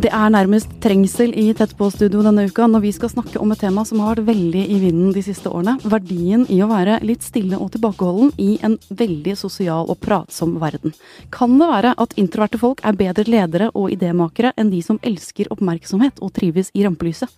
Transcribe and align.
Det 0.00 0.08
er 0.16 0.30
nærmest 0.32 0.70
trengsel 0.80 1.34
i 1.36 1.50
Tett 1.52 1.74
på-studio 1.76 2.22
denne 2.24 2.46
uka 2.48 2.64
når 2.70 2.80
vi 2.86 2.92
skal 2.96 3.10
snakke 3.12 3.36
om 3.42 3.50
et 3.52 3.60
tema 3.60 3.82
som 3.84 4.00
har 4.00 4.14
vært 4.14 4.30
veldig 4.30 4.62
i 4.72 4.78
vinden 4.80 5.10
de 5.12 5.20
siste 5.26 5.50
årene. 5.50 5.74
Verdien 5.92 6.46
i 6.48 6.56
å 6.64 6.68
være 6.70 6.94
litt 7.04 7.26
stille 7.26 7.58
og 7.60 7.68
tilbakeholden 7.74 8.30
i 8.40 8.54
en 8.64 8.78
veldig 8.88 9.34
sosial 9.36 9.90
og 9.92 9.98
pratsom 10.00 10.54
verden. 10.62 10.94
Kan 11.34 11.58
det 11.60 11.68
være 11.68 11.92
at 12.00 12.16
introverte 12.22 12.60
folk 12.62 12.80
er 12.80 12.96
bedre 12.96 13.26
ledere 13.28 13.68
og 13.74 13.92
idémakere 13.92 14.54
enn 14.56 14.70
de 14.72 14.80
som 14.86 15.02
elsker 15.04 15.52
oppmerksomhet 15.52 16.22
og 16.24 16.32
trives 16.38 16.72
i 16.72 16.86
rampelyset? 16.86 17.28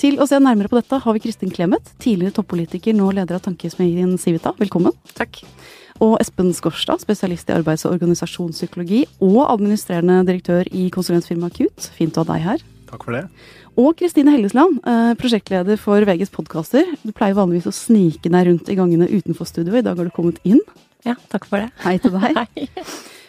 Til 0.00 0.16
å 0.16 0.28
se 0.30 0.40
nærmere 0.40 0.72
på 0.72 0.80
dette 0.80 1.02
har 1.04 1.18
vi 1.18 1.26
Kristin 1.26 1.52
Clemet, 1.52 1.92
tidligere 2.00 2.38
toppolitiker, 2.40 2.96
nå 2.96 3.10
leder 3.18 3.36
av 3.36 3.44
tankesmedien 3.50 4.16
Civita. 4.22 4.56
Velkommen. 4.56 4.96
Takk 5.18 5.42
og 6.04 6.16
Espen 6.22 6.52
Skorstad, 6.56 7.02
spesialist 7.02 7.50
i 7.50 7.56
arbeids- 7.56 7.84
og 7.86 7.96
organisasjonspsykologi 7.96 9.04
og 9.24 9.40
administrerende 9.48 10.20
direktør 10.28 10.68
i 10.70 10.88
konsulentfirmaet 10.94 11.58
Cute. 11.58 11.90
Fint 11.96 12.18
å 12.18 12.24
ha 12.24 12.32
deg 12.32 12.44
her. 12.46 12.64
Takk 12.88 13.04
for 13.04 13.16
det. 13.16 13.24
Og 13.78 13.92
Kristine 13.98 14.32
Hellesland, 14.34 14.80
eh, 14.84 15.12
prosjektleder 15.20 15.78
for 15.78 16.02
VGs 16.02 16.32
podkaster. 16.34 16.84
Du 17.04 17.12
pleier 17.12 17.36
vanligvis 17.36 17.68
å 17.70 17.74
snike 17.74 18.30
deg 18.30 18.46
rundt 18.48 18.68
i 18.68 18.74
gangene 18.74 19.08
utenfor 19.08 19.46
studio. 19.46 19.76
I 19.76 19.82
dag 19.82 19.96
har 19.96 20.04
du 20.04 20.10
kommet 20.10 20.38
inn. 20.44 20.60
Ja, 21.06 21.14
takk 21.30 21.46
for 21.46 21.58
det. 21.58 21.70
Hei 21.84 21.98
til 21.98 22.10
deg. 22.10 22.34
Hei. 22.56 22.68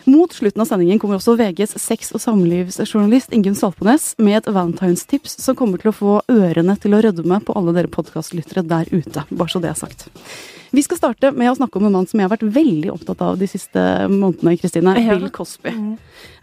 Mot 0.10 0.32
slutten 0.34 0.64
av 0.64 0.66
sendingen 0.66 0.98
kommer 0.98 1.20
også 1.20 1.36
VGs 1.38 1.76
sex- 1.78 2.14
og 2.18 2.22
samlivsjournalist 2.24 3.34
Ingunn 3.36 3.58
Salpones, 3.58 4.16
med 4.18 4.40
et 4.40 4.50
valentinstips 4.50 5.36
som 5.44 5.58
kommer 5.60 5.78
til 5.78 5.92
å 5.92 5.94
få 5.94 6.14
ørene 6.32 6.74
til 6.82 6.96
å 6.98 7.02
rødme 7.04 7.38
på 7.46 7.54
alle 7.54 7.76
dere 7.76 7.92
podkastlyttere 7.92 8.64
der 8.66 8.90
ute. 8.90 9.26
Bare 9.30 9.52
så 9.52 9.62
det 9.62 9.70
er 9.70 9.78
sagt. 9.78 10.08
Vi 10.72 10.84
skal 10.86 11.00
starte 11.00 11.32
med 11.34 11.50
å 11.52 11.56
snakke 11.58 11.80
om 11.80 11.88
en 11.88 11.96
mann 11.98 12.08
som 12.10 12.20
jeg 12.20 12.28
har 12.28 12.34
vært 12.36 12.46
veldig 12.56 12.92
opptatt 12.94 13.22
av 13.26 13.40
de 13.40 13.48
siste 13.50 13.82
månedene. 14.12 14.56
Kristine, 14.60 14.96
ja. 15.02 15.16
Bill 15.18 15.32
Cosby. 15.34 15.74
Mm. 15.74 15.94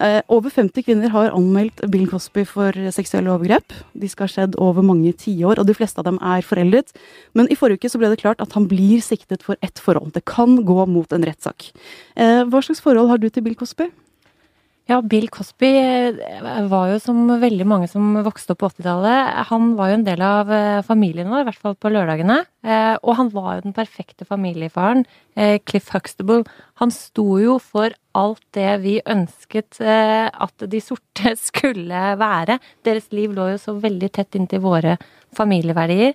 Eh, 0.02 0.18
over 0.32 0.50
50 0.50 0.86
kvinner 0.86 1.12
har 1.14 1.34
anmeldt 1.36 1.84
Bill 1.92 2.08
Cosby 2.10 2.46
for 2.48 2.74
seksuelle 2.94 3.30
overgrep. 3.32 3.74
De 3.94 4.10
skal 4.10 4.26
ha 4.26 4.32
skjedd 4.32 4.58
over 4.62 4.86
mange 4.86 5.12
tiår, 5.16 5.60
og 5.60 5.68
de 5.68 5.76
fleste 5.76 6.02
av 6.02 6.08
dem 6.08 6.18
er 6.22 6.46
foreldet. 6.46 6.94
Men 7.38 7.50
i 7.52 7.58
forrige 7.58 7.84
uke 7.84 7.92
så 7.92 8.00
ble 8.02 8.10
det 8.12 8.22
klart 8.22 8.42
at 8.42 8.56
han 8.58 8.66
blir 8.70 9.04
siktet 9.04 9.46
for 9.46 9.60
ett 9.62 9.78
forhold. 9.82 10.14
Det 10.16 10.26
kan 10.26 10.58
gå 10.66 10.80
mot 10.90 11.12
en 11.12 11.26
rettssak. 11.26 11.70
Eh, 12.16 12.42
hva 12.50 12.64
slags 12.64 12.82
forhold 12.82 13.12
har 13.12 13.22
du 13.22 13.30
til 13.30 13.46
Bill 13.46 13.58
Cosby? 13.58 13.90
Ja, 14.86 15.00
Bill 15.02 15.26
Cosby 15.34 15.66
eh, 15.80 16.66
var 16.70 16.92
jo 16.92 16.98
som 17.02 17.24
veldig 17.42 17.64
mange 17.66 17.88
som 17.90 18.20
vokste 18.22 18.54
opp 18.54 18.60
på 18.60 18.68
80-tallet. 18.70 19.32
Han 19.48 19.72
var 19.74 19.90
jo 19.90 19.96
en 19.96 20.04
del 20.06 20.20
av 20.22 20.52
eh, 20.54 20.82
familien 20.86 21.26
vår, 21.32 21.42
i 21.42 21.46
hvert 21.48 21.64
fall 21.64 21.74
på 21.74 21.90
lørdagene. 21.90 22.36
Eh, 22.62 22.92
og 23.02 23.16
han 23.18 23.32
var 23.34 23.56
jo 23.56 23.64
den 23.64 23.74
perfekte 23.74 24.28
familiefaren. 24.28 25.02
Cliff 25.68 25.90
Huxtable. 25.92 26.46
Han 26.80 26.92
sto 26.94 27.26
jo 27.42 27.58
for 27.60 27.92
alt 28.16 28.40
det 28.56 28.70
vi 28.80 28.94
ønsket 29.04 29.82
at 29.82 30.64
de 30.70 30.80
sorte 30.80 31.34
skulle 31.48 32.04
være. 32.16 32.56
Deres 32.86 33.10
liv 33.12 33.34
lå 33.36 33.50
jo 33.52 33.58
så 33.60 33.74
veldig 33.82 34.08
tett 34.16 34.38
inntil 34.38 34.62
våre 34.64 34.94
familieverdier. 35.36 36.14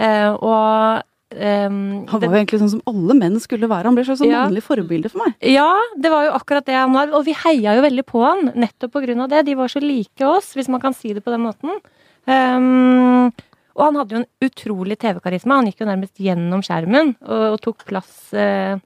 Og 0.00 1.04
Um, 1.34 2.04
han 2.06 2.20
var 2.22 2.28
jo 2.28 2.38
egentlig 2.38 2.60
sånn 2.62 2.72
som 2.76 2.82
alle 2.90 3.16
menn 3.18 3.40
skulle 3.42 3.68
være. 3.70 3.88
Han 3.90 3.96
ble 3.98 4.04
sånn 4.06 4.30
ja. 4.30 4.44
mannlig 4.46 4.62
forbilde 4.66 5.10
for 5.12 5.24
meg. 5.24 5.34
Ja, 5.50 5.70
det 5.98 6.12
var 6.12 6.28
jo 6.28 6.36
akkurat 6.36 6.68
det 6.68 6.76
han 6.78 6.94
var. 6.94 7.10
Og 7.16 7.26
vi 7.26 7.34
heia 7.44 7.74
jo 7.78 7.84
veldig 7.84 8.06
på 8.06 8.22
han 8.22 8.52
nettopp 8.54 8.94
på 8.94 9.02
grunn 9.06 9.24
av 9.24 9.32
det. 9.32 9.42
De 9.48 9.58
var 9.58 9.72
så 9.72 9.82
like 9.82 10.28
oss, 10.28 10.52
hvis 10.54 10.70
man 10.72 10.82
kan 10.84 10.96
si 10.96 11.14
det 11.16 11.24
på 11.24 11.34
den 11.34 11.44
måten. 11.46 11.82
Um, 12.24 13.32
og 13.74 13.82
han 13.88 13.98
hadde 13.98 14.14
jo 14.14 14.22
en 14.22 14.48
utrolig 14.48 14.98
TV-karisma. 15.02 15.58
Han 15.58 15.70
gikk 15.70 15.82
jo 15.82 15.90
nærmest 15.90 16.22
gjennom 16.22 16.62
skjermen 16.64 17.16
og, 17.26 17.46
og 17.54 17.60
tok 17.64 17.86
plass 17.88 18.14
uh, 18.38 18.78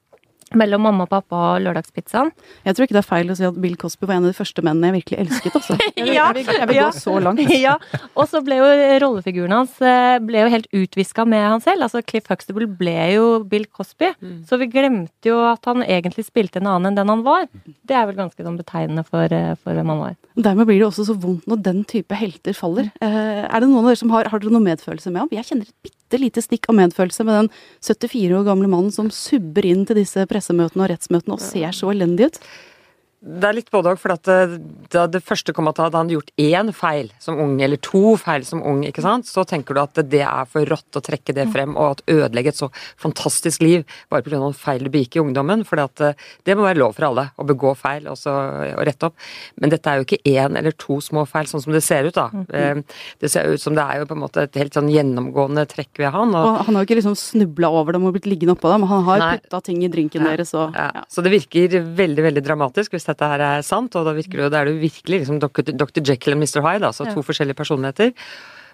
mellom 0.56 0.84
mamma 0.86 1.04
og 1.04 1.10
pappa 1.12 1.40
og 1.54 1.62
lørdagspizzaen. 1.64 2.30
Jeg 2.64 2.76
tror 2.76 2.86
ikke 2.86 2.96
det 2.96 3.02
er 3.02 3.08
feil 3.08 3.32
å 3.32 3.36
si 3.38 3.46
at 3.48 3.58
Bill 3.60 3.76
Cosby 3.80 4.08
var 4.08 4.18
en 4.18 4.26
av 4.28 4.32
de 4.32 4.38
første 4.38 4.64
mennene 4.64 4.90
jeg 4.90 4.96
virkelig 5.00 5.18
elsket. 5.24 5.58
Også. 5.58 5.76
Jeg 5.98 6.06
vil, 6.06 6.14
ja, 6.14 6.28
jeg 6.30 6.46
vil, 6.46 6.58
jeg 6.60 6.68
vil 6.70 6.76
ja, 6.78 6.86
gå 6.88 7.00
så 7.02 7.14
langt. 7.22 7.40
Ja, 7.58 7.74
Og 8.14 8.28
så 8.30 8.40
ble 8.44 8.58
jo 8.60 8.66
rollefiguren 9.02 9.54
hans 9.54 9.74
eh, 9.82 10.18
ble 10.22 10.44
jo 10.44 10.50
helt 10.52 10.68
utviska 10.76 11.24
med 11.28 11.42
han 11.42 11.62
selv. 11.64 11.82
Altså 11.86 12.02
Cliff 12.06 12.28
Huxtable 12.30 12.68
ble 12.78 12.94
jo 13.16 13.24
Bill 13.50 13.66
Cosby. 13.66 14.12
Mm. 14.22 14.38
Så 14.48 14.60
vi 14.60 14.70
glemte 14.70 15.30
jo 15.32 15.40
at 15.48 15.66
han 15.68 15.82
egentlig 15.82 16.28
spilte 16.28 16.62
en 16.62 16.70
annen 16.70 16.92
enn 16.92 17.00
den 17.00 17.12
han 17.12 17.24
var. 17.26 17.48
Det 17.88 17.98
er 17.98 18.06
vel 18.08 18.20
ganske 18.20 18.46
sånn 18.46 18.60
betegnende 18.60 19.04
for, 19.08 19.26
eh, 19.34 19.54
for 19.58 19.76
hvem 19.76 19.92
han 19.92 20.02
var. 20.04 20.16
Dermed 20.38 20.68
blir 20.70 20.78
det 20.78 20.88
også 20.88 21.08
så 21.08 21.18
vondt 21.18 21.48
når 21.50 21.62
den 21.66 21.84
type 21.88 22.14
helter 22.14 22.56
faller. 22.56 22.92
Eh, 23.02 23.44
er 23.44 23.58
det 23.58 23.68
noen 23.68 23.82
av 23.82 23.90
dere 23.90 24.02
som 24.04 24.12
har, 24.14 24.30
har 24.30 24.42
dere 24.42 24.54
noe 24.54 24.64
medfølelse 24.64 25.10
med 25.10 25.24
ham? 25.24 25.32
Jeg 25.34 25.50
kjenner 25.50 25.66
et 25.66 25.88
bitte 25.88 26.07
lite 26.16 26.40
stikk 26.40 26.70
av 26.72 26.78
medfølelse 26.78 27.26
med 27.28 27.36
den 27.36 27.50
74 27.84 28.38
år 28.38 28.46
gamle 28.48 28.70
mannen 28.72 28.94
som 28.94 29.10
subber 29.12 29.68
inn 29.68 29.84
til 29.84 30.00
disse 30.00 30.24
pressemøtene 30.30 30.86
og 30.86 30.90
rettsmøtene 30.94 31.36
og 31.36 31.44
ser 31.44 31.76
så 31.76 31.92
elendig 31.92 32.30
ut. 32.30 32.40
Det 33.18 33.48
er 33.48 33.56
litt 33.56 33.70
både 33.74 33.92
òg, 33.92 33.98
for 33.98 34.14
at 34.14 34.28
det, 34.28 34.58
da 34.94 35.06
det 35.10 35.20
første 35.26 35.52
kom 35.56 35.68
at 35.70 35.80
han 35.82 35.90
hadde 35.90 36.14
gjort 36.14 36.30
én 36.38 36.70
feil 36.76 37.08
som 37.22 37.38
ung, 37.42 37.56
eller 37.64 37.80
to 37.82 38.14
feil 38.20 38.44
som 38.46 38.62
ung, 38.62 38.84
ikke 38.86 39.02
sant, 39.04 39.26
så 39.26 39.42
tenker 39.48 39.74
du 39.74 39.80
at 39.82 39.98
det 40.06 40.22
er 40.22 40.46
for 40.50 40.66
rått 40.68 40.98
å 40.98 41.02
trekke 41.04 41.34
det 41.36 41.48
frem, 41.52 41.74
og 41.76 41.98
at 41.98 42.02
ødelegge 42.14 42.52
et 42.54 42.60
så 42.60 42.70
fantastisk 43.00 43.64
liv 43.64 43.84
bare 44.12 44.22
pga. 44.22 44.38
noen 44.38 44.54
feil 44.54 44.84
du 44.86 44.90
begikk 44.94 45.18
i 45.18 45.22
ungdommen. 45.24 45.64
For 45.66 45.78
det 45.78 46.56
må 46.56 46.66
være 46.66 46.78
lov 46.78 46.94
for 46.96 47.08
alle 47.08 47.28
å 47.36 47.46
begå 47.48 47.74
feil 47.78 48.06
og, 48.10 48.18
så, 48.20 48.34
og 48.76 48.84
rette 48.86 49.10
opp. 49.10 49.18
Men 49.58 49.74
dette 49.74 49.90
er 49.90 50.00
jo 50.00 50.06
ikke 50.06 50.20
én 50.28 50.58
eller 50.58 50.76
to 50.78 51.00
små 51.04 51.26
feil, 51.28 51.50
sånn 51.50 51.64
som 51.64 51.74
det 51.74 51.82
ser 51.86 52.08
ut, 52.08 52.14
da. 52.16 52.28
Mm. 52.32 52.84
Det 53.18 53.32
ser 53.32 53.50
ut 53.50 53.62
som 53.62 53.74
det 53.76 53.84
er 53.84 54.02
jo 54.02 54.08
på 54.10 54.16
en 54.16 54.22
måte 54.22 54.46
et 54.46 54.60
helt 54.60 54.76
sånn 54.76 54.90
gjennomgående 54.92 55.66
trekk 55.70 56.04
ved 56.04 56.14
han. 56.14 56.34
Og, 56.38 56.52
og 56.52 56.62
han 56.68 56.78
har 56.78 56.84
jo 56.84 56.90
ikke 56.90 57.00
liksom 57.00 57.18
snubla 57.18 57.72
over 57.80 57.98
dem 57.98 58.06
og 58.06 58.14
blitt 58.16 58.30
liggende 58.30 58.54
oppå 58.54 58.70
dem, 58.72 58.86
han 58.88 59.04
har 59.08 59.26
putta 59.38 59.62
ting 59.68 59.82
i 59.84 59.90
drinken 59.92 60.24
ja, 60.24 60.32
deres 60.32 60.54
og 60.56 60.76
ja. 60.76 60.88
Ja. 60.94 61.04
Så 61.10 61.22
det 61.24 61.32
virker 61.34 61.78
veldig, 61.98 62.24
veldig 62.28 62.44
dramatisk 62.44 62.94
hvis 62.94 63.07
dette 63.08 63.28
her 63.32 63.42
er 63.44 63.64
sant, 63.66 63.96
og 63.98 64.06
da 64.06 64.14
virker 64.16 64.44
det, 64.44 64.52
da 64.54 64.62
er 64.62 64.70
det 64.70 64.78
virkelig 64.82 65.22
liksom 65.24 65.40
Dr. 65.42 66.02
Jekyll 66.04 66.36
og 66.36 66.42
Mr. 66.42 66.60
Hyde, 66.64 66.90
altså 66.90 67.08
to 67.08 67.24
forskjellige 67.26 67.58
personligheter. 67.58 68.12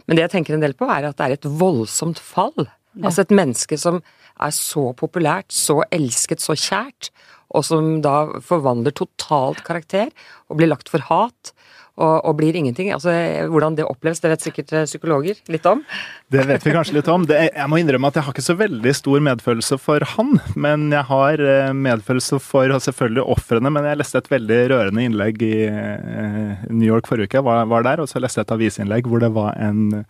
Men 0.05 0.19
det 0.19 0.27
jeg 0.27 0.34
tenker 0.37 0.56
en 0.56 0.65
del 0.65 0.77
på, 0.77 0.89
er 0.91 1.09
at 1.09 1.19
det 1.19 1.27
er 1.27 1.37
et 1.39 1.49
voldsomt 1.61 2.21
fall. 2.21 2.67
Ja. 2.94 3.09
Altså 3.09 3.25
et 3.25 3.34
menneske 3.34 3.78
som 3.81 4.03
er 4.43 4.55
så 4.55 4.91
populært, 4.99 5.55
så 5.55 5.81
elsket, 5.94 6.43
så 6.43 6.56
kjært, 6.59 7.11
og 7.55 7.65
som 7.67 8.00
da 8.05 8.41
forvandler 8.43 8.94
totalt 8.97 9.62
karakter 9.67 10.11
og 10.50 10.59
blir 10.59 10.71
lagt 10.71 10.91
for 10.91 11.05
hat 11.09 11.55
og, 11.94 12.15
og, 12.27 12.32
blir 12.41 12.56
ingenting. 12.59 12.91
Altså, 12.94 13.12
Hvordan 13.50 13.77
det 13.78 13.87
oppleves, 13.87 14.21
det 14.22 14.32
vet 14.32 14.44
sikkert 14.44 14.72
eh, 14.75 14.87
psykologer 14.88 15.38
litt 15.53 15.66
om? 15.71 15.84
Det 16.32 16.43
vet 16.49 16.66
vi 16.66 16.75
kanskje 16.75 16.97
litt 16.97 17.10
om. 17.10 17.27
Det, 17.31 17.38
jeg 17.53 17.71
må 17.71 17.78
innrømme 17.78 18.10
at 18.10 18.19
jeg 18.19 18.27
har 18.27 18.34
ikke 18.34 18.47
så 18.49 18.56
veldig 18.59 18.94
stor 18.99 19.22
medfølelse 19.28 19.78
for 19.78 20.06
han. 20.16 20.34
Men 20.59 20.88
jeg 20.91 21.06
har 21.10 21.44
eh, 21.44 21.71
medfølelse 21.87 22.41
for 22.43 22.75
selvfølgelig 22.88 23.27
ofrene. 23.37 23.71
Men 23.71 23.87
jeg 23.87 24.00
leste 24.03 24.22
et 24.25 24.32
veldig 24.32 24.60
rørende 24.75 25.06
innlegg 25.06 25.44
i 25.47 25.55
eh, 25.69 26.66
New 26.72 26.88
York 26.88 27.10
forrige 27.10 27.31
uke. 27.31 27.38
Jeg 27.38 27.47
var, 27.47 27.69
var 27.71 27.87
der, 27.87 28.03
og 28.03 28.11
så 28.11 28.22
leste 28.22 28.43
jeg 28.43 28.49
et 28.49 28.56
avisinnlegg 28.59 29.11
hvor 29.11 29.22
det 29.22 29.31
var 29.37 29.55
en 29.62 30.03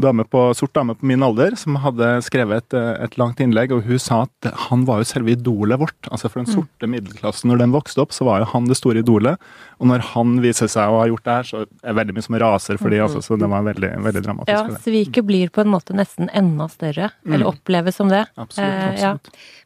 dame 0.00 0.24
på, 0.26 0.40
sort 0.58 0.74
dame 0.74 0.94
på 0.98 1.06
min 1.06 1.22
alder 1.22 1.54
som 1.58 1.76
hadde 1.78 2.08
skrevet 2.26 2.64
et, 2.64 2.76
et, 3.04 3.16
langt 3.20 3.40
innlegg, 3.42 3.72
og 3.74 3.86
hun 3.86 4.00
sa 4.02 4.24
at 4.26 4.48
han 4.66 4.82
var 4.88 5.02
jo 5.02 5.08
selve 5.08 5.34
idolet 5.36 5.78
vårt. 5.80 6.08
Altså 6.10 6.30
For 6.30 6.42
den 6.42 6.50
mm. 6.50 6.54
sorte 6.56 6.90
middelklassen, 6.90 7.50
når 7.50 7.62
den 7.62 7.74
vokste 7.74 8.02
opp, 8.02 8.14
så 8.16 8.26
var 8.26 8.42
jo 8.42 8.50
han 8.50 8.68
det 8.70 8.78
store 8.80 9.04
idolet. 9.04 9.42
Og 9.78 9.90
når 9.90 10.04
han 10.12 10.36
viser 10.42 10.70
seg 10.70 10.90
å 10.90 11.00
ha 11.02 11.08
gjort 11.10 11.26
det 11.26 11.36
her, 11.38 11.50
så 11.50 11.62
er 11.64 11.90
det 11.92 11.96
veldig 12.00 12.16
mye 12.16 12.26
som 12.26 12.38
raser 12.42 12.80
for 12.80 12.94
de 12.94 13.02
altså, 13.04 13.22
så 13.24 13.38
det 13.40 13.50
var 13.50 13.66
veldig, 13.66 13.92
veldig 14.06 14.24
dramatisk. 14.26 14.54
Ja, 14.54 14.82
sviket 14.84 15.28
blir 15.28 15.52
på 15.54 15.62
en 15.64 15.70
måte 15.72 15.96
nesten 15.96 16.30
enda 16.34 16.68
større, 16.72 17.12
mm. 17.22 17.34
eller 17.34 17.52
oppleves 17.52 18.00
som 18.00 18.10
det. 18.10 18.24
Absolutt, 18.34 18.74
eh. 18.74 19.04
Ja. 19.04 19.14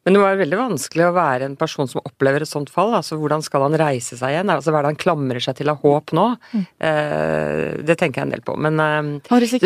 Men 0.09 0.17
det 0.17 0.21
var 0.23 0.39
veldig 0.41 0.57
vanskelig 0.57 1.05
å 1.05 1.13
være 1.13 1.45
en 1.51 1.55
person 1.61 1.89
som 1.91 2.01
opplever 2.01 2.41
et 2.41 2.49
sånt 2.49 2.71
fall. 2.73 2.95
altså 2.97 3.19
Hvordan 3.21 3.43
skal 3.45 3.67
han 3.67 3.77
reise 3.77 4.17
seg 4.17 4.33
igjen? 4.33 4.49
Altså 4.49 4.73
Hva 4.73 4.81
er 4.81 4.87
det 4.87 4.93
han 4.95 5.01
klamrer 5.03 5.45
seg 5.45 5.59
til 5.59 5.69
av 5.69 5.83
håp 5.83 6.15
nå? 6.17 6.25
Mm. 6.55 6.63
Eh, 6.89 7.65
det 7.85 7.99
tenker 8.01 8.23
jeg 8.23 8.29
en 8.29 8.33
del 8.33 8.45
på. 8.47 8.55
Men, 8.57 8.81
eh, 8.81 9.11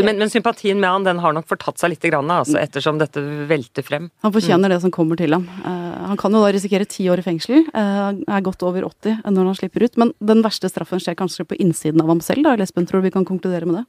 men, 0.03 0.19
men, 0.19 0.33
sympatien 0.53 0.81
med 0.81 0.91
han 0.91 1.05
den 1.05 1.19
har 1.19 1.33
nok 1.33 1.49
fortatt 1.49 1.79
seg 1.79 1.93
litt, 1.93 2.03
grann, 2.03 2.31
altså, 2.31 2.59
ettersom 2.61 2.99
dette 2.99 3.21
velter 3.49 3.83
frem. 3.83 4.11
Han 4.23 4.33
fortjener 4.33 4.69
mm. 4.69 4.75
det 4.75 4.81
som 4.83 4.91
kommer 4.91 5.17
til 5.17 5.33
ham. 5.33 5.47
Uh, 5.65 6.09
han 6.11 6.19
kan 6.19 6.33
jo 6.33 6.43
da 6.43 6.53
risikere 6.53 6.85
ti 6.85 7.09
år 7.09 7.23
i 7.23 7.27
fengsel. 7.27 7.67
uh, 7.73 8.13
er 8.13 8.45
godt 8.45 8.63
over 8.63 8.85
80 8.85 9.23
når 9.31 9.47
han 9.47 9.59
slipper 9.59 9.85
ut. 9.87 9.97
Men 9.97 10.13
den 10.21 10.43
verste 10.43 10.69
straffen 10.69 11.01
skjer 11.01 11.17
kanskje 11.17 11.47
på 11.47 11.59
innsiden 11.59 12.03
av 12.03 12.09
ham 12.09 12.21
selv, 12.21 12.45
da, 12.45 12.57
Lesben? 12.57 12.87
Tror 12.87 13.01
du 13.01 13.09
vi 13.09 13.15
kan 13.15 13.25
konkludere 13.29 13.67
med 13.67 13.81
det? 13.81 13.87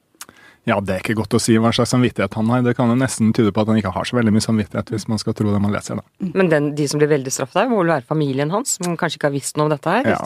Ja, 0.63 0.77
det 0.79 0.93
er 0.93 1.01
ikke 1.01 1.17
godt 1.17 1.35
å 1.35 1.41
si 1.43 1.57
hva 1.59 1.73
slags 1.75 1.91
samvittighet 1.91 2.37
han 2.39 2.47
har. 2.53 2.61
Det 2.63 2.71
kan 2.77 2.87
jo 2.87 2.95
nesten 2.95 3.33
tyde 3.35 3.51
på 3.51 3.63
at 3.63 3.67
han 3.67 3.79
ikke 3.81 3.91
har 3.91 4.07
så 4.07 4.15
veldig 4.15 4.31
mye 4.31 4.43
samvittighet, 4.45 4.93
hvis 4.93 5.09
man 5.11 5.19
skal 5.19 5.35
tro 5.35 5.51
det 5.51 5.59
man 5.59 5.73
leser. 5.75 5.99
da. 5.99 6.05
Mm. 6.23 6.29
Men 6.39 6.51
den, 6.53 6.69
de 6.77 6.85
som 6.87 7.01
blir 7.01 7.09
veldig 7.11 7.33
straffet 7.35 7.59
her, 7.59 7.67
må 7.71 7.81
vel 7.81 7.91
være 7.91 8.07
familien 8.07 8.53
hans, 8.53 8.77
som 8.79 8.95
kanskje 8.99 9.19
ikke 9.19 9.27
har 9.27 9.35
visst 9.35 9.59
noe 9.59 9.67
om 9.67 9.73
dette 9.73 9.95
her. 9.95 10.07
Ja, 10.07 10.21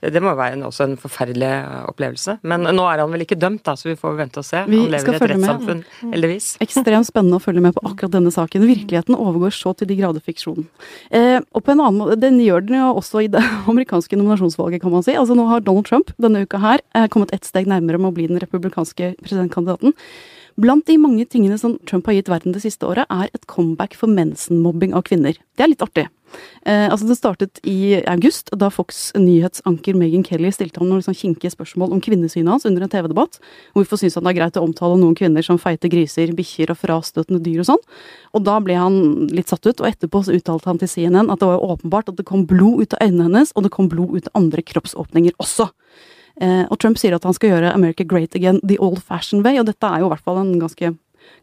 det. 0.00 0.12
det. 0.14 0.22
må 0.24 0.32
være 0.38 0.56
en, 0.56 0.64
også 0.70 0.86
en 0.88 0.96
forferdelig 1.00 1.50
opplevelse. 1.90 2.38
Men 2.40 2.64
nå 2.64 2.86
er 2.88 3.02
han 3.04 3.12
vel 3.12 3.26
ikke 3.26 3.36
dømt, 3.40 3.60
da, 3.68 3.74
så 3.76 3.90
vi 3.90 3.98
får 4.00 4.16
vente 4.22 4.40
og 4.40 4.48
se. 4.48 4.62
Vi 4.64 4.80
han 4.80 4.94
lever 4.94 5.12
i 5.12 5.18
et 5.18 5.26
rettssamfunn, 5.34 5.84
heldigvis. 6.14 6.48
Ekstremt 6.64 7.10
spennende 7.10 7.36
å 7.36 7.44
følge 7.44 7.64
med 7.66 7.76
på 7.76 7.84
akkurat 7.84 8.16
denne 8.16 8.32
saken. 8.32 8.64
Virkeligheten 8.70 9.18
overgår 9.18 9.52
så 9.58 9.74
til 9.76 9.92
de 9.92 9.98
grader 10.00 10.24
fiksjonen. 10.24 10.70
Eh, 11.12 11.36
og 11.52 11.66
på 11.66 11.74
en 11.74 11.84
annen 11.84 12.00
måte, 12.00 12.16
Den 12.20 12.40
gjør 12.40 12.64
den 12.64 12.80
jo 12.80 12.88
også 12.96 13.26
i 13.26 13.30
det 13.32 13.44
amerikanske 13.70 14.16
nominasjonsvalget, 14.16 14.80
kan 14.80 14.96
man 14.96 15.04
si. 15.04 15.18
Altså 15.20 15.36
Nå 15.36 15.44
har 15.52 15.60
Donald 15.68 15.88
Trump 15.90 16.16
denne 16.16 16.46
uka 16.48 16.64
her 16.64 16.80
eh, 16.96 17.10
kommet 17.12 17.36
ett 17.36 17.44
steg 17.44 17.68
nærmere 17.68 18.00
med 18.00 18.14
å 18.14 18.16
bli 18.16 18.30
den 18.32 18.40
republikanske 18.40 19.12
presidentkandidaten. 19.50 19.94
Blant 20.60 20.86
de 20.86 20.98
mange 20.98 21.24
tingene 21.24 21.56
som 21.58 21.78
Trump 21.88 22.06
har 22.06 22.18
gitt 22.18 22.28
verden 22.28 22.52
det 22.52 22.62
siste 22.64 22.84
året, 22.84 23.06
er 23.08 23.30
et 23.32 23.46
comeback 23.46 23.94
for 23.96 24.10
mensenmobbing 24.10 24.92
av 24.94 25.06
kvinner. 25.06 25.38
Det 25.56 25.64
er 25.64 25.70
litt 25.70 25.84
artig. 25.84 26.08
Eh, 26.66 26.90
altså 26.90 27.06
Det 27.08 27.16
startet 27.16 27.60
i 27.64 28.02
august, 28.06 28.50
da 28.52 28.68
Fox 28.68 29.12
nyhetsanker 29.16 29.96
Megan 29.96 30.22
Kelly 30.22 30.50
stilte 30.52 30.78
ham 30.78 30.88
noen 30.90 31.00
liksom 31.00 31.16
kinkige 31.16 31.54
spørsmål 31.54 31.94
om 31.94 32.00
kvinnesynet 32.00 32.50
hans 32.50 32.66
under 32.66 32.82
en 32.82 32.92
TV-debatt. 32.92 33.40
Hvorfor 33.74 33.98
syns 33.98 34.18
han 34.18 34.24
det 34.24 34.34
er 34.34 34.40
greit 34.42 34.58
å 34.58 34.66
omtale 34.66 34.98
noen 35.00 35.16
kvinner 35.16 35.42
som 35.42 35.58
feite 35.58 35.88
griser, 35.88 36.34
bikkjer 36.36 36.74
og 36.74 36.78
frastøtende 36.82 37.40
dyr 37.42 37.62
og 37.64 37.70
sånn? 37.70 37.82
Og 38.34 38.44
da 38.44 38.60
ble 38.60 38.76
han 38.76 39.26
litt 39.32 39.48
satt 39.48 39.64
ut, 39.66 39.80
og 39.80 39.88
etterpå 39.88 40.22
så 40.26 40.36
uttalte 40.36 40.68
han 40.68 40.78
til 40.78 40.92
CNN 40.92 41.30
at 41.30 41.40
det 41.40 41.48
var 41.48 41.64
åpenbart 41.64 42.12
at 42.12 42.20
det 42.20 42.28
kom 42.28 42.44
blod 42.46 42.84
ut 42.84 42.94
av 42.98 43.06
øynene 43.06 43.30
hennes, 43.30 43.54
og 43.56 43.64
det 43.64 43.72
kom 43.74 43.88
blod 43.88 44.18
ut 44.18 44.28
av 44.28 44.44
andre 44.44 44.62
kroppsåpninger 44.62 45.38
også. 45.40 45.70
Eh, 46.40 46.64
og 46.68 46.78
Trump 46.80 47.00
sier 47.00 47.16
at 47.16 47.26
han 47.26 47.36
skal 47.36 47.54
gjøre 47.54 47.74
America 47.74 48.06
great 48.06 48.36
again 48.38 48.60
the 48.62 48.78
old 48.78 49.02
fashioned 49.02 49.46
way, 49.46 49.58
og 49.60 49.68
dette 49.70 49.86
er 49.86 50.02
jo 50.02 50.10
i 50.10 50.12
hvert 50.14 50.26
fall 50.26 50.42
en 50.42 50.58
ganske 50.60 50.94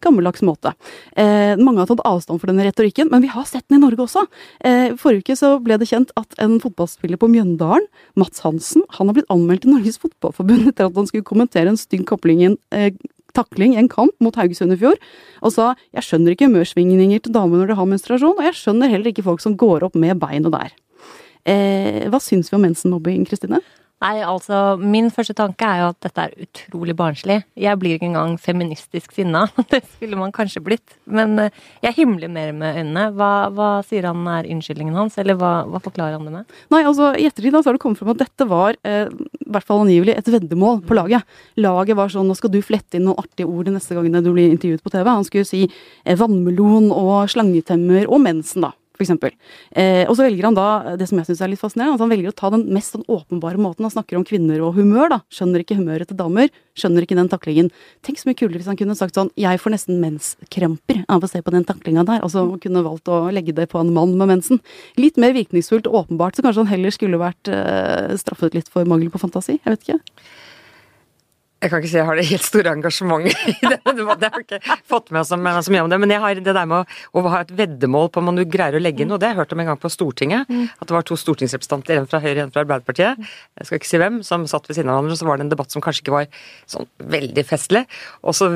gammeldags 0.03 0.43
måte. 0.45 0.73
Eh, 1.17 1.55
mange 1.57 1.81
har 1.81 1.89
tatt 1.89 2.03
avstand 2.05 2.41
for 2.41 2.51
denne 2.51 2.65
retorikken, 2.67 3.09
men 3.11 3.23
vi 3.23 3.31
har 3.31 3.45
sett 3.49 3.65
den 3.67 3.79
i 3.79 3.83
Norge 3.85 4.05
også. 4.05 4.25
Eh, 4.67 4.95
forrige 4.99 5.25
uke 5.25 5.37
så 5.39 5.55
ble 5.63 5.79
det 5.81 5.89
kjent 5.89 6.13
at 6.19 6.37
en 6.43 6.57
fotballspiller 6.63 7.19
på 7.21 7.29
Mjøndalen, 7.31 7.87
Mats 8.19 8.43
Hansen, 8.45 8.85
han 8.97 9.09
har 9.09 9.17
blitt 9.17 9.31
anmeldt 9.33 9.65
til 9.65 9.73
Norges 9.73 9.99
Fotballforbund 10.01 10.71
etter 10.71 10.89
at 10.89 10.97
han 10.97 11.09
skulle 11.09 11.27
kommentere 11.27 11.71
en 11.71 11.79
stygg 11.79 12.05
kopling 12.09 12.43
eh, 12.75 12.91
takling 13.37 13.75
i 13.75 13.81
en 13.81 13.89
kamp 13.91 14.13
mot 14.23 14.35
Haugesund 14.39 14.73
i 14.73 14.79
fjor, 14.81 14.97
og 15.45 15.53
sa 15.53 15.71
jeg 15.93 16.05
skjønner 16.05 16.33
ikke 16.33 16.47
humørsvingninger 16.49 17.21
til 17.21 17.35
damer 17.35 17.61
når 17.61 17.71
de 17.71 17.79
har 17.79 17.89
menstruasjon, 17.89 18.37
og 18.37 18.45
jeg 18.47 18.57
skjønner 18.57 18.91
heller 18.93 19.11
ikke 19.11 19.25
folk 19.27 19.43
som 19.43 19.57
går 19.59 19.85
opp 19.85 19.97
med 19.99 20.17
beinet 20.21 20.53
der. 20.53 20.73
Eh, 21.47 22.07
hva 22.11 22.19
syns 22.23 22.49
vi 22.51 22.57
om 22.57 22.65
mensenmobbing, 22.65 23.27
Kristine? 23.29 23.61
Nei, 23.97 24.19
altså, 24.21 24.77
min 24.77 25.07
første 25.09 25.33
tanke 25.33 25.65
er 25.65 25.79
jo 25.81 25.85
at 25.89 25.97
dette 26.05 26.25
er 26.27 26.33
utrolig 26.45 26.94
barnslig. 26.97 27.39
Jeg 27.57 27.79
blir 27.81 27.95
ikke 27.95 28.05
engang 28.11 28.35
feministisk 28.38 29.15
sinna. 29.15 29.47
Det 29.71 29.79
skulle 29.95 30.19
man 30.19 30.33
kanskje 30.35 30.61
blitt. 30.61 30.94
Men 31.09 31.33
eh, 31.41 31.55
jeg 31.81 31.97
himler 31.97 32.29
mer 32.29 32.51
med 32.53 32.77
øynene. 32.77 33.07
Hva, 33.17 33.31
hva 33.57 33.71
sier 33.88 34.05
han 34.05 34.21
er 34.29 34.51
unnskyldningen 34.53 34.99
hans, 35.01 35.17
eller 35.17 35.39
hva, 35.41 35.51
hva, 35.65 35.81
forklarer 35.81 36.19
han 36.19 36.29
det 36.29 36.35
med? 36.35 36.55
Nei, 36.75 36.83
altså, 36.85 37.09
I 37.17 37.25
ettertid 37.31 37.57
da, 37.57 37.63
så 37.63 37.71
har 37.71 37.79
det 37.79 37.83
kommet 37.88 37.97
frem 37.97 38.13
at 38.13 38.21
dette 38.21 38.49
var, 38.53 38.77
eh, 38.85 39.09
i 39.09 39.51
hvert 39.55 39.65
fall 39.65 39.88
angivelig, 39.88 40.13
et 40.13 40.33
veddemål 40.38 40.83
på 40.85 41.01
laget. 41.01 41.38
Laget 41.57 41.97
var 41.97 42.13
sånn 42.13 42.29
nå 42.29 42.38
skal 42.38 42.53
du 42.53 42.61
flette 42.61 42.99
inn 42.99 43.09
noen 43.09 43.17
artige 43.25 43.49
ord 43.49 43.73
neste 43.73 43.97
gang 43.97 44.13
du 44.13 44.29
blir 44.29 44.53
intervjuet 44.53 44.85
på 44.85 44.94
TV. 44.94 45.09
Han 45.09 45.25
skulle 45.25 45.49
si 45.49 45.65
eh, 45.65 46.19
vannmelon 46.21 46.91
og 46.94 47.31
slangetemmer 47.33 48.05
og 48.05 48.21
mensen, 48.29 48.69
da 48.69 48.75
f.eks. 48.97 49.13
Eh, 49.71 50.03
og 50.07 50.15
så 50.17 50.25
velger 50.25 50.47
han 50.49 50.57
da 50.57 50.95
det 50.99 51.07
som 51.09 51.19
jeg 51.21 51.29
syns 51.29 51.44
er 51.45 51.51
litt 51.51 51.61
fascinerende, 51.61 51.97
at 51.97 52.03
han 52.03 52.11
velger 52.11 52.33
å 52.33 52.38
ta 52.38 52.51
den 52.53 52.65
mest 52.73 52.95
sånn 52.95 53.05
åpenbare 53.05 53.61
måten. 53.61 53.85
Han 53.88 53.94
snakker 53.94 54.19
om 54.19 54.25
kvinner 54.27 54.63
og 54.65 54.77
humør, 54.79 55.11
da. 55.13 55.19
Skjønner 55.33 55.63
ikke 55.63 55.77
humøret 55.79 56.09
til 56.11 56.19
damer. 56.19 56.51
Skjønner 56.77 57.05
ikke 57.05 57.17
den 57.19 57.31
taklingen. 57.31 57.71
Tenk 58.05 58.21
så 58.21 58.29
mye 58.29 58.39
kulere 58.39 58.61
hvis 58.61 58.69
han 58.69 58.79
kunne 58.79 58.97
sagt 58.97 59.17
sånn 59.17 59.31
Jeg 59.39 59.61
får 59.61 59.73
nesten 59.73 60.01
menskremper 60.01 61.03
av 61.11 61.23
å 61.23 61.29
se 61.31 61.41
på 61.44 61.53
den 61.55 61.65
taklinga 61.67 62.05
der. 62.07 62.21
Altså 62.25 62.45
kunne 62.63 62.85
valgt 62.85 63.09
å 63.11 63.27
legge 63.33 63.55
det 63.57 63.69
på 63.71 63.81
en 63.81 63.94
mann 63.95 64.17
med 64.19 64.33
mensen. 64.35 64.61
Litt 64.99 65.21
mer 65.21 65.35
virkningsfullt 65.38 65.89
åpenbart, 65.89 66.38
så 66.38 66.45
kanskje 66.45 66.65
han 66.65 66.73
heller 66.73 66.94
skulle 66.94 67.21
vært 67.21 67.51
eh, 67.51 68.13
straffet 68.19 68.57
litt 68.57 68.69
for 68.73 68.88
mangel 68.89 69.11
på 69.13 69.21
fantasi. 69.21 69.59
Jeg 69.61 69.77
vet 69.77 69.88
ikke. 69.88 70.01
Jeg 71.57 71.71
kan 71.71 71.81
ikke 71.81 71.89
si 71.89 71.98
jeg 71.98 72.06
har 72.06 72.19
det 72.19 72.25
helt 72.30 72.45
store 72.45 72.71
engasjementet 72.77 73.48
i 73.50 73.54
det, 73.65 73.77
det 73.81 74.30
har 74.30 74.36
Jeg 74.38 74.44
ikke 74.44 74.75
fått 74.86 75.07
med 75.15 75.25
så, 75.25 75.39
så 75.65 75.74
mye 75.74 75.86
om 75.88 75.89
det. 75.89 75.98
Men 76.04 76.12
jeg 76.13 76.21
har 76.21 76.42
det 76.45 76.54
der 76.54 76.68
med 76.69 76.83
å, 76.83 77.07
å 77.18 77.31
ha 77.33 77.39
et 77.42 77.54
veddemål 77.57 78.12
på 78.13 78.21
om 78.21 78.38
du 78.38 78.44
greier 78.45 78.77
å 78.77 78.81
legge 78.81 79.01
inn 79.01 79.09
noe. 79.09 79.18
Det 79.18 79.31
har 79.31 79.33
jeg 79.33 79.42
hørt 79.42 79.56
om 79.56 79.63
en 79.63 79.71
gang 79.71 79.80
på 79.81 79.89
Stortinget. 79.89 80.45
Mm. 80.54 80.68
At 80.77 80.86
det 80.86 80.94
var 80.94 81.07
to 81.07 81.18
stortingsrepresentanter, 81.18 81.98
en 81.98 82.09
fra 82.12 82.21
Høyre 82.21 82.36
og 82.36 82.44
en 82.45 82.54
fra 82.54 82.62
Arbeiderpartiet, 82.62 83.24
jeg 83.57 83.69
skal 83.69 83.80
ikke 83.80 83.89
si 83.89 84.01
hvem, 84.01 84.19
som 84.27 84.45
satt 84.50 84.69
ved 84.69 84.77
siden 84.77 84.92
av 84.92 85.00
hverandre. 85.00 85.15
Og 85.15 85.21
så 85.21 85.30
var 85.30 85.39
det 85.39 85.48
en 85.48 85.54
debatt 85.56 85.74
som 85.74 85.81
kanskje 85.81 86.04
ikke 86.06 86.13
var 86.13 86.27
sånn 86.69 86.86
veldig 87.15 87.45
festlig. 87.50 87.83
Og 88.21 88.38
så 88.38 88.51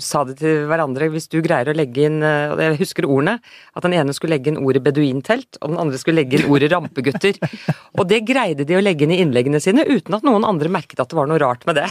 sa 0.00 0.24
de 0.24 0.38
til 0.40 0.64
hverandre 0.70 1.10
hvis 1.12 1.28
du 1.32 1.38
greier 1.44 1.68
å 1.68 1.76
legge 1.76 2.06
inn 2.08 2.22
Og 2.24 2.62
jeg 2.62 2.80
husker 2.80 3.04
ordene. 3.04 3.36
At 3.76 3.84
den 3.84 3.98
ene 3.98 4.16
skulle 4.16 4.38
legge 4.38 4.54
inn 4.54 4.62
ordet 4.62 4.80
beduintelt, 4.86 5.60
og 5.60 5.74
den 5.74 5.82
andre 5.82 6.00
skulle 6.00 6.22
legge 6.22 6.40
inn 6.40 6.48
ordet 6.48 6.72
rampegutter. 6.72 7.36
Og 8.00 8.04
det 8.08 8.22
greide 8.28 8.64
de 8.68 8.76
å 8.76 8.82
legge 8.82 9.04
inn 9.04 9.12
i 9.14 9.20
innleggene 9.22 9.60
sine 9.62 9.84
uten 9.88 10.16
at 10.16 10.24
noen 10.26 10.44
andre 10.48 10.70
merket 10.72 11.00
at 11.00 11.12
det 11.12 11.16
var 11.18 11.28
noe 11.28 11.40
rart 11.40 11.64
med 11.68 11.78
det. 11.78 11.86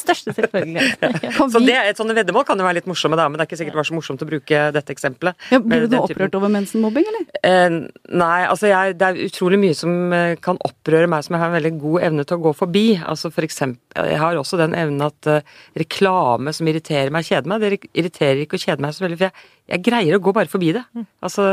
Største 0.00 0.34
selvfølgelighet. 0.36 1.04
så 1.54 1.62
det, 1.62 1.76
et 1.92 2.00
sånne 2.00 2.16
veddemål 2.16 2.46
kan 2.48 2.60
jo 2.60 2.66
være 2.66 2.80
litt 2.80 2.88
morsomme, 2.90 3.18
da, 3.18 3.28
men 3.28 3.38
det 3.38 3.44
er 3.44 3.50
ikke 3.50 3.60
sikkert 3.60 3.76
det 3.76 3.80
var 3.80 3.88
så 3.90 3.96
morsomt 3.96 4.24
å 4.24 4.28
bruke 4.28 4.62
dette 4.76 4.94
eksempelet. 4.94 5.48
Ja, 5.54 5.60
blir 5.62 5.86
du 5.86 5.96
opprørt 6.00 6.36
over 6.38 6.52
mensenmobbing, 6.52 7.06
eller? 7.12 7.28
Eh, 7.46 7.78
nei, 8.22 8.40
altså 8.46 8.70
jeg, 8.70 8.96
det 9.00 9.08
er 9.08 9.22
utrolig 9.28 9.60
mye 9.62 9.78
som 9.78 10.16
eh, 10.16 10.34
kan 10.42 10.60
opprøre 10.66 11.10
meg 11.10 11.26
som 11.26 11.36
jeg 11.36 11.44
har 11.44 11.52
en 11.52 11.58
veldig 11.58 11.74
god 11.84 12.08
evne 12.10 12.26
til 12.26 12.40
å 12.40 12.44
gå 12.48 12.54
forbi. 12.62 12.86
Altså 13.00 13.32
for 13.34 13.46
eksempel, 13.46 13.78
Jeg 14.10 14.18
har 14.22 14.38
også 14.38 14.58
den 14.60 14.74
evnen 14.78 15.02
at 15.02 15.26
uh, 15.26 15.40
reklame 15.78 16.52
som 16.54 16.68
irriterer 16.70 17.10
meg, 17.12 17.26
kjeder 17.26 17.50
meg. 17.50 17.62
Det 17.62 17.90
irriterer 17.98 18.44
ikke 18.44 18.58
å 18.58 18.62
kjede 18.62 18.84
meg 18.84 18.94
så 18.94 19.04
veldig, 19.04 19.18
for 19.20 19.28
jeg, 19.28 19.50
jeg 19.74 19.84
greier 19.88 20.16
å 20.16 20.22
gå 20.22 20.34
bare 20.36 20.50
forbi 20.50 20.72
det. 20.76 20.84
Mm. 20.94 21.06
Altså 21.26 21.46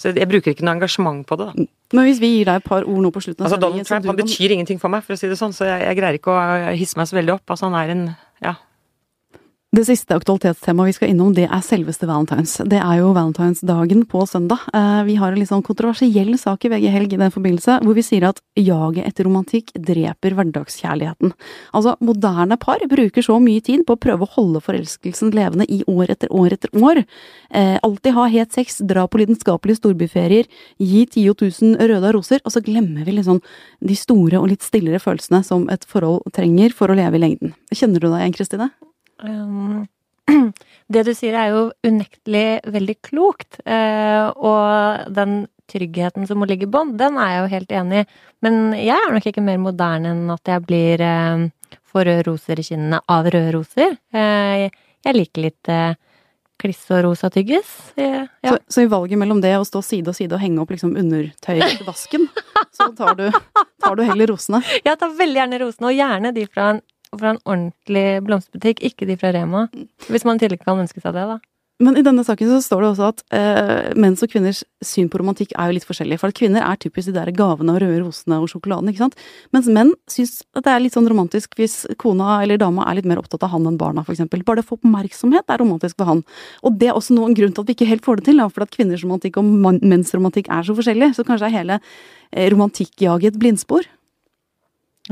så 0.00 0.14
jeg 0.16 0.28
bruker 0.30 0.54
ikke 0.54 0.64
noe 0.64 0.78
engasjement 0.78 1.26
på 1.28 1.36
det. 1.40 1.50
da. 1.50 1.68
Men 1.96 2.06
hvis 2.06 2.20
vi 2.22 2.28
gir 2.36 2.46
deg 2.46 2.60
et 2.60 2.66
par 2.66 2.86
ord 2.86 3.02
nå 3.02 3.10
på 3.10 3.22
slutten 3.24 3.42
av 3.42 3.48
altså, 3.48 3.60
Donald 3.62 3.88
Trump 3.88 4.06
han 4.06 4.18
betyr 4.20 4.54
ingenting 4.54 4.78
for 4.82 4.92
meg, 4.92 5.02
for 5.06 5.16
å 5.16 5.18
si 5.18 5.30
det 5.30 5.38
sånn, 5.40 5.54
så 5.56 5.66
jeg, 5.66 5.82
jeg 5.88 5.98
greier 5.98 6.18
ikke 6.20 6.34
å 6.34 6.74
hisse 6.78 7.00
meg 7.00 7.08
så 7.10 7.18
veldig 7.18 7.34
opp. 7.34 7.46
Altså, 7.50 7.66
han 7.66 7.78
er 7.80 7.94
en 7.96 8.04
ja, 8.44 8.54
det 9.70 9.84
siste 9.86 10.16
aktualitetstemaet 10.18 10.88
vi 10.88 10.92
skal 10.96 11.10
innom, 11.12 11.30
det 11.30 11.44
er 11.46 11.60
selveste 11.62 12.06
valentines. 12.10 12.56
Det 12.66 12.80
er 12.82 12.96
jo 12.98 13.12
valentinsdagen 13.14 14.00
på 14.10 14.24
søndag. 14.26 14.64
Eh, 14.74 15.02
vi 15.06 15.14
har 15.20 15.30
en 15.30 15.38
litt 15.38 15.50
sånn 15.52 15.62
kontroversiell 15.62 16.32
sak 16.42 16.66
i 16.66 16.72
VG 16.72 16.88
Helg 16.90 17.14
i 17.14 17.20
den 17.20 17.30
forbindelse, 17.30 17.76
hvor 17.84 17.94
vi 17.94 18.02
sier 18.02 18.26
at 18.26 18.40
jaget 18.58 19.06
etter 19.06 19.28
romantikk 19.28 19.70
dreper 19.78 20.34
hverdagskjærligheten. 20.34 21.30
Altså, 21.70 21.94
moderne 22.02 22.58
par 22.58 22.82
bruker 22.90 23.22
så 23.22 23.38
mye 23.38 23.62
tid 23.62 23.86
på 23.86 23.94
å 23.94 24.02
prøve 24.02 24.26
å 24.26 24.32
holde 24.34 24.64
forelskelsen 24.66 25.30
levende 25.38 25.68
i 25.70 25.84
år 25.86 26.16
etter 26.16 26.34
år 26.34 26.58
etter 26.58 26.74
år. 26.74 27.04
Eh, 27.54 27.78
alltid 27.78 28.18
ha 28.18 28.26
het 28.34 28.58
sex, 28.58 28.82
dra 28.82 29.06
på 29.06 29.22
lidenskapelige 29.22 29.84
storbyferier, 29.84 30.50
gi 30.82 31.06
10 31.06 31.30
000 31.46 31.78
røde 31.94 32.14
roser, 32.18 32.42
og 32.42 32.50
så 32.50 32.66
glemmer 32.66 33.06
vi 33.06 33.20
liksom 33.20 33.38
de 33.78 33.94
store 33.94 34.42
og 34.42 34.50
litt 34.50 34.66
stillere 34.66 34.98
følelsene 34.98 35.44
som 35.46 35.70
et 35.70 35.86
forhold 35.86 36.26
trenger 36.34 36.74
for 36.74 36.90
å 36.90 36.98
leve 36.98 37.22
i 37.22 37.26
lengden. 37.28 37.54
Kjenner 37.70 38.02
du 38.02 38.10
deg 38.10 38.24
igjen, 38.24 38.40
Kristine? 38.42 38.72
Um, 39.22 39.86
det 40.92 41.04
du 41.06 41.12
sier 41.16 41.36
er 41.38 41.54
jo 41.54 41.62
unektelig 41.86 42.60
veldig 42.70 42.96
klokt, 43.06 43.60
uh, 43.66 44.30
og 44.34 45.14
den 45.16 45.44
tryggheten 45.70 46.26
som 46.26 46.40
må 46.42 46.48
ligge 46.50 46.66
i 46.66 46.70
bånn, 46.70 46.96
den 46.98 47.18
er 47.20 47.34
jeg 47.34 47.40
jo 47.40 47.50
helt 47.54 47.74
enig 47.80 48.02
i. 48.02 48.06
Men 48.42 48.60
jeg 48.74 48.96
er 48.96 49.14
nok 49.14 49.26
ikke 49.30 49.44
mer 49.46 49.60
moderne 49.62 50.14
enn 50.16 50.34
at 50.34 50.50
jeg 50.50 50.66
blir 50.66 51.04
for 51.04 52.00
får 52.00 52.06
røde 52.06 52.24
roser 52.26 52.60
i 52.62 52.64
kinnene 52.66 52.98
av 53.10 53.28
røde 53.30 53.52
roser. 53.54 53.94
Uh, 54.14 54.66
jeg 55.06 55.16
liker 55.16 55.46
litt 55.46 55.70
kliss 56.60 56.82
og 56.92 57.04
rosa 57.06 57.30
tyggis. 57.32 57.70
Ja. 57.96 58.26
Så, 58.44 58.58
så, 58.68 58.84
i 58.84 58.90
valget 58.90 59.20
mellom 59.20 59.40
det 59.42 59.54
å 59.56 59.66
stå 59.66 59.82
side 59.84 60.12
og 60.12 60.18
side 60.18 60.36
og 60.36 60.42
henge 60.42 60.60
opp 60.62 60.72
liksom 60.74 60.96
undertøyet 61.00 61.78
til 61.78 61.88
vasken, 61.88 62.26
så 62.76 62.90
tar 62.96 63.16
du, 63.18 63.26
tar 63.80 63.96
du 63.96 64.04
heller 64.04 64.32
rosene? 64.34 64.62
Jeg 64.88 65.00
tar 65.00 65.14
veldig 65.16 65.40
gjerne 65.40 65.60
rosene, 65.64 65.90
og 65.90 65.96
gjerne 65.96 66.34
de 66.36 66.46
fra 66.50 66.72
en 66.74 66.82
fra 67.18 67.34
en 67.34 67.42
ordentlig 67.44 68.20
blomsterbutikk, 68.26 68.82
ikke 68.90 69.08
de 69.08 69.18
fra 69.20 69.32
Rema. 69.34 69.66
Hvis 70.10 70.26
man 70.26 70.38
i 70.38 70.44
tillegg 70.44 70.62
kan 70.62 70.78
ønske 70.80 71.02
seg 71.02 71.16
det, 71.16 71.26
da. 71.34 71.40
Men 71.80 71.96
i 71.96 72.02
denne 72.04 72.20
saken 72.26 72.50
så 72.50 72.58
står 72.60 72.82
det 72.82 72.88
også 72.90 73.06
at 73.08 73.22
eh, 73.32 73.86
menns 73.96 74.20
og 74.20 74.28
kvinners 74.28 74.58
syn 74.84 75.08
på 75.08 75.16
romantikk 75.22 75.54
er 75.54 75.70
jo 75.70 75.76
litt 75.78 75.86
forskjellig. 75.88 76.18
For 76.20 76.28
at 76.28 76.36
kvinner 76.36 76.60
er 76.60 76.76
typisk 76.76 77.08
de 77.08 77.14
der 77.16 77.30
gavene 77.32 77.72
og 77.72 77.80
røde 77.80 78.02
rosene 78.02 78.36
og 78.36 78.50
sjokoladen, 78.52 78.90
ikke 78.92 79.06
sant. 79.06 79.16
Mens 79.56 79.70
menn 79.72 79.94
syns 80.12 80.42
at 80.52 80.66
det 80.66 80.74
er 80.74 80.82
litt 80.84 80.96
sånn 80.96 81.08
romantisk 81.08 81.56
hvis 81.56 81.78
kona 82.00 82.42
eller 82.44 82.60
dama 82.60 82.84
er 82.84 82.98
litt 82.98 83.08
mer 83.08 83.22
opptatt 83.22 83.46
av 83.48 83.54
han 83.54 83.64
enn 83.70 83.78
barna, 83.80 84.04
f.eks. 84.04 84.26
Bare 84.28 84.60
det 84.60 84.66
å 84.66 84.68
få 84.68 84.76
oppmerksomhet 84.76 85.48
er 85.48 85.62
romantisk 85.64 85.96
for 85.96 86.10
han. 86.10 86.20
Og 86.60 86.76
det 86.82 86.90
er 86.90 87.00
også 87.00 87.16
noen 87.16 87.36
grunn 87.38 87.56
til 87.56 87.64
at 87.64 87.72
vi 87.72 87.78
ikke 87.78 87.88
helt 87.88 88.04
får 88.04 88.20
det 88.20 88.28
til, 88.28 88.44
da, 88.44 88.50
for 88.52 88.66
at 88.66 88.76
kvinners 88.76 89.06
romantikk 89.06 89.40
og 89.40 89.80
menns 89.80 90.12
romantikk 90.12 90.52
er 90.52 90.68
så 90.68 90.76
forskjellig. 90.76 91.14
Så 91.16 91.24
kanskje 91.24 91.48
er 91.48 91.56
hele 91.62 91.80
eh, 91.80 92.50
romantikkjaget 92.52 93.32
et 93.32 93.40
blindspor? 93.40 93.88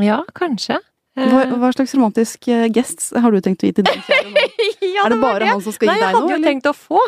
Ja, 0.04 0.20
kanskje. 0.36 0.82
Hva, 1.18 1.42
eh. 1.42 1.54
hva, 1.58 1.70
slags 1.74 1.94
romantisk 1.96 2.48
eh, 2.52 2.66
gest 2.74 3.10
har 3.18 3.34
du 3.34 3.40
tenkt 3.44 3.64
å 3.64 3.70
gi 3.70 3.74
til 3.78 3.86
din 3.88 4.02
kjære 4.06 4.46
ja, 4.94 5.04
er 5.04 5.14
det 5.14 5.20
bare 5.22 5.44
det. 5.44 5.52
han 5.52 5.62
som 5.64 5.74
skal 5.74 5.90
Nei, 5.90 5.96
gi 5.98 6.04
deg 6.04 6.14
noe? 6.14 6.20
Nei, 6.20 6.20
jeg 6.20 6.20
hadde 6.22 6.36
jo 6.36 6.50
tenkt 6.50 6.70
å 6.70 6.74
få. 6.76 7.02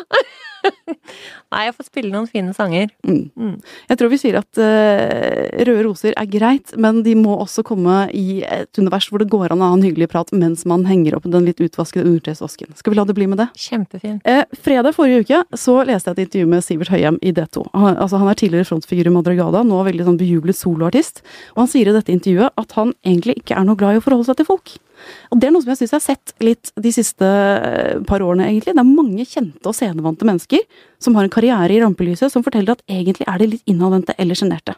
Nei, 1.53 1.65
jeg 1.67 1.75
får 1.77 1.89
spille 1.89 2.13
noen 2.13 2.29
fine 2.31 2.55
sanger. 2.57 2.91
Mm. 3.07 3.31
Mm. 3.35 3.55
Jeg 3.91 4.01
tror 4.01 4.13
vi 4.13 4.19
sier 4.21 4.39
at 4.41 4.61
uh, 4.61 5.65
røde 5.67 5.85
roser 5.87 6.15
er 6.19 6.29
greit, 6.31 6.75
men 6.81 7.03
de 7.07 7.15
må 7.19 7.37
også 7.41 7.65
komme 7.67 8.05
i 8.17 8.41
et 8.47 8.81
univers 8.81 9.09
hvor 9.11 9.23
det 9.23 9.31
går 9.33 9.55
an 9.55 9.65
å 9.65 9.71
ha 9.73 9.79
en 9.79 9.85
hyggelig 9.87 10.11
prat 10.13 10.31
mens 10.37 10.67
man 10.69 10.87
henger 10.89 11.17
opp 11.19 11.29
den 11.31 11.47
litt 11.49 11.63
utvaskede 11.63 12.07
undertøysvasken. 12.07 12.75
Skal 12.79 12.95
vi 12.95 13.01
la 13.01 13.07
det 13.09 13.17
bli 13.19 13.29
med 13.31 13.43
det? 13.43 13.49
Kjempefint. 13.61 14.23
Eh, 14.29 14.45
fredag 14.67 14.97
forrige 14.97 15.25
uke 15.25 15.43
så 15.59 15.81
leste 15.89 16.13
jeg 16.13 16.19
et 16.19 16.27
intervju 16.29 16.53
med 16.55 16.67
Sivert 16.67 16.93
Høyem 16.93 17.19
i 17.23 17.35
D2. 17.37 17.65
Han, 17.75 17.97
altså, 17.97 18.21
han 18.23 18.31
er 18.31 18.39
tidligere 18.41 18.69
frontfigur 18.71 19.11
i 19.11 19.15
Madragada, 19.15 19.65
nå 19.67 19.83
veldig 19.87 20.07
sånn 20.07 20.21
bejublet 20.21 20.59
soloartist. 20.59 21.25
Og 21.57 21.65
han 21.65 21.73
sier 21.73 21.91
i 21.91 21.97
dette 21.97 22.15
intervjuet 22.15 22.55
at 22.61 22.79
han 22.79 22.95
egentlig 23.07 23.41
ikke 23.41 23.59
er 23.59 23.67
noe 23.67 23.79
glad 23.81 23.97
i 23.99 24.03
å 24.03 24.05
forholde 24.05 24.31
seg 24.31 24.41
til 24.41 24.51
folk. 24.51 24.77
Og 25.31 25.41
det 25.41 25.49
er 25.49 25.55
noe 25.55 25.65
som 25.65 25.73
jeg 25.73 25.83
syns 25.83 25.95
jeg 25.95 25.99
har 25.99 26.07
sett 26.07 26.35
litt 26.45 26.73
de 26.77 26.93
siste 26.95 27.27
eh, 27.27 27.97
par 28.09 28.25
årene, 28.25 28.49
egentlig. 28.51 28.77
Det 28.77 28.85
er 28.85 28.93
mange 28.93 29.27
kjente 29.29 29.71
og 29.71 29.77
scenevante 29.77 30.29
mennesker 30.29 30.65
som 31.01 31.17
har 31.17 31.27
en 31.27 31.33
karriere 31.33 31.75
i 31.75 31.81
rampelyset, 31.83 32.33
som 32.33 32.45
forteller 32.47 32.77
at 32.77 32.85
egentlig 32.91 33.29
er 33.29 33.41
de 33.41 33.53
litt 33.55 33.71
innadvendte 33.71 34.17
eller 34.21 34.39
sjenerte. 34.39 34.77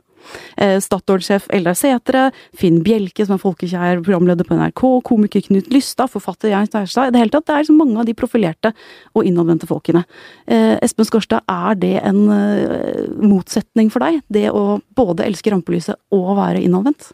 Eh, 0.57 0.79
Statoil-sjef 0.81 1.49
Eldar 1.53 1.77
Sætre, 1.79 2.29
Finn 2.59 2.81
Bjelke, 2.85 3.25
som 3.27 3.37
er 3.37 3.43
folkekjær 3.43 4.03
programleder 4.05 4.47
på 4.47 4.57
NRK, 4.59 4.85
komiker 5.09 5.45
Knut 5.49 5.71
Lystad, 5.73 6.11
forfatter 6.13 6.53
Jern 6.53 6.69
Stærstad. 6.69 7.11
I 7.11 7.15
det 7.15 7.23
hele 7.23 7.35
tatt, 7.35 7.49
det 7.49 7.57
er 7.57 7.65
liksom 7.65 7.81
mange 7.83 7.99
av 8.01 8.09
de 8.09 8.17
profilerte 8.19 8.73
og 9.17 9.27
innadvendte 9.29 9.69
folkene. 9.71 10.05
Eh, 10.47 10.77
Espen 10.85 11.09
Skorstad, 11.09 11.45
er 11.51 11.79
det 11.81 11.97
en 12.03 12.23
eh, 12.33 13.11
motsetning 13.19 13.91
for 13.93 14.05
deg? 14.05 14.23
Det 14.33 14.49
å 14.53 14.81
både 14.97 15.27
elske 15.27 15.55
rampelyset 15.55 15.99
og 16.15 16.35
være 16.39 16.63
innadvendt? 16.63 17.13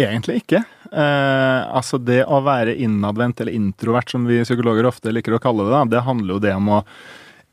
Egentlig 0.00 0.40
ikke. 0.42 0.64
Eh, 0.92 1.60
altså 1.76 1.98
Det 1.98 2.22
å 2.26 2.40
være 2.44 2.76
innadvendt, 2.76 3.40
eller 3.40 3.56
introvert 3.56 4.10
som 4.10 4.26
vi 4.28 4.42
psykologer 4.44 4.88
ofte 4.88 5.12
liker 5.14 5.36
å 5.36 5.42
kalle 5.42 5.66
det, 5.66 5.74
da, 5.74 5.84
det 5.96 6.06
handler 6.08 6.36
jo 6.36 6.42
det 6.44 6.56
om 6.56 6.72
å 6.78 6.80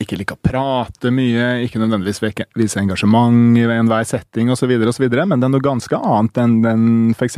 ikke 0.04 0.20
like 0.20 0.36
å 0.36 0.42
prate 0.42 1.12
mye, 1.14 1.64
ikke 1.66 1.82
nødvendigvis 1.82 2.22
vise 2.58 2.82
engasjement 2.82 3.58
i 3.60 3.66
enhver 3.66 4.08
setting 4.08 4.52
osv., 4.54 4.72
men 4.72 5.40
det 5.42 5.48
er 5.48 5.54
noe 5.54 5.64
ganske 5.64 5.98
annet 5.98 6.40
enn 6.42 6.58
den 6.64 6.86
f.eks. 7.16 7.38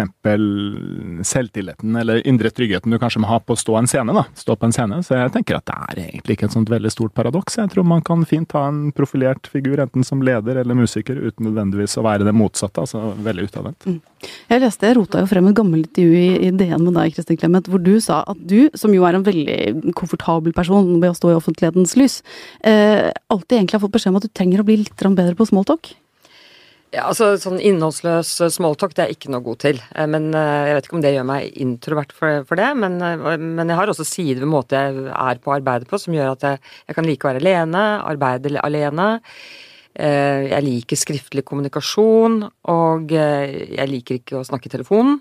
selvtilliten 1.28 1.98
eller 2.00 2.22
indre 2.28 2.52
tryggheten 2.54 2.94
du 2.94 3.00
kanskje 3.02 3.24
må 3.24 3.30
ha 3.32 3.40
på 3.40 3.56
å 3.56 3.60
stå 3.60 3.78
en 3.80 3.90
scene. 3.90 4.16
da, 4.16 4.26
stå 4.38 4.56
på 4.60 4.68
en 4.68 4.76
scene. 4.76 5.02
Så 5.06 5.18
jeg 5.18 5.34
tenker 5.36 5.60
at 5.60 5.68
det 5.70 5.78
er 5.78 6.02
egentlig 6.08 6.38
ikke 6.38 6.50
et 6.50 6.56
sånt 6.56 6.72
veldig 6.72 6.92
stort 6.94 7.16
paradoks. 7.18 7.58
Jeg 7.60 7.72
tror 7.74 7.88
man 7.88 8.04
kan 8.06 8.26
fint 8.30 8.52
ha 8.58 8.66
en 8.70 8.92
profilert 8.96 9.48
figur, 9.52 9.82
enten 9.84 10.06
som 10.08 10.24
leder 10.26 10.62
eller 10.62 10.78
musiker, 10.78 11.20
uten 11.20 11.50
nødvendigvis 11.50 11.98
å 12.00 12.06
være 12.06 12.28
det 12.28 12.36
motsatte, 12.38 12.84
altså 12.84 13.14
veldig 13.24 13.48
utadvendt. 13.50 13.88
Mm. 13.90 14.02
Jeg 14.50 14.64
leste, 14.64 14.88
jeg 14.88 14.98
rota 14.98 15.24
jo 15.24 15.28
frem 15.28 15.50
et 15.50 15.58
gammelt 15.58 15.90
intervju 15.90 16.20
i, 16.20 16.48
i 16.48 16.52
DN 16.56 16.86
med 16.86 16.96
deg, 16.98 17.16
Kristin 17.16 17.40
Clemet, 17.40 17.68
hvor 17.72 17.82
du 17.84 17.96
sa 18.04 18.22
at 18.30 18.40
du, 18.40 18.70
som 18.78 18.94
jo 18.96 19.04
er 19.08 19.18
en 19.18 19.26
veldig 19.26 19.94
komfortabel 19.98 20.56
person 20.56 20.88
ved 21.02 21.12
å 21.12 21.18
stå 21.18 21.34
i 21.34 21.38
offentlighetens 21.38 21.96
lys, 22.00 22.22
alltid 22.62 23.58
egentlig 23.58 23.76
har 23.76 23.84
fått 23.84 23.96
beskjed 23.98 24.14
om 24.14 24.22
at 24.22 24.26
du 24.28 24.32
trenger 24.32 24.62
å 24.62 24.68
bli 24.68 24.78
litt 24.84 25.04
bedre 25.04 25.36
på 25.36 25.48
smalltalk? 25.50 25.94
Ja, 26.94 27.08
altså 27.10 27.32
sånn 27.42 27.58
Innholdsløs 27.58 28.36
eh, 28.46 28.52
smalltalk 28.54 28.94
det 28.94 29.02
er 29.02 29.10
jeg 29.10 29.18
ikke 29.18 29.32
noe 29.34 29.42
god 29.46 29.60
til. 29.64 29.80
Eh, 29.98 30.06
men 30.06 30.30
eh, 30.38 30.68
Jeg 30.68 30.76
vet 30.78 30.88
ikke 30.88 30.98
om 31.00 31.02
det 31.02 31.14
gjør 31.16 31.26
meg 31.26 31.56
introvert 31.64 32.14
for, 32.14 32.60
det, 32.60 32.68
men, 32.78 33.00
men, 33.02 33.72
jeg 33.72 33.80
har 33.80 33.90
også 33.90 34.06
sider 34.06 34.44
ved 34.44 34.52
måten 34.52 34.78
jeg 34.78 35.08
er 35.10 35.42
på 35.42 35.50
å 35.50 35.56
arbeide 35.56 35.90
på 35.90 35.98
som 36.02 36.14
gjør 36.14 36.36
at 36.36 36.46
jeg, 36.46 36.62
jeg 36.92 36.98
kan 37.00 37.10
like 37.10 37.26
å 37.26 37.32
være 37.32 37.42
alene, 37.42 37.84
arbeide 38.06 38.54
alene. 38.62 39.08
Jeg 39.94 40.66
liker 40.66 40.98
skriftlig 40.98 41.44
kommunikasjon, 41.46 42.40
og 42.74 43.12
jeg 43.14 43.88
liker 43.92 44.18
ikke 44.18 44.40
å 44.40 44.46
snakke 44.48 44.66
i 44.66 44.74
telefonen. 44.74 45.20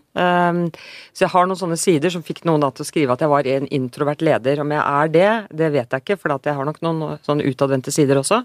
Så 1.13 1.27
jeg 1.27 1.33
har 1.35 1.49
noen 1.49 1.61
sånne 1.61 1.77
sider 1.81 2.15
som 2.15 2.25
fikk 2.25 2.41
noen 2.49 2.65
til 2.73 2.87
å 2.87 2.89
skrive 2.89 3.13
at 3.13 3.21
jeg 3.21 3.33
var 3.33 3.49
en 3.53 3.69
introvert 3.69 4.25
leder. 4.25 4.63
Om 4.65 4.73
jeg 4.73 4.81
er 4.81 5.13
det, 5.13 5.33
det 5.61 5.69
vet 5.77 5.93
jeg 5.93 6.07
ikke, 6.07 6.17
for 6.23 6.33
jeg 6.39 6.57
har 6.57 6.69
nok 6.69 6.81
noen 6.81 7.21
sånne 7.27 7.53
utadvendte 7.53 7.93
sider 7.93 8.23
også. 8.23 8.41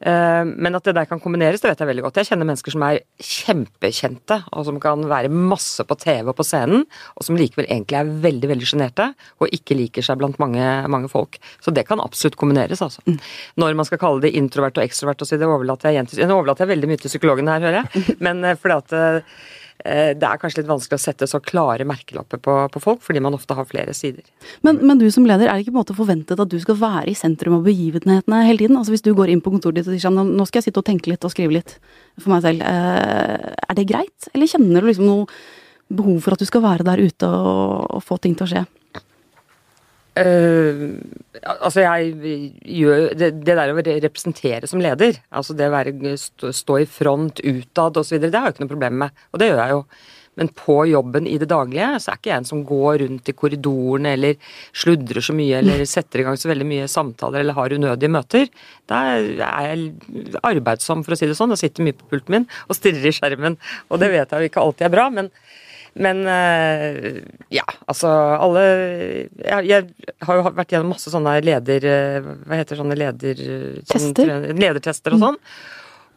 Eh, 0.00 0.42
men 0.44 0.78
at 0.78 0.86
det 0.86 0.96
der 0.96 1.08
kan 1.10 1.20
kombineres, 1.22 1.62
det 1.62 1.70
vet 1.70 1.82
jeg 1.82 1.90
veldig 1.90 2.04
godt. 2.06 2.20
Jeg 2.20 2.30
kjenner 2.30 2.48
mennesker 2.48 2.74
som 2.74 2.84
er 2.86 3.00
kjempekjente, 3.22 4.40
og 4.52 4.66
som 4.68 4.80
kan 4.82 5.04
være 5.10 5.32
masse 5.32 5.84
på 5.86 5.98
TV 6.00 6.32
og 6.32 6.38
på 6.38 6.46
scenen, 6.46 6.86
og 7.14 7.26
som 7.26 7.38
likevel 7.38 7.68
egentlig 7.68 8.00
er 8.00 8.14
veldig 8.26 8.52
veldig 8.54 8.70
sjenerte, 8.70 9.10
og 9.40 9.54
ikke 9.54 9.78
liker 9.78 10.06
seg 10.06 10.20
blant 10.20 10.40
mange, 10.42 10.64
mange, 10.90 11.10
folk. 11.12 11.38
Så 11.64 11.74
det 11.74 11.86
kan 11.88 12.02
absolutt 12.02 12.38
kombineres, 12.40 12.82
altså. 12.84 13.04
Mm. 13.06 13.20
Når 13.60 13.78
man 13.78 13.88
skal 13.88 14.00
kalle 14.02 14.24
det 14.24 14.34
introvert 14.38 14.80
og 14.80 14.86
ekstrovert 14.86 15.22
og 15.22 15.30
si 15.30 15.38
det 15.40 15.48
overlater 15.48 15.94
jeg, 15.94 16.08
jeg 16.16 16.30
overlater 16.30 16.64
jeg 16.64 16.74
veldig 16.74 16.90
mye 16.90 17.02
til 17.02 17.12
psykologen 17.12 17.50
her, 17.52 17.62
hører 17.68 17.82
jeg. 17.82 18.06
Men 18.24 18.42
eh, 18.44 18.58
fordi 18.58 18.80
at 18.80 18.94
Eh, 18.94 19.40
det 19.84 20.24
er 20.24 20.38
kanskje 20.40 20.62
litt 20.62 20.68
vanskelig 20.70 20.96
å 20.96 21.02
sette 21.02 21.26
så 21.28 21.40
klare 21.44 21.84
merkelapper 21.84 22.40
på, 22.40 22.52
på 22.72 22.80
folk, 22.80 23.02
fordi 23.04 23.20
man 23.20 23.34
ofte 23.36 23.56
har 23.58 23.66
flere 23.68 23.92
sider. 23.96 24.22
Men, 24.64 24.78
men, 24.80 25.00
du 25.00 25.08
som 25.12 25.26
leder, 25.28 25.50
er 25.50 25.58
det 25.58 25.66
ikke 25.66 25.74
på 25.74 25.76
en 25.76 25.82
måte 25.82 25.96
forventet 25.98 26.40
at 26.40 26.52
du 26.52 26.56
skal 26.62 26.78
være 26.80 27.10
i 27.12 27.16
sentrum 27.18 27.58
av 27.58 27.66
begivenhetene 27.66 28.44
hele 28.46 28.62
tiden? 28.62 28.78
Altså 28.80 28.94
Hvis 28.94 29.04
du 29.04 29.12
går 29.18 29.34
inn 29.34 29.42
på 29.44 29.52
kontoret 29.52 29.80
ditt 29.80 29.90
og 29.90 29.96
sier 29.96 30.06
sånn, 30.06 30.20
nå 30.38 30.46
skal 30.48 30.62
jeg 30.62 30.70
sitte 30.70 30.80
og 30.80 30.88
tenke 30.88 31.12
litt 31.12 31.26
og 31.26 31.34
skrive 31.34 31.58
litt 31.58 31.76
for 32.16 32.32
meg 32.32 32.46
selv, 32.46 32.64
eh, 32.64 33.50
er 33.68 33.76
det 33.76 33.88
greit? 33.90 34.30
Eller 34.32 34.50
kjenner 34.50 34.80
du 34.80 34.88
liksom 34.88 35.10
noe 35.10 35.26
behov 35.92 36.22
for 36.24 36.36
at 36.36 36.40
du 36.40 36.48
skal 36.48 36.64
være 36.64 36.86
der 36.86 37.02
ute 37.04 37.28
og, 37.28 37.98
og 37.98 38.06
få 38.06 38.20
ting 38.22 38.38
til 38.38 38.46
å 38.46 38.52
skje? 38.54 38.64
Uh, 40.14 40.94
altså 41.42 41.82
jeg 41.82 42.12
gjør 42.62 43.08
det, 43.18 43.32
det, 43.42 43.54
der 43.58 43.72
å 43.72 43.80
representere 43.82 44.68
som 44.70 44.82
leder, 44.82 45.16
altså 45.34 45.56
det 45.58 45.66
å 45.66 45.74
være, 45.74 46.14
stå, 46.20 46.52
stå 46.54 46.76
i 46.84 46.86
front 46.86 47.42
utad 47.42 47.98
osv., 47.98 48.20
det 48.22 48.30
har 48.34 48.46
jeg 48.46 48.54
ikke 48.54 48.66
noe 48.66 48.74
problem 48.76 49.00
med. 49.02 49.24
Og 49.34 49.42
det 49.42 49.50
gjør 49.50 49.62
jeg 49.64 49.74
jo. 49.74 49.80
Men 50.38 50.50
på 50.50 50.76
jobben 50.90 51.28
i 51.30 51.36
det 51.38 51.48
daglige 51.50 51.92
så 52.02 52.12
er 52.12 52.18
ikke 52.18 52.30
jeg 52.32 52.42
en 52.42 52.48
som 52.48 52.62
går 52.66 52.98
rundt 53.04 53.30
i 53.30 53.34
korridorene 53.38 54.14
eller 54.16 54.54
sludrer 54.74 55.22
så 55.22 55.34
mye 55.36 55.60
eller 55.60 55.84
setter 55.90 56.22
i 56.22 56.26
gang 56.26 56.38
så 56.40 56.50
veldig 56.50 56.68
mye 56.68 56.88
samtaler 56.90 57.44
eller 57.44 57.58
har 57.58 57.74
unødige 57.76 58.14
møter. 58.14 58.48
Da 58.90 59.02
er 59.14 59.28
jeg 59.38 59.92
arbeidsom, 60.42 61.04
for 61.06 61.14
å 61.14 61.18
si 61.18 61.30
det 61.30 61.38
sånn. 61.38 61.54
Jeg 61.54 61.68
sitter 61.68 61.86
mye 61.86 61.98
på 61.98 62.10
pulten 62.10 62.38
min 62.38 62.48
og 62.66 62.78
stirrer 62.78 63.10
i 63.10 63.14
skjermen. 63.14 63.58
Og 63.90 64.02
det 64.02 64.10
vet 64.14 64.34
jeg 64.34 64.46
jo 64.46 64.50
ikke 64.52 64.64
alltid 64.64 64.88
er 64.88 64.96
bra, 64.96 65.06
men 65.14 65.30
men 65.94 66.24
eh, 66.26 67.22
ja, 67.54 67.64
altså 67.86 68.10
alle 68.10 68.64
jeg, 68.66 69.66
jeg, 69.68 70.10
har 70.26 70.40
jo 70.40 70.50
vært 70.50 70.74
gjennom 70.74 70.90
masse 70.94 71.12
sånne 71.12 71.36
leder... 71.44 71.86
Eh, 71.86 72.28
hva 72.48 72.58
heter 72.58 72.80
sånne 72.80 72.98
leder... 72.98 73.42
Tester? 73.86 74.32
Sånn, 74.32 74.58
ledertester 74.58 75.14
og 75.14 75.22
sånn. 75.22 75.40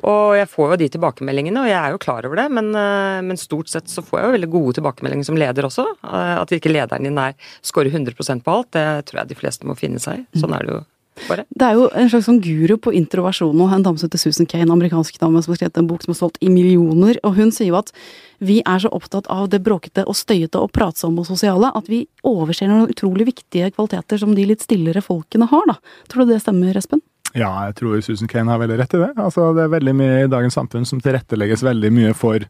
Og 0.08 0.36
jeg 0.38 0.50
får 0.50 0.74
jo 0.74 0.80
de 0.82 0.90
tilbakemeldingene, 0.94 1.62
og 1.64 1.70
jeg 1.70 1.78
er 1.78 1.94
jo 1.94 2.02
klar 2.02 2.26
over 2.28 2.38
det, 2.42 2.48
men, 2.54 2.70
eh, 2.78 3.22
men, 3.26 3.40
stort 3.42 3.70
sett 3.70 3.90
så 3.90 4.04
får 4.06 4.20
jeg 4.20 4.28
jo 4.28 4.36
veldig 4.38 4.52
gode 4.58 4.78
tilbakemeldinger 4.80 5.30
som 5.30 5.40
leder 5.40 5.70
også. 5.70 5.88
At 6.06 6.54
ikke 6.54 6.74
lederen 6.74 7.10
din 7.10 7.22
er 7.22 7.38
scorer 7.66 7.94
100% 7.94 8.46
på 8.46 8.60
alt, 8.60 8.74
det 8.78 8.88
tror 9.10 9.24
jeg 9.24 9.34
de 9.34 9.42
fleste 9.42 9.70
må 9.70 9.78
finne 9.78 10.02
seg 10.02 10.24
i. 10.24 10.42
Sånn 10.42 10.58
er 10.58 10.66
det 10.66 10.74
jo 10.74 10.84
bare. 11.28 11.48
Det 11.50 11.66
er 11.68 11.80
jo 11.80 11.88
en 11.90 12.12
slags 12.12 12.28
sånn 12.30 12.40
guru 12.44 12.76
på 12.82 12.94
introversjon 12.98 13.56
nå, 13.58 13.68
en 13.74 13.86
dame 13.86 14.00
som 14.00 14.10
heter 14.10 14.22
Susan 14.22 14.50
Kane, 14.50 14.68
en 14.68 14.76
amerikansk 14.78 15.20
dame 15.22 15.42
som 15.44 15.54
har 15.54 15.60
skrevet 15.60 15.82
en 15.82 15.90
bok 15.90 16.06
som 16.06 16.14
har 16.14 16.20
solgt 16.22 16.40
i 16.44 16.52
millioner, 16.54 17.20
og 17.28 17.38
hun 17.40 17.52
sier 17.56 17.72
jo 17.72 17.80
at 17.80 17.92
vi 18.38 18.60
er 18.62 18.82
så 18.84 18.92
opptatt 18.94 19.28
av 19.34 19.48
det 19.50 19.64
bråkete 19.66 20.06
og 20.06 20.18
støyete 20.18 20.62
og 20.62 20.72
pratsomme 20.76 21.24
og 21.24 21.30
sosiale 21.30 21.72
at 21.74 21.90
vi 21.90 22.04
overser 22.28 22.70
noen 22.70 22.92
utrolig 22.94 23.26
viktige 23.32 23.72
kvaliteter 23.74 24.22
som 24.22 24.36
de 24.38 24.46
litt 24.46 24.66
stillere 24.66 25.02
folkene 25.02 25.50
har, 25.50 25.70
da. 25.72 25.80
Tror 26.12 26.28
du 26.28 26.36
det 26.36 26.44
stemmer, 26.44 26.78
Espen? 26.78 27.02
Ja, 27.36 27.50
jeg 27.68 27.78
tror 27.82 28.02
Susan 28.06 28.30
Kane 28.30 28.54
har 28.54 28.62
veldig 28.62 28.78
rett 28.80 28.94
i 28.96 29.02
det. 29.02 29.14
Altså, 29.20 29.50
det 29.58 29.66
er 29.66 29.74
veldig 29.74 29.96
mye 29.98 30.20
i 30.24 30.30
dagens 30.32 30.56
samfunn 30.58 30.86
som 30.88 31.02
tilrettelegges 31.04 31.66
veldig 31.66 31.92
mye 31.94 32.14
for 32.18 32.46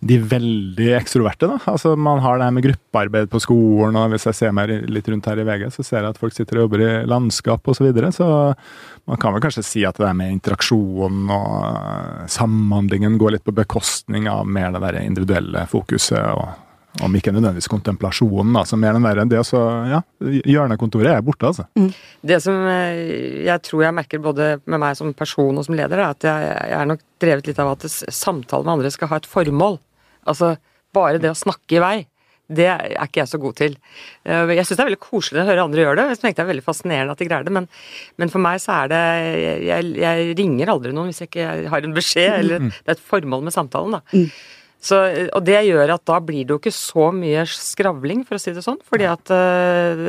de 0.00 0.16
veldig 0.24 0.94
ekstroverte. 0.96 1.46
da. 1.46 1.58
Altså 1.68 1.92
Man 1.96 2.22
har 2.24 2.38
det 2.38 2.46
her 2.46 2.54
med 2.56 2.64
gruppearbeid 2.64 3.28
på 3.30 3.40
skolen, 3.44 3.98
og 4.00 4.14
hvis 4.14 4.24
jeg 4.30 4.38
ser 4.38 4.54
meg 4.56 4.72
litt 4.88 5.08
rundt 5.12 5.28
her 5.28 5.42
i 5.42 5.44
VG, 5.44 5.66
så 5.74 5.84
ser 5.84 6.00
jeg 6.00 6.14
at 6.14 6.20
folk 6.20 6.36
sitter 6.36 6.58
og 6.58 6.66
jobber 6.66 6.84
i 6.86 6.90
landskap 7.08 7.68
osv. 7.68 7.80
Så, 7.80 7.84
videre. 7.84 8.12
så 8.12 8.26
man 9.08 9.20
kan 9.20 9.34
vel 9.34 9.44
kanskje 9.44 9.64
si 9.64 9.84
at 9.88 9.96
det 9.98 10.06
der 10.06 10.16
med 10.16 10.32
interaksjon 10.32 11.28
og 11.32 11.52
eh, 11.66 12.26
samhandlingen 12.32 13.18
går 13.20 13.36
litt 13.36 13.44
på 13.46 13.56
bekostning 13.56 14.28
av 14.30 14.48
mer 14.48 14.72
det 14.74 14.82
der 14.84 15.00
individuelle 15.04 15.64
fokuset. 15.68 16.20
og 16.32 16.66
om 17.04 17.14
ikke 17.14 17.30
nødvendigvis 17.30 17.70
kontemplasjonen, 17.70 18.56
altså 18.58 18.76
mer 18.80 18.96
den 18.96 19.04
der, 19.06 19.20
det 19.30 19.44
så, 19.46 19.60
ja, 19.86 20.00
Hjørnekontoret 20.20 21.12
er 21.12 21.22
borte, 21.22 21.46
altså. 21.46 21.68
Mm. 21.78 21.92
Det 22.26 22.40
som 22.42 22.56
eh, 22.66 23.44
jeg 23.46 23.62
tror 23.68 23.84
jeg 23.84 23.94
merker 23.94 24.22
både 24.24 24.48
med 24.64 24.82
meg 24.82 24.98
som 24.98 25.12
person 25.14 25.60
og 25.60 25.68
som 25.68 25.76
leder, 25.78 26.00
er 26.00 26.16
at 26.16 26.26
jeg, 26.26 26.50
jeg 26.72 26.78
er 26.80 26.90
nok 26.90 27.04
drevet 27.22 27.46
litt 27.46 27.62
av 27.62 27.76
at 27.76 27.86
samtalen 27.86 28.66
med 28.66 28.74
andre 28.74 28.90
skal 28.90 29.12
ha 29.12 29.20
et 29.20 29.30
formål. 29.30 29.78
Altså, 30.28 30.54
bare 30.94 31.20
det 31.22 31.30
å 31.32 31.38
snakke 31.38 31.78
i 31.78 31.82
vei, 31.82 31.98
det 32.50 32.66
er 32.66 33.06
ikke 33.06 33.22
jeg 33.22 33.30
så 33.30 33.38
god 33.40 33.56
til. 33.60 33.76
Eh, 34.26 34.52
jeg 34.56 34.66
syns 34.66 34.78
det 34.78 34.82
er 34.82 34.88
veldig 34.90 35.02
koselig 35.04 35.42
å 35.42 35.46
høre 35.46 35.64
andre 35.64 35.84
gjøre 35.84 35.98
det. 36.00 36.06
Jeg 36.10 36.18
synes 36.18 36.36
det 36.36 36.42
er 36.42 36.48
veldig 36.50 36.66
fascinerende 36.66 37.14
at 37.14 37.22
de 37.22 37.28
greier 37.30 37.46
det, 37.46 37.54
men, 37.54 37.68
men 38.18 38.32
for 38.32 38.42
meg 38.42 38.58
så 38.62 38.80
er 38.80 38.90
det 38.90 39.02
jeg, 39.68 39.92
jeg, 40.02 40.32
ringer 40.40 40.72
aldri 40.74 40.94
noen 40.96 41.12
hvis 41.12 41.22
jeg 41.22 41.30
ikke 41.30 41.50
har 41.70 41.86
en 41.86 41.94
beskjed, 41.94 42.32
eller 42.40 42.64
mm. 42.64 42.72
det 42.74 42.94
er 42.94 42.96
et 42.96 43.04
formål 43.12 43.46
med 43.46 43.54
samtalen, 43.54 43.98
da. 44.00 44.24
Så, 44.80 44.96
og 45.36 45.44
det 45.44 45.58
gjør 45.66 45.92
at 45.92 46.04
da 46.08 46.16
blir 46.24 46.46
det 46.46 46.54
jo 46.54 46.58
ikke 46.60 46.72
så 46.72 47.10
mye 47.12 47.42
skravling, 47.52 48.22
for 48.24 48.38
å 48.38 48.40
si 48.40 48.54
det 48.56 48.64
sånn. 48.64 48.78
Fordi 48.88 49.06
at 49.10 49.32
uh, 49.32 50.00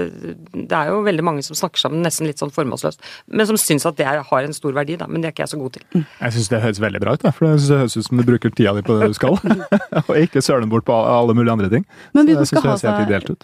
det 0.56 0.78
er 0.78 0.92
jo 0.94 1.02
veldig 1.04 1.26
mange 1.28 1.44
som 1.44 1.58
snakker 1.60 1.82
sammen 1.82 2.06
nesten 2.06 2.30
litt 2.30 2.40
sånn 2.40 2.54
formålsløst. 2.56 3.04
Men 3.28 3.50
som 3.50 3.60
syns 3.60 3.86
at 3.90 4.00
det 4.00 4.08
har 4.08 4.48
en 4.48 4.56
stor 4.56 4.76
verdi, 4.78 4.96
da. 5.02 5.10
Men 5.12 5.24
det 5.24 5.30
er 5.32 5.36
ikke 5.36 5.44
jeg 5.44 5.54
så 5.54 5.60
god 5.60 5.76
til. 5.76 5.86
Mm. 5.92 6.06
Jeg 6.08 6.36
syns 6.38 6.50
det 6.54 6.64
høres 6.64 6.82
veldig 6.86 7.04
bra 7.04 7.18
ut, 7.18 7.26
da. 7.26 7.34
For 7.36 7.50
jeg 7.50 7.60
synes 7.60 7.74
det 7.74 7.82
høres 7.84 7.98
ut 8.00 8.08
som 8.08 8.22
du 8.22 8.26
bruker 8.32 8.56
tida 8.56 8.76
di 8.78 8.86
på 8.88 8.98
det 8.98 9.12
du 9.12 9.20
skal. 9.20 9.38
og 10.08 10.14
ikke 10.22 10.46
søler 10.46 10.72
bort 10.72 10.88
på 10.88 10.96
alle 10.96 11.36
mulige 11.36 11.58
andre 11.58 11.72
ting. 11.76 11.86
Men 12.16 12.32
hvis 12.32 12.40
man, 12.40 12.48
seg, 12.48 12.64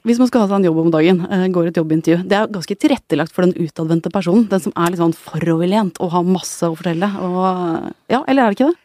hvis 0.07 0.23
man, 0.23 0.31
skal 0.31 0.45
ha 0.45 0.49
seg 0.49 0.57
en 0.61 0.71
jobb 0.71 0.81
om 0.85 0.95
dagen, 0.95 1.23
uh, 1.27 1.45
går 1.51 1.73
et 1.73 1.83
jobbintervju, 1.83 2.23
det 2.23 2.39
er 2.39 2.51
ganske 2.55 2.81
tilrettelagt 2.87 3.35
for 3.35 3.43
den 3.43 3.67
utadvendte 3.67 4.15
personen. 4.15 4.47
Den 4.47 4.63
som 4.63 4.75
er 4.79 4.95
litt 4.95 5.03
sånn 5.03 5.15
foroverlent 5.27 5.99
og 5.99 6.15
har 6.15 6.27
masse 6.27 6.63
å 6.63 6.75
fortelle. 6.77 7.11
Og, 7.19 7.93
ja, 8.07 8.23
eller 8.23 8.47
er 8.47 8.53
det 8.53 8.61
ikke 8.61 8.71
det? 8.71 8.83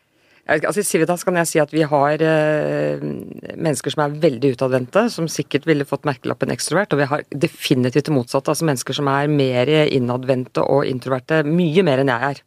Altså, 0.51 0.83
I 0.83 0.87
Civitas 0.87 1.23
kan 1.23 1.37
jeg 1.39 1.47
si 1.47 1.61
at 1.63 1.71
vi 1.71 1.85
har 1.87 2.23
eh, 2.27 3.03
mennesker 3.55 3.95
som 3.95 4.03
er 4.03 4.17
veldig 4.25 4.57
utadvendte, 4.57 5.05
som 5.15 5.29
sikkert 5.31 5.69
ville 5.71 5.87
fått 5.87 6.09
merkelappen 6.09 6.51
ekstrovert, 6.51 6.95
og 6.95 6.99
vi 6.99 7.07
har 7.13 7.23
definitivt 7.31 8.09
det 8.09 8.15
motsatte. 8.17 8.51
Altså 8.51 8.67
mennesker 8.67 8.99
som 8.99 9.11
er 9.13 9.31
mer 9.31 9.71
innadvendte 9.85 10.65
og 10.67 10.89
introverte. 10.91 11.45
Mye 11.47 11.87
mer 11.87 12.03
enn 12.03 12.11
jeg 12.11 12.33
er. 12.33 12.43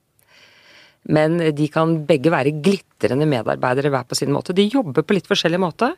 Men 1.16 1.38
de 1.56 1.68
kan 1.72 2.00
begge 2.10 2.34
være 2.34 2.58
glitrende 2.66 3.28
medarbeidere 3.30 3.92
hver 3.94 4.08
på 4.10 4.18
sin 4.18 4.34
måte. 4.34 4.56
De 4.58 4.66
jobber 4.66 5.06
på 5.06 5.16
litt 5.16 5.30
forskjellig 5.30 5.62
måte. 5.62 5.94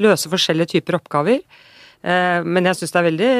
Løser 0.00 0.32
forskjellige 0.32 0.76
typer 0.76 1.00
oppgaver. 1.02 1.42
Eh, 2.02 2.40
men 2.42 2.66
jeg 2.66 2.80
syns 2.80 2.94
det 2.94 3.00
er 3.00 3.06
veldig 3.08 3.32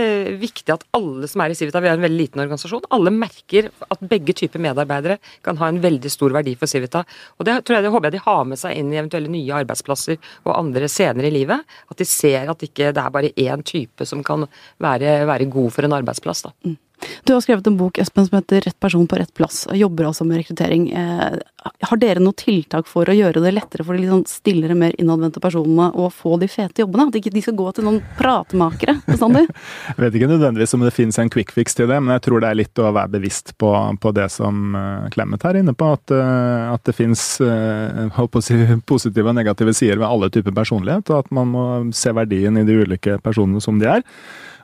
viktig 0.42 0.74
at 0.74 0.84
alle 0.94 1.28
som 1.30 1.42
er 1.42 1.52
i 1.52 1.58
Civita, 1.58 1.82
vi 1.82 1.90
er 1.90 1.98
en 1.98 2.04
veldig 2.04 2.20
liten 2.20 2.42
organisasjon, 2.44 2.86
alle 2.94 3.12
merker 3.14 3.70
at 3.88 4.04
begge 4.12 4.36
typer 4.38 4.62
medarbeidere 4.62 5.18
kan 5.46 5.58
ha 5.60 5.70
en 5.70 5.80
veldig 5.82 6.12
stor 6.12 6.34
verdi 6.34 6.54
for 6.58 6.70
Civita. 6.70 7.04
Og 7.38 7.48
det, 7.48 7.58
jeg, 7.66 7.84
det 7.84 7.92
håper 7.92 8.10
jeg 8.10 8.18
de 8.18 8.24
har 8.28 8.46
med 8.48 8.60
seg 8.60 8.78
inn 8.78 8.92
i 8.94 9.00
eventuelle 9.00 9.32
nye 9.32 9.58
arbeidsplasser 9.62 10.20
og 10.46 10.54
andre 10.54 10.90
senere 10.92 11.30
i 11.30 11.34
livet. 11.34 11.66
At 11.90 11.98
de 11.98 12.08
ser 12.08 12.50
at 12.52 12.64
ikke 12.66 12.92
det 12.94 13.02
er 13.02 13.14
bare 13.14 13.34
én 13.34 13.66
type 13.66 14.06
som 14.08 14.22
kan 14.26 14.46
være, 14.82 15.22
være 15.28 15.50
god 15.52 15.74
for 15.74 15.88
en 15.88 15.98
arbeidsplass. 15.98 16.46
da. 16.46 16.54
Mm. 16.66 16.78
Du 17.24 17.34
har 17.34 17.40
skrevet 17.40 17.66
en 17.66 17.76
bok 17.78 17.98
Espen, 17.98 18.26
som 18.26 18.36
heter 18.36 18.60
'Rett 18.60 18.80
person 18.80 19.06
på 19.06 19.18
rett 19.18 19.34
plass'. 19.34 19.66
og 19.70 19.76
Jobber 19.76 20.04
altså 20.04 20.24
med 20.24 20.38
rekruttering. 20.42 20.92
Eh, 20.92 21.38
har 21.80 21.96
dere 21.96 22.20
noe 22.20 22.34
tiltak 22.34 22.86
for 22.86 23.06
å 23.06 23.14
gjøre 23.14 23.42
det 23.42 23.52
lettere 23.54 23.84
for 23.84 23.94
de 23.94 24.02
litt 24.02 24.10
sånn 24.10 24.26
stillere, 24.26 24.74
mer 24.74 24.92
innadvendte 24.98 25.40
personene 25.40 25.92
å 25.94 26.10
få 26.10 26.38
de 26.40 26.48
fete 26.48 26.82
jobbene? 26.82 27.08
At 27.08 27.18
ikke 27.20 27.32
de 27.32 27.42
skal 27.42 27.54
gå 27.54 27.68
til 27.74 27.84
noen 27.84 28.02
pratemakere 28.18 28.98
bestandig? 29.06 29.46
jeg 29.88 29.98
vet 29.98 30.18
ikke 30.18 30.32
nødvendigvis 30.32 30.74
om 30.74 30.80
det 30.86 30.94
finnes 30.94 31.18
en 31.18 31.30
quick 31.30 31.52
fix 31.52 31.74
til 31.74 31.88
det, 31.88 32.00
men 32.02 32.14
jeg 32.16 32.26
tror 32.26 32.40
det 32.40 32.50
er 32.50 32.60
litt 32.62 32.82
å 32.82 32.92
være 32.92 33.14
bevisst 33.18 33.56
på, 33.58 33.72
på 34.00 34.14
det 34.16 34.28
som 34.32 34.74
uh, 34.74 35.08
Clemet 35.14 35.44
er 35.44 35.60
inne 35.62 35.74
på. 35.74 35.92
At, 35.94 36.10
uh, 36.10 36.74
at 36.74 36.84
det 36.84 36.96
finnes 36.96 37.22
positive 38.92 39.28
og 39.28 39.36
negative 39.38 39.74
sider 39.74 40.00
ved 40.02 40.08
alle 40.08 40.30
typer 40.30 40.54
personlighet, 40.54 41.10
og 41.10 41.24
at 41.24 41.34
man 41.34 41.52
må 41.52 41.66
se 41.94 42.12
verdien 42.14 42.56
i 42.58 42.66
de 42.66 42.80
ulike 42.82 43.18
personene 43.22 43.62
som 43.62 43.78
de 43.78 43.90
er. 43.98 44.06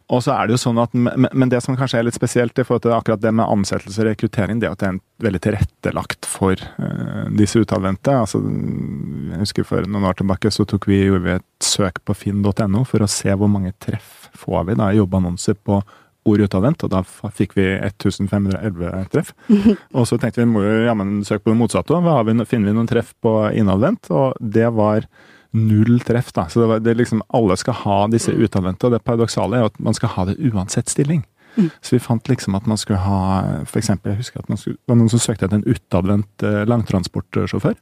Og 0.08 0.22
så 0.24 0.32
er 0.32 0.48
det 0.48 0.56
jo 0.56 0.60
sånn 0.62 0.78
at, 0.80 0.94
Men 0.96 1.50
det 1.52 1.60
som 1.64 1.76
kanskje 1.76 2.00
er 2.00 2.06
litt 2.06 2.16
spesielt 2.16 2.56
i 2.56 2.64
forhold 2.64 2.86
til 2.86 2.94
akkurat 2.96 3.20
det 3.20 3.32
med 3.36 3.44
ansettelse 3.44 4.00
og 4.00 4.08
rekruttering, 4.08 4.60
det 4.60 4.70
er 4.70 4.76
at 4.76 4.80
det 4.80 4.88
er 4.88 5.00
veldig 5.26 5.40
tilrettelagt 5.44 6.28
for 6.28 6.56
uh, 6.56 7.28
disse 7.36 7.60
utadvendte. 7.60 8.14
Altså, 8.24 8.40
jeg 8.40 9.42
husker 9.42 9.68
For 9.68 9.84
noen 9.84 10.08
år 10.08 10.16
tilbake 10.20 10.52
så 10.54 10.64
tok 10.68 10.88
vi, 10.88 11.02
gjorde 11.04 11.26
vi 11.26 11.36
et 11.36 11.46
søk 11.64 12.00
på 12.08 12.16
finn.no 12.16 12.84
for 12.88 13.04
å 13.04 13.10
se 13.10 13.34
hvor 13.36 13.52
mange 13.52 13.74
treff 13.84 14.30
får 14.38 14.70
vi 14.70 14.78
da 14.78 14.92
i 14.92 15.00
jobbannonser 15.00 15.58
på 15.66 15.82
ord 16.28 16.44
utadvendt, 16.44 16.84
og 16.84 16.92
da 16.92 17.00
fikk 17.04 17.54
vi 17.56 17.66
1511 17.76 19.08
treff. 19.12 19.32
Og 19.96 20.08
så 20.08 20.18
tenkte 20.20 20.42
vi 20.42 20.50
må 20.50 20.64
jo 20.64 20.84
ja, 20.86 20.94
men 20.98 21.22
søke 21.26 21.46
på 21.46 21.54
det 21.54 21.60
motsatte. 21.60 22.00
Hva 22.04 22.20
finner 22.44 22.70
vi 22.70 22.76
noen 22.76 22.90
treff 22.90 23.14
på 23.24 23.34
innadvendt? 23.56 24.10
Og 24.12 24.36
det 24.40 24.68
var 24.76 25.08
null 25.50 26.00
treff. 26.00 26.32
da. 26.32 26.48
Så 26.48 26.60
det 26.60 26.66
var, 26.66 26.80
det 26.84 26.94
liksom, 26.94 27.22
Alle 27.28 27.56
skal 27.56 27.74
ha 27.74 27.98
disse 28.12 28.32
mm. 28.32 28.44
utadvendte, 28.44 28.86
og 28.86 28.92
det 28.96 29.04
paradoksale 29.04 29.58
er 29.58 29.70
at 29.70 29.78
man 29.82 29.96
skal 29.96 30.14
ha 30.16 30.28
det 30.28 30.38
uansett 30.52 30.88
stilling. 30.92 31.24
Mm. 31.58 31.70
Så 31.82 31.96
vi 31.96 32.00
fant 32.02 32.28
liksom 32.30 32.54
at 32.54 32.66
man 32.70 32.78
skulle 32.78 33.00
ha 33.02 33.18
for 33.66 33.80
eksempel, 33.80 34.12
Jeg 34.12 34.22
husker 34.22 34.42
at 34.42 34.48
man 34.48 34.58
skulle, 34.60 34.78
det 34.78 34.92
var 34.92 34.98
noen 35.00 35.10
som 35.10 35.22
søkte 35.22 35.48
etter 35.48 35.58
en 35.58 35.66
utadvendt 35.66 36.44
eh, 36.46 36.62
langtransportsjåfør. 36.70 37.74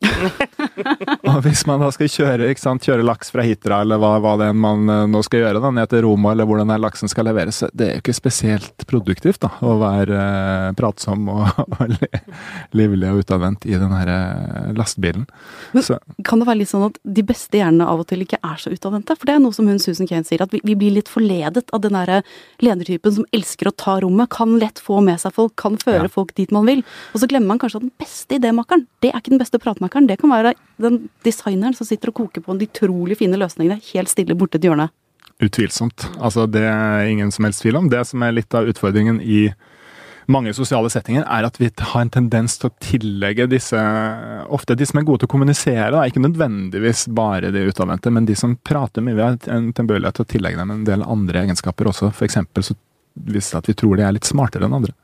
og 1.30 1.38
hvis 1.44 1.64
man 1.68 1.82
da 1.84 1.90
skal 1.94 2.10
kjøre, 2.10 2.48
ikke 2.50 2.62
sant, 2.62 2.86
kjøre 2.86 3.04
laks 3.04 3.32
fra 3.34 3.44
Hitra, 3.44 3.82
eller 3.84 4.00
hva, 4.00 4.14
hva 4.22 4.34
det 4.40 4.48
er 4.50 4.56
man 4.56 4.88
eh, 4.92 5.04
nå 5.10 5.20
skal 5.26 5.44
gjøre, 5.44 5.60
da, 5.62 5.72
ned 5.76 5.90
til 5.92 6.04
Roma, 6.06 6.32
eller 6.32 6.48
hvordan 6.48 6.72
den 6.72 6.82
laksen 6.82 7.12
skal 7.12 7.28
leveres, 7.28 7.62
det 7.76 7.88
er 7.88 7.92
jo 7.98 8.04
ikke 8.04 8.16
spesielt 8.16 8.86
produktivt 8.88 9.42
da, 9.44 9.52
å 9.60 9.76
være 9.82 10.22
eh, 10.22 10.70
pratsom 10.78 11.28
og, 11.34 11.44
og 11.76 11.96
livlig 12.76 13.12
og 13.12 13.24
utadvendt 13.24 13.68
i 13.68 13.76
den 13.76 13.92
her 13.92 14.12
eh, 14.12 14.72
lastebilen. 14.76 15.28
Men 15.76 15.86
så. 15.86 16.00
kan 16.26 16.40
det 16.40 16.48
være 16.48 16.62
litt 16.62 16.72
sånn 16.72 16.88
at 16.88 17.00
de 17.02 17.26
beste 17.26 17.60
hjernene 17.60 17.88
av 17.88 18.02
og 18.02 18.08
til 18.10 18.24
ikke 18.24 18.40
er 18.40 18.60
så 18.62 18.72
utadvendte? 18.72 19.18
For 19.18 19.28
det 19.28 19.36
er 19.36 19.44
noe 19.44 19.56
som 19.56 19.68
hun 19.68 19.80
Susan 19.82 20.08
Kane 20.08 20.26
sier, 20.26 20.44
at 20.44 20.54
vi, 20.54 20.62
vi 20.66 20.78
blir 20.78 20.96
litt 20.96 21.12
forledet 21.12 21.68
av 21.76 21.84
den 21.84 21.96
derre 21.96 22.22
ledertypen 22.64 23.18
som 23.18 23.28
elsker 23.36 23.65
ønsker 23.66 23.74
å 23.74 23.84
ta 23.84 24.00
rommet, 24.00 24.30
kan 24.30 24.58
lett 24.58 24.78
få 24.78 25.00
med 25.00 25.20
seg 25.20 25.34
folk, 25.34 25.54
kan 25.56 25.76
føre 25.76 26.06
ja. 26.06 26.12
folk 26.12 26.34
dit 26.36 26.50
man 26.52 26.66
vil. 26.66 26.84
Og 27.14 27.20
så 27.20 27.26
glemmer 27.26 27.54
man 27.54 27.58
kanskje 27.58 27.80
at 27.80 27.86
den 27.86 27.94
beste 27.98 28.38
idémakeren, 28.38 28.86
det 29.00 29.12
er 29.12 29.20
ikke 29.20 29.34
den 29.34 29.42
beste 29.42 29.58
pratmakeren. 29.58 30.06
Det 30.06 30.18
kan 30.20 30.30
være 30.30 30.54
den 30.78 31.08
designeren 31.24 31.74
som 31.74 31.86
sitter 31.86 32.10
og 32.10 32.16
koker 32.22 32.42
på 32.42 32.56
de 32.58 32.68
utrolig 32.68 33.18
fine 33.18 33.36
løsningene 33.36 33.80
helt 33.92 34.12
stille 34.12 34.36
borte 34.36 34.58
til 34.58 34.70
hjørnet. 34.70 34.92
Utvilsomt. 35.42 36.06
Altså, 36.18 36.46
det 36.46 36.64
er 36.64 37.08
ingen 37.10 37.30
som 37.30 37.44
helst 37.44 37.62
tvil 37.62 37.76
om. 37.76 37.90
Det 37.90 38.06
som 38.08 38.22
er 38.22 38.36
litt 38.36 38.54
av 38.56 38.68
utfordringen 38.68 39.20
i 39.20 39.50
mange 40.26 40.50
sosiale 40.56 40.90
settinger, 40.90 41.22
er 41.22 41.46
at 41.46 41.58
vi 41.60 41.68
har 41.70 42.00
en 42.02 42.10
tendens 42.10 42.56
til 42.58 42.66
å 42.66 42.74
tillegge 42.82 43.46
disse 43.46 43.78
Ofte 44.56 44.74
de 44.78 44.86
som 44.86 44.98
er 44.98 45.06
gode 45.06 45.22
til 45.22 45.28
å 45.28 45.32
kommunisere, 45.36 45.92
da, 45.94 46.02
ikke 46.06 46.22
nødvendigvis 46.22 47.04
bare 47.14 47.52
de 47.54 47.64
utadvendte, 47.68 48.10
men 48.10 48.26
de 48.26 48.34
som 48.38 48.56
prater 48.56 49.04
mye, 49.04 49.14
vi 49.14 49.22
har 49.22 49.38
en 49.54 49.70
tilbøyelighet 49.74 50.18
til 50.18 50.26
å 50.26 50.30
tillegge 50.32 50.60
dem 50.60 50.72
en 50.74 50.84
del 50.86 51.04
andre 51.06 51.44
egenskaper 51.44 51.90
også. 51.90 52.10
For 52.14 52.26
eksempel 52.26 52.66
så 52.66 52.74
viser 53.16 53.58
at 53.58 53.68
vi 53.70 53.74
tror 53.78 53.96
de 53.96 54.04
er 54.06 54.14
litt 54.16 54.28
smartere 54.28 54.68
enn 54.68 54.76
andre. 54.76 54.94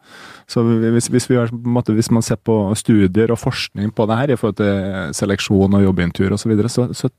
Så 0.51 0.63
hvis, 0.65 1.09
hvis, 1.13 1.29
har, 1.33 1.53
måte, 1.53 1.95
hvis, 1.97 2.11
man 2.13 2.25
ser 2.27 2.37
på 2.37 2.57
studier 2.79 3.33
og 3.33 3.41
forskning 3.41 3.93
på 3.97 4.07
det 4.11 4.19
her 4.19 4.33
i 4.33 4.39
forhold 4.39 4.59
til 4.61 5.15
seleksjon 5.17 5.79
og 5.79 5.85
jobbintervjuer 5.87 6.37
osv., 6.37 6.45
så, 6.45 6.51
videre, 6.53 6.73
så, 6.73 6.89
så 6.93 7.13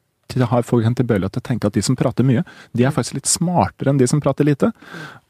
har 0.52 0.68
folk 0.68 0.86
en 0.86 0.96
tilbøyelighet 0.98 1.36
til 1.38 1.44
å 1.44 1.48
tenke 1.50 1.70
at 1.70 1.76
de 1.78 1.84
som 1.86 1.98
prater 1.98 2.28
mye, 2.28 2.44
de 2.74 2.86
er 2.86 2.94
faktisk 2.94 3.20
litt 3.20 3.30
smartere 3.30 3.92
enn 3.92 4.00
de 4.02 4.08
som 4.10 4.22
prater 4.24 4.48
lite. 4.48 4.72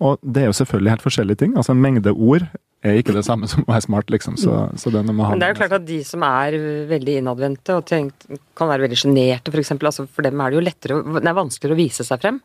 Og 0.04 0.20
det 0.24 0.44
er 0.44 0.52
jo 0.52 0.60
selvfølgelig 0.62 0.96
helt 0.96 1.06
forskjellige 1.06 1.44
ting. 1.44 1.58
Altså 1.58 1.76
en 1.76 1.84
mengde 1.84 2.14
ord 2.14 2.48
er 2.84 3.00
ikke 3.00 3.16
det 3.16 3.24
samme 3.28 3.48
som 3.52 3.64
å 3.64 3.72
være 3.72 3.86
smart, 3.86 4.12
liksom. 4.14 4.38
Så, 4.40 4.58
så 4.80 4.92
det 4.94 5.06
Men 5.08 5.40
det 5.40 5.48
er 5.48 5.56
jo 5.56 5.60
klart 5.62 5.78
at 5.80 5.88
de 5.88 6.00
som 6.08 6.26
er 6.28 6.58
veldig 6.90 7.20
innadvendte 7.22 7.80
og 7.80 7.88
tenkt, 7.90 8.28
kan 8.58 8.72
være 8.72 8.88
veldig 8.88 9.00
sjenerte, 9.06 9.54
f.eks., 9.54 9.76
altså 9.78 10.08
for 10.08 10.26
dem 10.26 10.42
er 10.44 10.52
det 10.52 10.60
jo 10.60 10.68
lettere, 10.68 11.02
det 11.20 11.30
er 11.30 11.40
vanskeligere 11.40 11.78
å 11.78 11.84
vise 11.84 12.08
seg 12.08 12.24
frem 12.24 12.42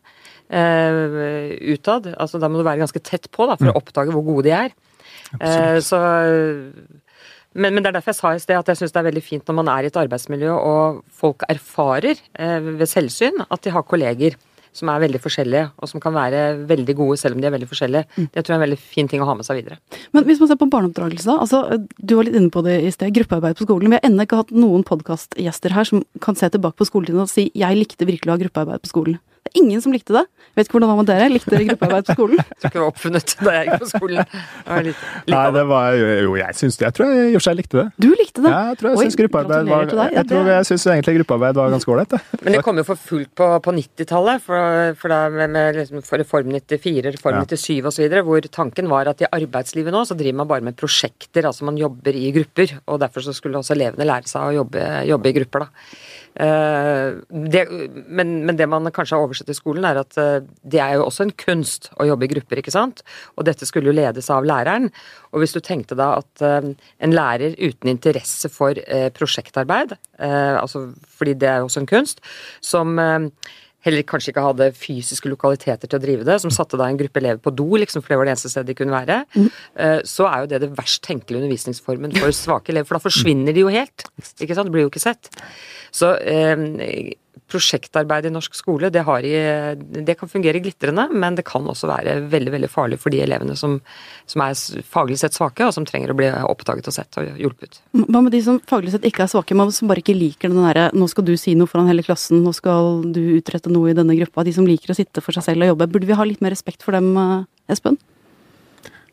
uh, 0.53 1.55
utad. 1.73 2.11
Altså, 2.15 2.41
da 2.41 2.49
må 2.49 2.59
du 2.59 2.67
være 2.67 2.83
ganske 2.83 3.01
tett 3.03 3.29
på 3.33 3.47
da, 3.49 3.57
for 3.59 3.69
mm. 3.69 3.73
å 3.73 3.81
oppdage 3.81 4.15
hvor 4.15 4.25
gode 4.27 4.49
de 4.49 4.55
er. 4.57 4.75
Eh, 5.37 5.77
så, 5.85 5.99
men, 7.53 7.73
men, 7.73 7.81
det 7.83 7.91
er 7.91 7.97
derfor 7.99 8.13
jeg 8.13 8.19
sa 8.19 8.33
i 8.33 8.41
sted 8.41 8.57
at 8.57 8.69
jeg 8.71 8.81
syns 8.81 8.93
det 8.95 9.01
er 9.01 9.09
veldig 9.11 9.25
fint 9.25 9.49
når 9.49 9.57
man 9.61 9.71
er 9.73 9.85
i 9.85 9.89
et 9.91 9.99
arbeidsmiljø 9.99 10.53
og 10.57 11.01
folk 11.21 11.45
erfarer 11.49 12.17
eh, 12.17 12.69
ved 12.79 12.89
selvsyn 12.89 13.43
at 13.45 13.65
de 13.65 13.73
har 13.75 13.85
kolleger 13.85 14.37
som 14.75 14.89
er 14.93 15.01
veldig 15.01 15.19
forskjellige, 15.23 15.63
og 15.81 15.89
som 15.89 16.01
kan 16.03 16.13
være 16.13 16.41
veldig 16.69 16.93
gode 16.95 17.15
selv 17.17 17.35
om 17.35 17.41
de 17.41 17.47
er 17.49 17.53
veldig 17.55 17.67
forskjellige. 17.71 18.05
Mm. 18.15 18.27
Det 18.35 18.43
tror 18.43 18.53
jeg 18.53 18.53
er 18.53 18.59
en 18.59 18.65
veldig 18.67 18.77
fin 18.79 19.07
ting 19.09 19.23
å 19.23 19.27
ha 19.27 19.33
med 19.35 19.47
seg 19.47 19.57
videre. 19.57 19.79
Men 20.13 20.27
hvis 20.27 20.37
man 20.39 20.51
ser 20.51 20.59
på 20.61 20.67
barneoppdragelse, 20.69 21.37
altså, 21.45 21.79
du 21.97 22.13
var 22.13 22.27
litt 22.27 22.37
inne 22.37 22.53
på 22.53 22.61
det 22.67 22.75
i 22.85 22.91
sted, 22.93 23.09
gruppearbeid 23.17 23.57
på 23.57 23.65
skolen. 23.65 23.89
Vi 23.89 23.97
har 23.97 24.05
ennå 24.05 24.27
ikke 24.27 24.43
hatt 24.43 24.53
noen 24.53 24.85
podkastgjester 24.87 25.73
her 25.73 25.89
som 25.89 26.05
kan 26.21 26.37
se 26.37 26.51
tilbake 26.53 26.77
på 26.77 26.87
skoletiden 26.87 27.25
og 27.25 27.33
si 27.33 27.49
'jeg 27.49 27.81
likte 27.81 28.05
virkelig 28.05 28.29
å 28.29 28.37
ha 28.37 28.43
gruppearbeid 28.45 28.85
på 28.85 28.93
skolen'. 28.93 29.19
Det 29.39 29.53
er 29.53 29.61
ingen 29.63 29.81
som 29.81 29.93
likte 29.95 30.13
det. 30.13 30.25
Vet 30.57 30.67
ikke 30.67 30.75
hvordan 30.75 30.89
det 30.89 30.91
var 30.91 30.99
med 30.99 31.07
dere? 31.09 31.27
Likte 31.31 31.51
dere 31.53 31.65
gruppearbeid 31.69 32.07
på 32.09 32.15
skolen? 32.17 32.39
Jeg 32.49 32.59
tror 32.59 32.69
ikke 32.69 32.75
det 32.75 32.81
var 32.81 32.89
oppfunnet 32.91 33.33
da 33.39 33.53
jeg 33.55 33.67
gikk 33.69 33.83
på 33.83 33.89
skolen. 33.89 34.31
Det 34.69 34.79
litt, 34.85 35.03
litt 35.25 35.33
Nei, 35.33 35.43
det 35.55 35.61
var 35.69 35.95
jo, 35.97 36.33
jeg 36.37 36.55
syns 36.59 36.77
det. 36.77 36.85
Jeg 36.85 36.95
tror 36.97 37.09
jeg 37.09 37.29
i 37.29 37.31
og 37.31 37.39
for 37.39 37.45
seg 37.47 37.55
likte 37.57 37.77
det. 37.79 37.85
Du 38.03 38.07
likte 38.19 38.43
det? 38.43 38.51
Ja, 38.51 38.59
jeg 38.69 38.79
tror 38.79 38.89
jeg 38.89 38.99
syns 39.05 39.17
gruppearbeid 39.19 39.69
var 39.69 39.87
deg, 39.89 40.15
Jeg 40.17 40.29
tror 40.29 40.49
jeg 40.51 40.67
syns 40.69 40.85
egentlig 40.93 41.15
gruppearbeid 41.19 41.59
var 41.59 41.73
ganske 41.73 41.93
ålreit, 41.93 42.15
Men 42.43 42.57
det 42.57 42.63
kom 42.67 42.81
jo 42.81 42.85
for 42.87 43.01
fullt 43.09 43.31
på, 43.39 43.47
på 43.65 43.73
90-tallet, 43.79 44.43
for, 44.45 44.93
for, 45.01 45.15
med, 45.37 45.55
med 45.55 45.79
liksom, 45.79 46.03
for 46.05 46.21
Reform 46.21 46.53
94, 46.53 47.15
Reform 47.17 47.39
ja. 47.39 47.45
97 47.47 47.89
osv., 47.91 48.17
hvor 48.29 48.49
tanken 48.59 48.91
var 48.91 49.09
at 49.11 49.23
i 49.23 49.29
arbeidslivet 49.39 49.95
nå 49.95 50.03
så 50.09 50.17
driver 50.19 50.41
man 50.43 50.51
bare 50.51 50.67
med 50.69 50.77
prosjekter, 50.79 51.47
altså 51.49 51.67
man 51.69 51.79
jobber 51.79 52.15
i 52.19 52.29
grupper. 52.35 52.77
Og 52.91 53.01
derfor 53.01 53.25
så 53.25 53.35
skulle 53.35 53.59
også 53.61 53.77
elevene 53.77 54.07
lære 54.07 54.29
seg 54.29 54.51
å 54.51 54.57
jobbe, 54.61 54.85
jobbe 55.09 55.31
i 55.31 55.37
grupper, 55.39 55.65
da. 55.65 55.89
Eh, 56.35 57.17
det, 57.29 57.63
men, 58.07 58.33
men, 58.45 58.57
det 58.57 58.67
man 58.69 58.87
kanskje 58.93 59.17
har 59.17 59.25
oversett 59.25 59.49
i 59.51 59.57
skolen, 59.57 59.85
er 59.87 60.01
at 60.01 60.17
eh, 60.21 60.45
det 60.63 60.81
er 60.83 60.97
jo 60.97 61.07
også 61.07 61.25
en 61.25 61.33
kunst 61.39 61.89
å 61.99 62.07
jobbe 62.09 62.27
i 62.27 62.31
grupper, 62.33 62.61
ikke 62.61 62.73
sant. 62.75 63.03
Og 63.35 63.47
dette 63.49 63.67
skulle 63.67 63.91
jo 63.91 63.97
ledes 63.97 64.29
av 64.33 64.47
læreren. 64.47 64.89
Og 65.33 65.43
hvis 65.43 65.55
du 65.55 65.61
tenkte 65.63 65.97
da 65.99 66.11
at 66.21 66.45
eh, 66.45 66.71
en 66.75 67.15
lærer 67.15 67.57
uten 67.59 67.91
interesse 67.91 68.51
for 68.53 68.77
prosjektarbeid, 69.15 69.95
altså 70.19 70.89
fordi 71.17 71.33
det 71.39 71.47
er 71.49 71.63
også 71.63 71.81
en 71.83 71.89
kunst, 71.89 72.21
som 72.65 72.99
heller 73.85 74.03
kanskje 74.07 74.33
ikke 74.33 74.43
hadde 74.43 74.69
fysiske 74.75 75.31
lokaliteter 75.31 75.87
til 75.87 75.99
å 75.99 76.03
drive 76.03 76.27
det, 76.27 76.39
som 76.43 76.51
satte 76.53 76.79
da 76.79 76.89
en 76.89 76.99
gruppe 76.99 77.21
elever 77.21 77.39
på 77.43 77.53
do, 77.55 77.67
liksom, 77.79 78.03
for 78.03 78.13
det 78.13 78.19
var 78.19 78.27
det 78.27 78.33
eneste 78.35 78.51
stedet 78.51 78.71
de 78.71 78.75
kunne 78.75 78.95
være, 78.95 79.21
mm. 79.31 79.47
så 80.09 80.27
er 80.27 80.43
jo 80.43 80.49
det 80.51 80.61
det 80.65 80.71
verst 80.75 81.03
tenkelige 81.07 81.43
undervisningsformen 81.43 82.17
for 82.17 82.35
svake 82.35 82.73
elever. 82.73 82.89
For 82.89 82.99
da 82.99 83.05
forsvinner 83.05 83.55
de 83.55 83.63
jo 83.63 83.71
helt. 83.71 84.03
ikke 84.41 84.57
sant? 84.57 84.67
Det 84.67 84.75
blir 84.75 84.87
jo 84.87 84.91
ikke 84.91 85.05
sett. 85.05 85.31
Så 85.95 86.11
eh, 86.19 87.15
prosjektarbeid 87.49 88.27
i 88.27 88.31
norsk 88.33 88.55
skole, 88.57 88.89
det, 88.93 89.03
i, 89.25 89.33
det, 90.05 90.15
kan 90.19 90.31
fungere 90.31 90.61
glitrende, 90.63 91.07
men 91.11 91.37
det 91.37 91.45
kan 91.47 91.65
også 91.69 91.89
være 91.89 92.17
veldig 92.31 92.53
veldig 92.55 92.69
farlig 92.71 92.99
for 93.01 93.13
de 93.13 93.21
elevene 93.23 93.55
som, 93.59 93.77
som, 94.29 94.43
er 94.45 94.83
faglig 94.89 95.19
sett 95.21 95.37
svake, 95.37 95.65
og 95.65 95.73
som 95.75 95.87
trenger 95.87 96.13
å 96.13 96.17
bli 96.19 96.29
oppdaget 96.29 96.91
og 96.91 96.95
sett 96.95 97.19
og 97.21 97.31
hjulpet. 97.39 97.81
Hva 97.95 98.23
med 98.25 98.33
de 98.35 98.43
som 98.45 98.61
faglig 98.69 98.93
sett 98.95 99.07
ikke 99.07 99.25
er 99.25 99.33
svake, 99.33 99.57
men 99.57 99.73
som 99.75 99.89
bare 99.91 100.03
ikke 100.03 100.17
liker 100.17 100.51
den 100.51 100.63
derre 100.63 100.89
'nå 100.93 101.09
skal 101.09 101.27
du 101.27 101.35
si 101.37 101.55
noe 101.55 101.69
foran 101.69 101.89
hele 101.89 102.05
klassen', 102.05 102.43
'nå 102.43 102.53
skal 102.55 103.03
du 103.13 103.21
utrette 103.37 103.71
noe 103.71 103.91
i 103.91 103.97
denne 103.97 104.17
gruppa', 104.17 104.45
de 104.45 104.53
som 104.53 104.67
liker 104.67 104.91
å 104.91 104.97
sitte 104.97 105.21
for 105.21 105.35
seg 105.35 105.43
selv 105.43 105.63
og 105.63 105.73
jobbe. 105.73 105.91
Burde 105.91 106.09
vi 106.09 106.17
ha 106.17 106.23
litt 106.25 106.41
mer 106.41 106.51
respekt 106.51 106.83
for 106.83 106.91
dem, 106.91 107.15
eh, 107.17 107.45
Espen? 107.69 107.97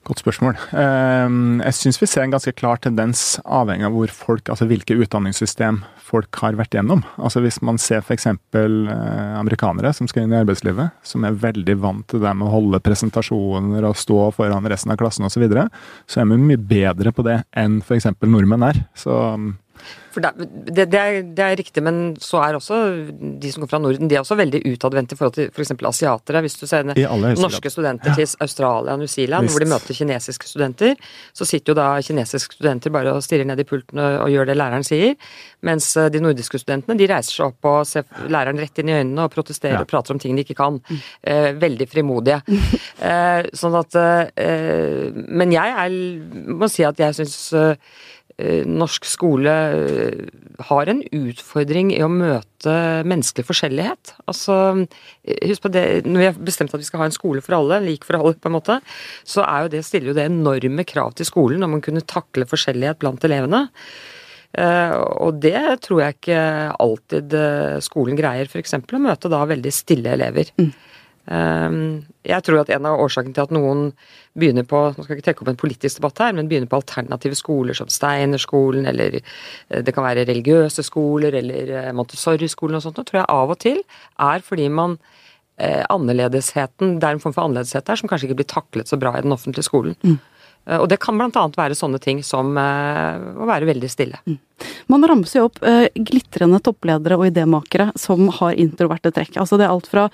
Godt 0.06 0.20
spørsmål. 0.22 0.54
Ehm, 0.78 1.58
jeg 1.64 1.74
syns 1.74 1.96
vi 1.98 2.06
ser 2.06 2.22
en 2.22 2.30
ganske 2.30 2.52
klar 2.54 2.78
tendens, 2.78 3.40
avhengig 3.42 3.88
av 3.88 3.96
hvor 3.96 4.12
folk, 4.14 4.46
altså 4.52 4.68
hvilke 4.70 4.94
utdanningssystem 5.02 5.80
folk 6.06 6.38
har 6.38 6.54
vært 6.54 6.76
gjennom. 6.78 7.02
Altså 7.18 7.42
Hvis 7.42 7.58
man 7.66 7.80
ser 7.82 8.04
f.eks. 8.04 8.28
Eh, 8.30 9.34
amerikanere 9.40 9.90
som 9.96 10.06
skal 10.06 10.22
inn 10.22 10.36
i 10.36 10.38
arbeidslivet, 10.38 10.94
som 11.02 11.26
er 11.26 11.34
veldig 11.42 11.76
vant 11.82 12.06
til 12.06 12.22
det 12.22 12.36
med 12.38 12.46
å 12.46 12.54
holde 12.54 12.82
presentasjoner 12.86 13.88
og 13.88 13.98
stå 13.98 14.30
foran 14.36 14.70
resten 14.70 14.94
av 14.94 15.00
klassen 15.00 15.26
osv., 15.26 15.36
så, 15.36 15.42
videre, 15.42 15.66
så 16.08 16.22
er 16.22 16.30
vi 16.30 16.38
mye 16.40 16.56
bedre 16.56 17.10
på 17.12 17.26
det 17.26 17.40
enn 17.58 17.82
f.eks. 17.82 18.06
nordmenn 18.22 18.70
er. 18.70 18.78
Så 18.96 19.18
det, 20.16 20.30
det, 20.38 20.84
det, 20.92 20.98
er, 21.00 21.18
det, 21.22 21.44
er, 21.44 21.56
riktig, 21.58 21.82
men 21.84 22.16
så 22.22 22.40
er 22.44 22.56
også 22.56 22.78
de 23.12 23.50
som 23.52 23.62
kommer 23.62 23.72
fra 23.72 23.80
Norden, 23.82 24.08
de 24.08 24.16
er 24.16 24.22
også 24.22 24.38
veldig 24.38 24.62
utadvendte 24.64 25.16
i 25.16 25.18
forhold 25.18 25.36
til 25.36 25.50
f.eks. 25.50 25.72
For 25.76 25.90
asiatere. 25.90 26.42
Hvis 26.46 26.56
du 26.60 26.64
ser 26.68 26.86
norske 26.86 27.70
studenter 27.72 28.12
ja. 28.12 28.16
til 28.20 28.44
Australia 28.44 28.94
og 28.94 29.02
New 29.02 29.10
Zealand, 29.10 29.46
Visst. 29.46 29.56
hvor 29.56 29.64
de 29.64 29.70
møter 29.70 29.98
kinesiske 29.98 30.48
studenter, 30.48 30.94
så 31.36 31.48
sitter 31.48 31.72
jo 31.72 31.78
da 31.78 31.88
kinesiske 32.04 32.58
studenter 32.58 32.94
bare 32.94 33.12
og 33.16 33.24
stirrer 33.24 33.48
ned 33.48 33.60
i 33.60 33.68
pulten 33.68 34.00
og, 34.02 34.30
gjør 34.32 34.48
det 34.48 34.56
læreren 34.56 34.84
sier, 34.86 35.14
mens 35.66 35.90
eh, 36.00 36.08
de 36.12 36.20
nordiske 36.22 36.60
studentene 36.60 36.96
de 36.98 37.08
reiser 37.10 37.38
seg 37.38 37.52
opp 37.52 37.68
og 37.70 37.86
ser 37.88 38.06
læreren 38.32 38.60
rett 38.60 38.80
inn 38.82 38.90
i 38.90 38.96
øynene 38.96 39.26
og 39.26 39.32
protesterer 39.34 39.78
ja. 39.78 39.84
og 39.84 39.90
prater 39.90 40.16
om 40.16 40.20
ting 40.22 40.36
de 40.36 40.44
ikke 40.46 40.58
kan. 40.58 40.80
Mm. 40.80 41.04
Eh, 41.32 41.48
veldig 41.60 41.88
frimodige. 41.92 42.40
eh, 43.10 43.48
sånn 43.56 43.76
at 43.78 44.00
eh, 44.00 45.12
Men 45.12 45.52
jeg 45.54 45.76
er, 45.84 45.96
må 46.56 46.68
si 46.72 46.84
at 46.86 47.00
jeg 47.00 47.20
syns 47.20 47.38
norsk 48.36 49.06
skole 49.08 49.52
eh, 49.72 50.24
har 50.68 50.90
en 50.92 51.00
utfordring 51.00 51.94
i 51.94 52.02
å 52.04 52.08
møte 52.12 52.74
menneskelig 53.08 53.46
forskjellighet. 53.48 54.12
Altså, 54.28 54.86
eh, 55.24 55.40
husk 55.48 55.64
på 55.64 55.72
det, 55.72 56.04
Når 56.04 56.20
vi 56.20 56.26
har 56.26 56.34
bestemt 56.34 56.74
at 56.74 56.80
vi 56.80 56.84
skal 56.84 57.00
ha 57.00 57.06
en 57.08 57.16
skole 57.16 57.40
for 57.40 57.56
alle, 57.56 57.80
lik 57.80 58.04
for 58.04 58.18
alle, 58.18 58.34
på 58.34 58.50
en 58.50 58.58
måte, 58.58 58.80
så 59.24 59.40
er 59.46 59.64
jo 59.64 59.72
det, 59.72 59.84
stiller 59.84 60.12
jo 60.12 60.18
det 60.18 60.28
enorme 60.28 60.84
krav 60.84 61.14
til 61.16 61.28
skolen 61.28 61.64
om 61.64 61.70
man 61.70 61.84
kunne 61.84 62.04
takle 62.04 62.44
forskjellighet 62.44 63.00
blant 63.00 63.24
elevene. 63.24 63.68
Og 64.56 65.36
det 65.42 65.82
tror 65.84 66.00
jeg 66.00 66.14
ikke 66.16 66.42
alltid 66.80 67.34
skolen 67.84 68.16
greier, 68.16 68.48
f.eks. 68.48 68.72
å 68.72 69.00
møte 69.04 69.28
da 69.28 69.42
veldig 69.44 69.72
stille 69.74 70.14
elever. 70.16 70.48
Mm. 70.56 70.70
Ehm, 71.26 72.06
jeg 72.26 72.44
tror 72.46 72.60
at 72.60 72.70
en 72.70 72.86
av 72.86 73.00
årsakene 73.02 73.34
til 73.34 73.46
at 73.46 73.54
noen 73.54 73.88
begynner 74.38 74.66
på 74.68 74.78
nå 74.92 75.02
skal 75.02 75.14
jeg 75.14 75.18
ikke 75.18 75.26
trekke 75.30 75.44
opp 75.44 75.50
en 75.50 75.58
politisk 75.58 75.98
debatt 75.98 76.22
her, 76.22 76.36
men 76.36 76.50
begynner 76.50 76.70
på 76.70 76.78
alternative 76.78 77.38
skoler 77.38 77.78
som 77.78 77.90
Steinerskolen, 77.90 78.86
eller 78.86 79.18
eh, 79.18 79.82
det 79.82 79.94
kan 79.96 80.06
være 80.06 80.26
religiøse 80.28 80.86
skoler, 80.86 81.34
eller 81.40 81.74
eh, 81.80 81.92
Montessori-skolen 81.96 82.78
og 82.78 82.86
sånt, 82.86 83.02
tror 83.02 83.22
jeg 83.22 83.30
av 83.32 83.54
og 83.56 83.60
til 83.64 83.82
er 84.22 84.46
fordi 84.46 84.68
man 84.70 84.98
eh, 85.58 85.82
annerledesheten, 85.90 87.00
Det 87.00 87.08
er 87.08 87.18
en 87.18 87.24
form 87.24 87.34
for 87.34 87.48
annerledeshet 87.48 87.86
der 87.86 87.98
som 87.98 88.08
kanskje 88.08 88.30
ikke 88.30 88.42
blir 88.42 88.52
taklet 88.54 88.88
så 88.88 89.00
bra 89.00 89.16
i 89.16 89.26
den 89.26 89.34
offentlige 89.34 89.66
skolen. 89.66 89.98
Mm. 90.02 90.18
Eh, 90.66 90.80
og 90.80 90.88
det 90.90 90.98
kan 91.02 91.18
bl.a. 91.18 91.46
være 91.56 91.76
sånne 91.78 92.00
ting 92.02 92.22
som 92.26 92.56
eh, 92.58 93.30
å 93.36 93.48
være 93.48 93.68
veldig 93.70 93.90
stille. 93.90 94.20
Mm. 94.26 94.38
Man 94.90 95.04
ramser 95.08 95.40
jo 95.40 95.46
opp 95.50 95.60
eh, 95.66 95.86
glitrende 95.94 96.60
toppledere 96.64 97.18
og 97.18 97.26
idémakere 97.28 97.90
som 97.98 98.28
har 98.38 98.56
introverte 98.58 99.12
trekk. 99.14 99.36
Altså 99.42 99.58
det 99.60 99.66
er 99.66 99.74
alt 99.74 99.90
fra 99.90 100.06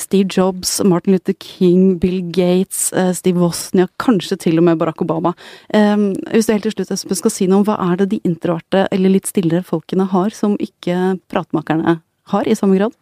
Steve 0.00 0.30
Jobs, 0.30 0.78
Martin 0.88 1.16
Luther 1.16 1.36
King, 1.36 1.98
Bill 2.02 2.22
Gates, 2.32 2.88
Steve 3.18 3.42
Wozniak, 3.42 3.92
kanskje 4.02 4.38
til 4.46 4.62
og 4.62 4.66
med 4.68 4.80
Barack 4.80 5.02
Obama. 5.04 5.34
Hvis 5.68 6.48
du 6.48 6.54
helt 6.54 6.64
til 6.68 6.76
slutt 6.76 6.94
Espen, 6.94 7.18
skal 7.18 7.34
si 7.34 7.48
noe 7.50 7.60
om 7.60 7.66
hva 7.68 7.76
er 7.90 8.00
det 8.00 8.08
de 8.14 8.22
introverte 8.28 8.86
eller 8.94 9.16
litt 9.16 9.28
stillere 9.28 9.66
folkene 9.66 10.08
har 10.12 10.32
som 10.36 10.56
ikke 10.62 11.18
pratmakerne 11.32 11.98
har 12.32 12.48
i 12.48 12.56
samme 12.58 12.78
grad? 12.78 12.96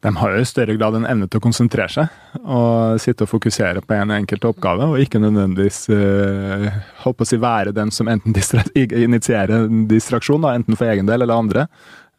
De 0.00 0.12
har 0.16 0.34
jo 0.34 0.42
i 0.42 0.46
større 0.46 0.76
grad 0.78 0.94
en 0.94 1.06
evne 1.10 1.26
til 1.26 1.40
å 1.40 1.42
konsentrere 1.42 1.90
seg 1.90 2.42
og 2.44 3.00
sitte 3.02 3.26
og 3.26 3.32
fokusere 3.32 3.82
på 3.82 3.96
en 3.96 4.12
enkelt 4.14 4.46
oppgave, 4.46 4.86
og 4.86 5.02
ikke 5.02 5.20
nødvendigvis 5.22 5.88
uh, 5.90 6.68
holdt 7.02 7.18
på 7.18 7.26
å 7.26 7.30
si 7.32 7.40
være 7.42 7.74
den 7.74 7.90
som 7.94 8.10
enten 8.10 8.36
initierer 9.08 9.56
en 9.64 9.88
distraksjon, 9.90 10.44
da, 10.46 10.54
enten 10.54 10.78
for 10.78 10.90
egen 10.90 11.10
del 11.10 11.26
eller 11.26 11.42
andre. 11.42 11.66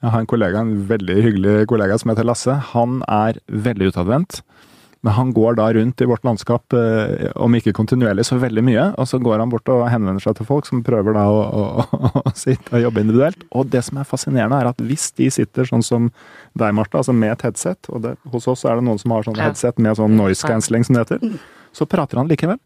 Jeg 0.03 0.13
har 0.13 0.23
en 0.23 0.31
kollega, 0.31 0.63
en 0.63 0.85
veldig 0.87 1.17
hyggelig 1.23 1.55
kollega 1.71 1.97
som 1.99 2.11
heter 2.11 2.27
Lasse. 2.27 2.55
Han 2.73 3.01
er 3.07 3.39
veldig 3.51 3.91
utadvendt. 3.93 4.41
Men 5.01 5.15
han 5.15 5.29
går 5.33 5.55
da 5.55 5.69
rundt 5.73 6.01
i 6.01 6.07
vårt 6.09 6.25
landskap, 6.27 6.73
eh, 6.75 7.29
om 7.39 7.53
ikke 7.55 7.71
kontinuerlig, 7.75 8.25
så 8.27 8.35
veldig 8.39 8.63
mye. 8.67 8.85
Og 8.99 9.07
så 9.07 9.19
går 9.23 9.39
han 9.39 9.51
bort 9.51 9.69
og 9.71 9.85
henvender 9.87 10.23
seg 10.23 10.35
til 10.35 10.47
folk 10.49 10.67
som 10.67 10.81
prøver 10.83 11.15
da 11.15 11.23
å, 11.31 11.39
å, 11.39 12.01
å 12.19 12.33
sitte 12.43 12.75
og 12.75 12.83
jobbe 12.83 13.05
individuelt. 13.05 13.45
Og 13.55 13.69
det 13.71 13.85
som 13.87 14.01
er 14.01 14.09
fascinerende, 14.09 14.59
er 14.59 14.71
at 14.73 14.83
hvis 14.83 15.09
de 15.15 15.29
sitter 15.31 15.69
sånn 15.69 15.85
som 15.85 16.09
deg, 16.59 16.75
Martha, 16.75 16.99
altså 16.99 17.15
med 17.15 17.31
et 17.37 17.47
headset, 17.47 17.87
og 17.93 18.03
det, 18.03 18.17
hos 18.33 18.49
oss 18.51 18.65
er 18.67 18.79
det 18.79 18.87
noen 18.89 18.99
som 18.99 19.15
har 19.15 19.27
sånn 19.27 19.39
headset 19.39 19.79
med 19.79 19.95
sånn 20.01 20.19
noise 20.19 20.43
cancelling, 20.43 20.83
som 20.83 20.99
det 20.99 21.05
heter, 21.05 21.39
så 21.71 21.87
prater 21.87 22.19
han 22.19 22.27
likevel. 22.27 22.59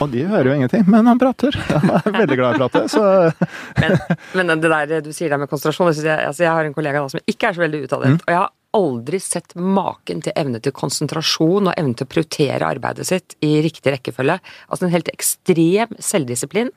Og 0.00 0.08
de 0.10 0.24
hører 0.26 0.50
jo 0.50 0.56
ingenting, 0.58 0.84
men 0.90 1.06
han 1.10 1.20
prater. 1.20 1.54
Han 1.74 1.90
er 1.98 2.18
veldig 2.18 2.36
glad 2.38 2.56
i 2.56 2.62
å 2.62 2.66
prate, 2.66 2.84
så 2.90 3.02
men, 3.82 3.96
men, 4.38 4.52
det 4.62 4.70
der 4.70 5.02
du 5.04 5.10
sier 5.14 5.30
der 5.34 5.42
med 5.42 5.50
konsentrasjon 5.50 5.92
jeg, 5.98 6.14
altså 6.14 6.46
jeg 6.46 6.54
har 6.54 6.66
en 6.66 6.76
kollega 6.76 7.02
da 7.02 7.10
som 7.12 7.22
ikke 7.30 7.50
er 7.50 7.56
så 7.56 7.64
veldig 7.64 7.82
utadvendt. 7.86 8.22
Mm. 8.22 8.26
Og 8.26 8.32
jeg 8.32 8.40
har 8.40 8.52
aldri 8.74 9.20
sett 9.22 9.54
maken 9.54 10.22
til 10.24 10.34
evne 10.38 10.60
til 10.62 10.74
konsentrasjon 10.74 11.70
og 11.70 11.74
evne 11.78 11.94
til 11.96 12.06
å 12.06 12.10
prioritere 12.10 12.68
arbeidet 12.68 13.06
sitt 13.08 13.36
i 13.44 13.56
riktig 13.64 13.94
rekkefølge. 13.94 14.38
Altså 14.68 14.86
en 14.86 14.94
helt 14.94 15.10
ekstrem 15.12 15.94
selvdisiplin 16.02 16.72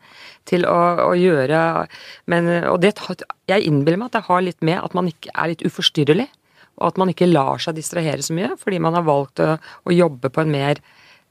til 0.48 0.68
å, 0.70 0.78
å 1.10 1.12
gjøre 1.18 1.62
men, 2.32 2.50
Og 2.72 2.80
det, 2.84 2.94
jeg 3.50 3.66
innbiller 3.68 4.00
meg 4.00 4.12
at 4.12 4.20
det 4.20 4.28
har 4.30 4.46
litt 4.46 4.62
med 4.66 4.82
at 4.84 4.98
man 4.98 5.10
ikke 5.12 5.34
er 5.34 5.54
litt 5.54 5.66
uforstyrrelig. 5.68 6.28
Og 6.78 6.92
at 6.92 7.00
man 7.02 7.10
ikke 7.10 7.30
lar 7.30 7.58
seg 7.62 7.78
distrahere 7.80 8.22
så 8.22 8.36
mye, 8.38 8.54
fordi 8.62 8.78
man 8.84 8.94
har 8.94 9.06
valgt 9.08 9.42
å, 9.42 9.56
å 9.58 9.94
jobbe 9.94 10.30
på 10.30 10.44
en 10.44 10.54
mer 10.54 10.82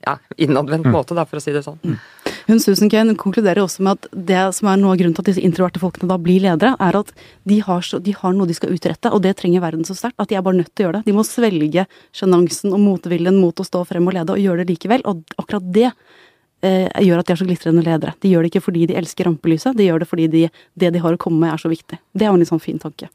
ja, 0.03 0.17
innadvendt 0.37 0.89
mm. 0.89 0.95
måte, 0.95 1.15
da, 1.15 1.27
for 1.29 1.39
å 1.39 1.45
si 1.45 1.55
det 1.55 1.63
sånn. 1.67 1.79
Mm. 1.87 2.01
Hun 2.47 2.61
Susan 2.63 2.91
Kane 2.91 3.17
konkluderer 3.19 3.59
også 3.59 3.83
med 3.83 3.99
at 3.99 4.07
det 4.29 4.43
som 4.55 4.69
er 4.71 4.79
noe 4.79 4.93
av 4.95 5.01
grunnen 5.01 5.17
til 5.17 5.25
at 5.25 5.31
disse 5.33 5.43
introverte 5.43 5.81
folkene 5.83 6.07
da 6.13 6.19
blir 6.23 6.45
ledere, 6.45 6.77
er 6.79 6.99
at 7.01 7.11
de 7.51 7.59
har, 7.67 7.83
så, 7.83 7.99
de 7.99 8.15
har 8.15 8.37
noe 8.37 8.47
de 8.47 8.55
skal 8.55 8.71
utrette, 8.75 9.11
og 9.11 9.25
det 9.25 9.35
trenger 9.41 9.65
verden 9.65 9.87
så 9.89 9.97
sterkt 9.99 10.23
at 10.23 10.31
de 10.31 10.39
er 10.39 10.45
bare 10.47 10.61
nødt 10.61 10.71
til 10.71 10.85
å 10.85 10.87
gjøre 10.87 11.01
det. 11.01 11.09
De 11.09 11.17
må 11.17 11.27
svelge 11.27 11.87
sjenansen 12.15 12.77
og 12.77 12.85
motviljen 12.85 13.41
mot 13.43 13.59
å 13.59 13.67
stå 13.67 13.83
frem 13.91 14.07
og 14.07 14.15
lede, 14.15 14.37
og 14.37 14.43
gjøre 14.45 14.63
det 14.63 14.77
likevel. 14.77 15.03
Og 15.11 15.37
akkurat 15.43 15.67
det 15.75 15.89
eh, 15.91 16.87
gjør 17.03 17.25
at 17.25 17.27
de 17.27 17.35
er 17.35 17.43
så 17.43 17.51
glitrende 17.51 17.87
ledere. 17.87 18.15
De 18.23 18.31
gjør 18.31 18.47
det 18.47 18.55
ikke 18.55 18.67
fordi 18.69 18.87
de 18.93 18.99
elsker 19.03 19.27
rampelyset, 19.27 19.75
de 19.75 19.91
gjør 19.91 20.07
det 20.07 20.11
fordi 20.15 20.31
de, 20.31 20.47
det 20.79 20.95
de 20.95 21.03
har 21.03 21.19
å 21.19 21.23
komme 21.27 21.43
med 21.43 21.57
er 21.57 21.67
så 21.67 21.73
viktig. 21.73 21.99
Det 22.15 22.29
er 22.29 22.31
jo 22.31 22.39
en 22.39 22.47
litt 22.47 22.55
sånn 22.55 22.63
fin 22.63 22.79
tanke. 22.83 23.11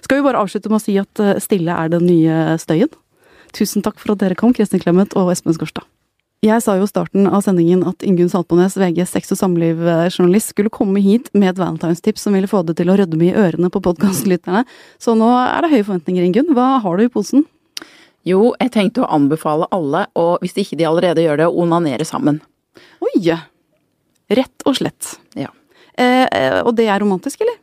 Skal 0.00 0.20
vi 0.20 0.24
bare 0.24 0.40
avslutte 0.40 0.72
med 0.72 0.80
å 0.80 0.86
si 0.86 0.96
at 0.96 1.20
eh, 1.20 1.36
stille 1.44 1.76
er 1.76 1.92
den 1.92 2.08
nye 2.08 2.56
støyen? 2.62 2.96
Tusen 3.52 3.84
takk 3.84 4.00
for 4.00 4.14
at 4.14 4.24
dere 4.24 4.38
kom, 4.38 4.56
Kristin 4.56 4.80
Clemet 4.80 5.12
og 5.18 5.28
Espen 5.34 5.52
Skorstad. 5.52 5.84
Jeg 6.42 6.58
sa 6.58 6.72
jo 6.74 6.82
i 6.82 6.90
starten 6.90 7.28
av 7.30 7.44
sendingen 7.44 7.84
at 7.86 8.02
Ingunn 8.02 8.26
Saltbones, 8.26 8.74
VGs 8.74 9.12
sex- 9.14 9.30
og 9.30 9.38
samlivsjournalist, 9.38 10.48
skulle 10.50 10.72
komme 10.74 10.98
hit 10.98 11.28
med 11.38 11.52
et 11.52 11.60
valentinstips 11.60 12.24
som 12.26 12.34
ville 12.34 12.50
få 12.50 12.64
det 12.66 12.74
til 12.80 12.90
å 12.90 12.96
rødme 12.98 13.28
i 13.28 13.36
ørene 13.38 13.70
på 13.70 13.78
podkastlytterne. 13.84 14.64
Så 14.98 15.14
nå 15.14 15.28
er 15.38 15.62
det 15.62 15.70
høye 15.70 15.86
forventninger, 15.86 16.26
Ingunn. 16.26 16.50
Hva 16.58 16.80
har 16.82 16.98
du 16.98 17.04
i 17.04 17.12
posen? 17.14 17.46
Jo, 18.26 18.56
jeg 18.58 18.74
tenkte 18.74 19.04
å 19.04 19.12
anbefale 19.14 19.70
alle, 19.70 20.08
og 20.18 20.42
hvis 20.42 20.58
ikke 20.58 20.80
de 20.82 20.90
allerede 20.90 21.22
gjør 21.22 21.44
det, 21.44 21.46
å 21.46 21.62
onanere 21.62 22.08
sammen. 22.10 22.42
Oi! 23.06 23.38
Rett 24.34 24.66
og 24.66 24.80
slett. 24.80 25.14
Ja. 25.38 25.54
Eh, 25.94 26.26
eh 26.26 26.58
og 26.64 26.74
det 26.74 26.90
er 26.90 27.06
romantisk, 27.06 27.46
eller? 27.46 27.61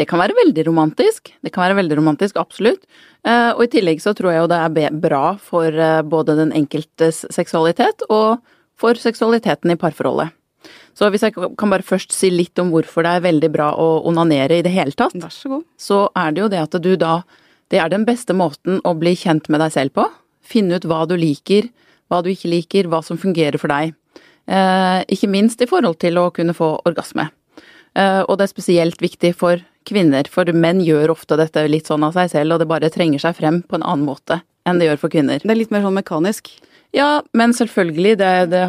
Det 0.00 0.06
kan 0.08 0.20
være 0.22 0.32
veldig 0.38 0.64
romantisk. 0.70 1.28
Det 1.44 1.52
kan 1.52 1.66
være 1.66 1.76
veldig 1.82 1.98
romantisk, 1.98 2.38
absolutt. 2.40 2.86
Eh, 3.26 3.50
og 3.52 3.66
i 3.66 3.70
tillegg 3.74 4.00
så 4.00 4.14
tror 4.16 4.32
jeg 4.32 4.40
jo 4.40 4.48
det 4.48 4.60
er 4.64 4.94
bra 4.96 5.24
for 5.36 5.68
eh, 5.68 6.00
både 6.08 6.38
den 6.38 6.54
enkeltes 6.56 7.26
seksualitet 7.28 8.06
og 8.08 8.40
for 8.80 8.96
seksualiteten 8.96 9.74
i 9.74 9.76
parforholdet. 9.80 10.32
Så 10.96 11.08
hvis 11.12 11.22
jeg 11.24 11.36
kan 11.36 11.72
bare 11.72 11.84
først 11.86 12.12
si 12.16 12.30
litt 12.32 12.58
om 12.60 12.72
hvorfor 12.72 13.04
det 13.04 13.12
er 13.16 13.26
veldig 13.28 13.50
bra 13.52 13.70
å 13.76 13.88
onanere 14.08 14.58
i 14.60 14.64
det 14.64 14.72
hele 14.72 14.96
tatt, 14.96 15.14
Vær 15.20 15.32
så 15.32 15.52
god. 15.52 15.66
så 15.80 16.00
er 16.16 16.32
det 16.32 16.42
jo 16.42 16.48
det 16.52 16.62
at 16.64 16.80
du 16.80 16.96
da 16.96 17.22
Det 17.70 17.78
er 17.78 17.88
den 17.88 18.02
beste 18.02 18.34
måten 18.34 18.80
å 18.82 18.96
bli 18.98 19.12
kjent 19.14 19.46
med 19.48 19.60
deg 19.62 19.70
selv 19.70 19.92
på. 19.94 20.08
Finne 20.42 20.74
ut 20.80 20.86
hva 20.90 21.04
du 21.06 21.14
liker, 21.14 21.68
hva 22.10 22.18
du 22.18 22.32
ikke 22.32 22.50
liker, 22.50 22.88
hva 22.90 22.98
som 23.06 23.14
fungerer 23.20 23.60
for 23.62 23.70
deg. 23.70 23.94
Eh, 24.50 25.04
ikke 25.06 25.30
minst 25.30 25.62
i 25.62 25.68
forhold 25.70 26.00
til 26.02 26.18
å 26.18 26.32
kunne 26.34 26.56
få 26.56 26.72
orgasme. 26.82 27.28
Eh, 27.94 28.24
og 28.26 28.38
det 28.38 28.48
er 28.48 28.50
spesielt 28.50 28.98
viktig 28.98 29.36
for 29.38 29.62
kvinner, 29.88 30.28
for 30.30 30.48
menn 30.52 30.82
gjør 30.84 31.14
ofte 31.14 31.38
dette 31.40 31.66
litt 31.68 31.90
sånn 31.90 32.04
av 32.06 32.16
seg 32.16 32.32
selv, 32.32 32.54
og 32.54 32.62
det 32.62 32.70
bare 32.70 32.92
trenger 32.92 33.22
seg 33.22 33.36
frem 33.38 33.62
på 33.62 33.78
en 33.78 33.86
annen 33.86 34.06
måte 34.08 34.40
enn 34.68 34.80
det 34.80 34.90
gjør 34.90 35.00
for 35.04 35.12
kvinner. 35.12 35.40
Det 35.42 35.50
er 35.50 35.58
litt 35.58 35.72
mer 35.72 35.84
sånn 35.86 35.96
mekanisk? 35.96 36.50
Ja, 36.94 37.22
men 37.38 37.54
selvfølgelig, 37.54 38.16
det, 38.18 38.30
det, 38.50 38.64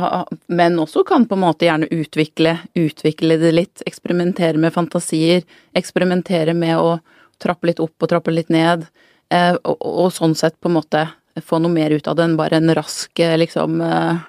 menn 0.53 0.77
også 0.79 1.03
kan 1.07 1.25
på 1.25 1.37
en 1.37 1.43
måte 1.43 1.65
gjerne 1.65 1.89
utvikle, 1.89 2.57
utvikle 2.77 3.37
det 3.41 3.53
litt, 3.55 3.83
eksperimentere 3.89 4.61
med 4.61 4.73
fantasier, 4.75 5.41
eksperimentere 5.77 6.53
med 6.57 6.77
å 6.77 6.99
trappe 7.41 7.71
litt 7.71 7.81
opp 7.81 7.97
og 7.97 8.11
trappe 8.11 8.33
litt 8.33 8.51
ned, 8.53 8.85
eh, 9.33 9.55
og, 9.57 9.81
og, 9.81 10.11
sånn 10.13 10.37
sett 10.37 10.59
på 10.61 10.69
en 10.69 10.77
måte 10.77 11.07
få 11.41 11.57
noe 11.63 11.73
mer 11.73 11.95
ut 11.95 12.07
av 12.11 12.19
det 12.19 12.27
enn 12.27 12.37
bare 12.37 12.59
en 12.59 12.75
rask 12.77 13.23
liksom 13.41 13.81
eh, 13.81 13.97
eh, 13.97 14.27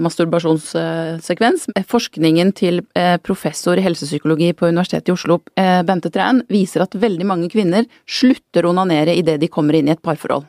masturbasjonssekvens. 0.00 1.68
Forskningen 1.90 2.52
til 2.56 2.80
eh, 2.98 3.16
professor 3.22 3.78
i 3.78 3.84
helsepsykologi 3.84 4.52
på 4.56 4.70
Universitetet 4.70 5.12
i 5.12 5.14
Oslo, 5.14 5.40
eh, 5.60 5.82
Bente 5.86 6.10
Træn, 6.14 6.42
viser 6.50 6.84
at 6.84 6.96
veldig 6.98 7.28
mange 7.28 7.50
kvinner 7.52 7.86
slutter 8.06 8.66
å 8.66 8.74
onanere 8.74 9.16
idet 9.16 9.40
de 9.42 9.50
kommer 9.52 9.78
inn 9.78 9.90
i 9.90 9.94
et 9.94 10.02
parforhold. 10.04 10.48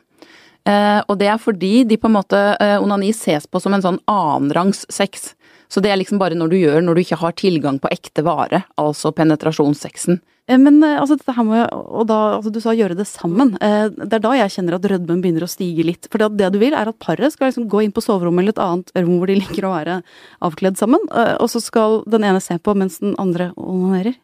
Eh, 0.66 1.00
og 1.06 1.18
det 1.20 1.28
er 1.30 1.38
fordi 1.38 1.84
de 1.86 1.98
på 2.00 2.08
en 2.10 2.16
måte 2.16 2.38
eh, 2.58 2.76
Onani 2.82 3.12
ses 3.14 3.46
på 3.46 3.60
som 3.62 3.76
en 3.76 3.84
sånn 3.84 4.00
annenrangs 4.10 4.82
sex. 4.90 5.34
Så 5.70 5.82
det 5.82 5.92
er 5.92 6.00
liksom 6.00 6.18
bare 6.18 6.38
når 6.38 6.50
du 6.50 6.56
gjør 6.58 6.82
når 6.82 6.96
du 6.96 7.02
ikke 7.04 7.20
har 7.20 7.36
tilgang 7.38 7.78
på 7.82 7.90
ekte 7.94 8.24
vare, 8.26 8.64
altså 8.80 9.12
penetrasjonssexen. 9.14 10.20
Eh, 10.46 10.58
men 10.58 10.78
eh, 10.84 10.98
altså, 11.00 11.16
dette 11.18 11.34
her 11.34 11.46
med, 11.46 11.64
og 11.72 12.06
da, 12.10 12.18
altså, 12.38 12.52
Du 12.54 12.60
sa 12.62 12.74
gjøre 12.76 12.96
det 12.98 13.08
sammen. 13.10 13.54
Eh, 13.62 13.88
det 13.96 14.18
er 14.18 14.24
da 14.24 14.34
jeg 14.38 14.54
kjenner 14.56 14.78
at 14.78 14.88
rødmen 14.92 15.22
begynner 15.24 15.46
å 15.46 15.50
stige 15.50 15.86
litt. 15.86 16.10
For 16.12 16.22
det 16.22 16.52
du 16.54 16.60
vil, 16.62 16.76
er 16.76 16.90
at 16.90 17.00
paret 17.02 17.34
skal 17.34 17.50
liksom 17.50 17.68
gå 17.72 17.84
inn 17.84 17.94
på 17.94 18.04
soverommet 18.04 18.44
eller 18.44 18.56
et 18.56 18.62
annet 18.66 18.94
rom 19.00 19.18
hvor 19.18 19.32
de 19.32 19.40
liker 19.42 19.66
å 19.66 19.74
være 19.74 19.98
avkledd 20.46 20.78
sammen. 20.80 21.02
Og 21.40 21.50
så 21.52 21.62
skal 21.62 22.02
den 22.10 22.26
ene 22.28 22.42
se 22.44 22.58
på 22.58 22.76
mens 22.78 23.00
den 23.02 23.16
andre 23.22 23.52
onanerer. 23.56 24.16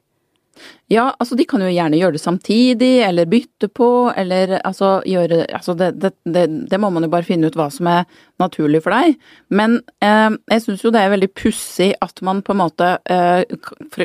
Ja, 0.92 1.06
altså 1.18 1.36
de 1.38 1.46
kan 1.48 1.62
jo 1.64 1.70
gjerne 1.72 1.98
gjøre 1.98 2.16
det 2.16 2.22
samtidig, 2.22 2.90
eller 3.06 3.28
bytte 3.30 3.68
på, 3.72 3.88
eller 4.16 4.58
altså 4.60 4.98
gjøre 5.08 5.46
Altså 5.56 5.74
det, 5.78 5.92
det, 6.02 6.12
det, 6.28 6.44
det 6.70 6.80
må 6.80 6.90
man 6.92 7.06
jo 7.06 7.10
bare 7.12 7.26
finne 7.26 7.48
ut 7.48 7.56
hva 7.58 7.70
som 7.72 7.88
er 7.90 8.04
naturlig 8.42 8.82
for 8.84 8.94
deg. 8.94 9.16
Men 9.48 9.80
eh, 10.04 10.30
jeg 10.52 10.64
syns 10.66 10.84
jo 10.84 10.92
det 10.92 11.02
er 11.02 11.14
veldig 11.14 11.30
pussig 11.38 11.92
at 12.04 12.22
man 12.26 12.44
på 12.44 12.54
en 12.54 12.62
måte 12.62 12.94
eh, 13.10 13.44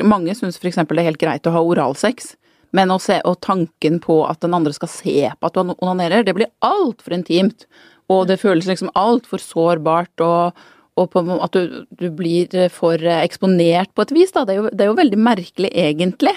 Mange 0.06 0.36
syns 0.38 0.60
f.eks. 0.60 0.80
det 0.80 1.02
er 1.02 1.10
helt 1.10 1.20
greit 1.20 1.48
å 1.48 1.54
ha 1.54 1.64
oralsex. 1.64 2.34
Men 2.76 2.92
å 2.92 2.98
se, 3.00 3.16
og 3.24 3.40
tanken 3.44 3.96
på 4.04 4.22
at 4.28 4.42
den 4.44 4.56
andre 4.56 4.74
skal 4.76 4.90
se 4.92 5.20
på 5.32 5.48
at 5.48 5.56
du 5.56 5.72
onanerer, 5.76 6.24
det 6.24 6.34
blir 6.36 6.50
altfor 6.64 7.16
intimt. 7.16 7.64
Og 8.12 8.26
det 8.28 8.40
føles 8.40 8.68
liksom 8.68 8.92
altfor 8.96 9.40
sårbart, 9.40 10.24
og, 10.24 10.66
og 10.98 11.10
på, 11.12 11.22
at 11.38 11.54
du, 11.54 11.78
du, 11.98 12.08
blir 12.14 12.68
for 12.74 13.02
eksponert 13.18 13.92
på 13.94 14.06
et 14.06 14.14
vis. 14.16 14.34
Da. 14.34 14.44
Det, 14.48 14.56
er 14.56 14.60
jo, 14.62 14.72
det 14.72 14.84
er 14.84 14.90
jo 14.90 14.98
veldig 14.98 15.20
merkelig, 15.22 15.72
egentlig. 15.72 16.34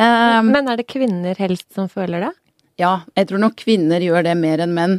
Um, 0.00 0.52
Men 0.52 0.70
er 0.72 0.80
det 0.80 0.88
kvinner 0.90 1.38
helst 1.38 1.68
som 1.76 1.90
føler 1.92 2.28
det? 2.28 2.32
Ja, 2.80 3.02
jeg 3.18 3.28
tror 3.28 3.42
nok 3.42 3.58
kvinner 3.60 4.02
gjør 4.02 4.24
det 4.26 4.38
mer 4.40 4.62
enn 4.64 4.74
menn. 4.76 4.98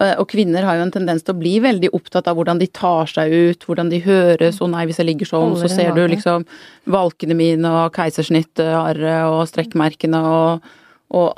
Eh, 0.00 0.14
og 0.18 0.26
kvinner 0.32 0.66
har 0.66 0.78
jo 0.78 0.84
en 0.88 0.94
tendens 0.94 1.22
til 1.22 1.36
å 1.36 1.38
bli 1.38 1.54
veldig 1.62 1.92
opptatt 1.94 2.26
av 2.30 2.38
hvordan 2.38 2.58
de 2.58 2.66
tar 2.74 3.10
seg 3.10 3.30
ut, 3.30 3.66
hvordan 3.66 3.92
de 3.92 4.02
høres. 4.02 4.58
'Å 4.58 4.70
nei, 4.70 4.86
hvis 4.88 4.98
jeg 5.00 5.08
ligger 5.10 5.30
sånn, 5.30 5.54
så 5.58 5.70
ser 5.70 5.94
du 5.94 6.02
liksom 6.10 6.46
valkene 6.90 7.36
mine 7.38 7.70
og 7.70 7.94
keisersnittarret 7.94 9.30
og 9.30 9.46
strekkmerkene 9.50 10.20
og 10.20 10.72
og, 11.12 11.36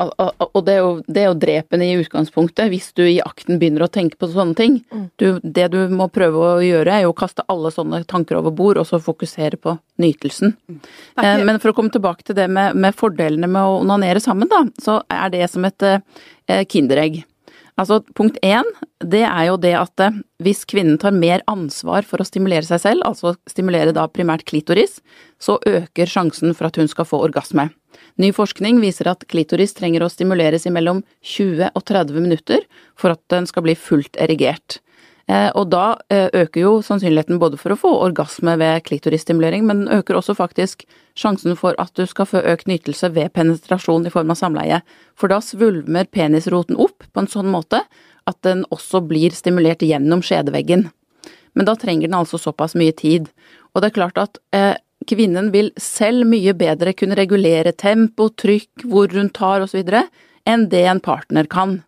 og, 0.55 0.61
det, 0.65 0.77
er 0.77 0.79
jo, 0.79 0.93
det 1.05 1.21
er 1.21 1.27
jo 1.29 1.39
drepende 1.41 1.89
i 1.89 1.97
utgangspunktet, 2.01 2.71
hvis 2.73 2.93
du 2.97 3.03
i 3.05 3.19
akten 3.21 3.59
begynner 3.61 3.85
å 3.85 3.91
tenke 3.93 4.17
på 4.21 4.29
sånne 4.33 4.57
ting. 4.57 4.79
Mm. 4.95 5.05
Du, 5.21 5.27
det 5.43 5.67
du 5.75 5.79
må 5.93 6.07
prøve 6.13 6.41
å 6.41 6.65
gjøre, 6.65 6.95
er 6.95 7.05
jo 7.05 7.13
å 7.13 7.19
kaste 7.19 7.45
alle 7.53 7.73
sånne 7.75 8.05
tanker 8.09 8.39
over 8.39 8.55
bord, 8.57 8.81
og 8.81 8.89
så 8.89 9.03
fokusere 9.03 9.61
på 9.61 9.77
nytelsen. 10.03 10.55
Mm. 10.71 10.81
Ikke... 10.81 11.29
Eh, 11.29 11.45
men 11.45 11.61
for 11.61 11.73
å 11.73 11.77
komme 11.77 11.93
tilbake 11.93 12.25
til 12.25 12.39
det 12.39 12.49
med, 12.49 12.79
med, 12.79 12.97
fordelene 12.97 13.51
med 13.51 13.69
å 13.69 13.81
onanere 13.83 14.23
sammen, 14.23 14.49
da, 14.53 14.65
så 14.83 15.01
er 15.13 15.35
det 15.35 15.45
som 15.53 15.67
et 15.69 15.89
eh, 15.91 16.63
kinderegg. 16.71 17.25
Altså, 17.77 17.99
punkt 18.17 18.39
én, 18.41 18.65
det 19.05 19.27
er 19.29 19.51
jo 19.51 19.59
det 19.61 19.75
at 19.77 20.01
eh, 20.01 20.21
hvis 20.41 20.65
kvinnen 20.69 20.97
tar 21.01 21.13
mer 21.13 21.45
ansvar 21.53 22.07
for 22.09 22.23
å 22.23 22.29
stimulere 22.29 22.65
seg 22.65 22.81
selv, 22.81 23.05
altså 23.05 23.35
stimulere 23.51 23.93
da 23.97 24.07
primært 24.09 24.47
klitoris, 24.49 25.03
så 25.37 25.59
øker 25.69 26.09
sjansen 26.09 26.57
for 26.57 26.71
at 26.71 26.81
hun 26.81 26.89
skal 26.89 27.09
få 27.09 27.21
orgasme. 27.29 27.69
Ny 28.17 28.31
forskning 28.33 28.81
viser 28.81 29.11
at 29.13 29.27
klitoris 29.29 29.77
trenger 29.77 30.07
å 30.07 30.09
stimuleres 30.09 30.65
i 30.65 30.73
mellom 30.73 31.03
20 31.21 31.69
og 31.75 31.85
30 31.85 32.25
minutter 32.25 32.65
for 32.97 33.13
at 33.13 33.21
den 33.33 33.49
skal 33.49 33.67
bli 33.67 33.75
fullt 33.77 34.17
erigert. 34.17 34.79
Eh, 35.27 35.51
og 35.59 35.73
da 35.75 35.99
eh, 36.13 36.29
øker 36.39 36.61
jo 36.63 36.73
sannsynligheten 36.87 37.41
både 37.43 37.59
for 37.59 37.75
å 37.75 37.79
få 37.81 37.91
orgasme 38.07 38.55
ved 38.61 38.85
klitorisstimulering, 38.87 39.67
men 39.67 39.83
den 39.83 39.99
øker 39.99 40.17
også 40.17 40.37
faktisk 40.39 40.87
sjansen 41.19 41.59
for 41.59 41.75
at 41.83 41.93
du 41.99 42.07
skal 42.07 42.29
få 42.31 42.45
økt 42.47 42.71
nytelse 42.71 43.11
ved 43.13 43.35
penetrasjon 43.35 44.07
i 44.07 44.13
form 44.15 44.31
av 44.33 44.39
samleie. 44.39 44.81
For 45.19 45.33
da 45.33 45.43
svulmer 45.43 46.07
penisroten 46.09 46.79
opp 46.79 47.05
på 47.11 47.25
en 47.25 47.31
sånn 47.31 47.51
måte 47.51 47.83
at 48.27 48.39
den 48.47 48.65
også 48.75 49.03
blir 49.07 49.35
stimulert 49.35 49.83
gjennom 49.83 50.23
skjedeveggen. 50.25 50.89
Men 51.57 51.69
da 51.69 51.75
trenger 51.79 52.09
den 52.09 52.17
altså 52.17 52.39
såpass 52.39 52.77
mye 52.79 52.95
tid. 52.95 53.29
Og 53.75 53.83
det 53.83 53.91
er 53.91 53.99
klart 53.99 54.21
at 54.23 54.39
eh, 54.55 54.77
kvinnen 55.09 55.51
vil 55.55 55.73
selv 55.81 56.27
mye 56.29 56.55
bedre 56.57 56.95
kunne 56.97 57.19
regulere 57.19 57.73
tempo, 57.73 58.29
trykk, 58.29 58.87
hvor 58.91 59.13
hun 59.15 59.31
tar 59.35 59.65
osv. 59.65 59.83
enn 60.47 60.69
det 60.71 60.85
en 60.87 61.01
partner 61.01 61.47
kan. 61.51 61.81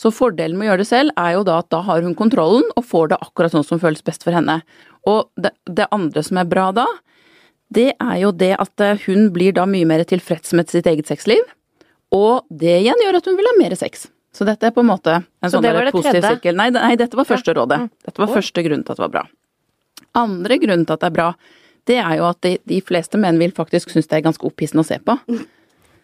Så 0.00 0.10
fordelen 0.10 0.58
med 0.58 0.66
å 0.66 0.70
gjøre 0.72 0.82
det 0.82 0.88
selv 0.88 1.20
er 1.20 1.36
jo 1.36 1.44
da 1.46 1.60
at 1.62 1.70
da 1.70 1.82
har 1.86 2.02
hun 2.02 2.16
kontrollen 2.18 2.64
og 2.74 2.86
får 2.88 3.12
det 3.12 3.20
akkurat 3.22 3.54
sånn 3.54 3.66
som 3.66 3.80
føles 3.82 4.02
best 4.02 4.24
for 4.26 4.34
henne. 4.34 4.60
Og 5.06 5.28
det, 5.38 5.52
det 5.66 5.90
andre 5.94 6.24
som 6.26 6.40
er 6.40 6.48
bra 6.50 6.70
da, 6.74 6.86
det 7.72 7.92
er 7.94 8.16
jo 8.20 8.32
det 8.36 8.54
at 8.60 8.82
eh, 8.84 8.98
hun 9.06 9.30
blir 9.34 9.54
da 9.56 9.66
mye 9.68 9.86
mer 9.88 10.02
tilfreds 10.08 10.54
med 10.58 10.72
sitt 10.72 10.88
eget 10.90 11.10
sexliv. 11.10 11.44
Og 12.12 12.42
det 12.50 12.74
igjen 12.82 13.00
gjør 13.04 13.20
at 13.20 13.30
hun 13.30 13.38
vil 13.38 13.48
ha 13.48 13.54
mer 13.60 13.76
sex. 13.78 14.08
Så 14.32 14.46
dette 14.48 14.68
er 14.68 14.74
på 14.74 14.82
en 14.82 14.88
måte 14.88 15.18
en 15.20 15.52
sånn 15.52 15.64
positiv 15.92 16.24
sirkel. 16.24 16.56
Nei, 16.56 16.70
nei, 16.74 16.94
dette 17.00 17.16
var 17.18 17.28
første 17.28 17.54
rådet. 17.56 17.82
Mm. 17.84 17.88
Dette 18.08 18.22
var 18.22 18.32
første 18.32 18.64
grunn 18.64 18.84
til 18.84 18.94
at 18.94 19.00
det 19.00 19.04
var 19.06 19.14
bra. 19.16 19.24
Andre 20.18 20.58
grunn 20.60 20.86
til 20.88 20.96
at 20.96 21.04
det 21.04 21.10
er 21.10 21.16
bra, 21.16 21.28
det 21.90 21.98
er 21.98 22.18
jo 22.20 22.28
at 22.28 22.40
de, 22.46 22.56
de 22.68 22.78
fleste 22.84 23.18
menn 23.20 23.40
vil 23.40 23.54
faktisk 23.56 23.90
synes 23.90 24.08
det 24.10 24.20
er 24.20 24.26
ganske 24.26 24.46
opphissende 24.46 24.84
å 24.84 24.88
se 24.88 24.98
på. 25.02 25.16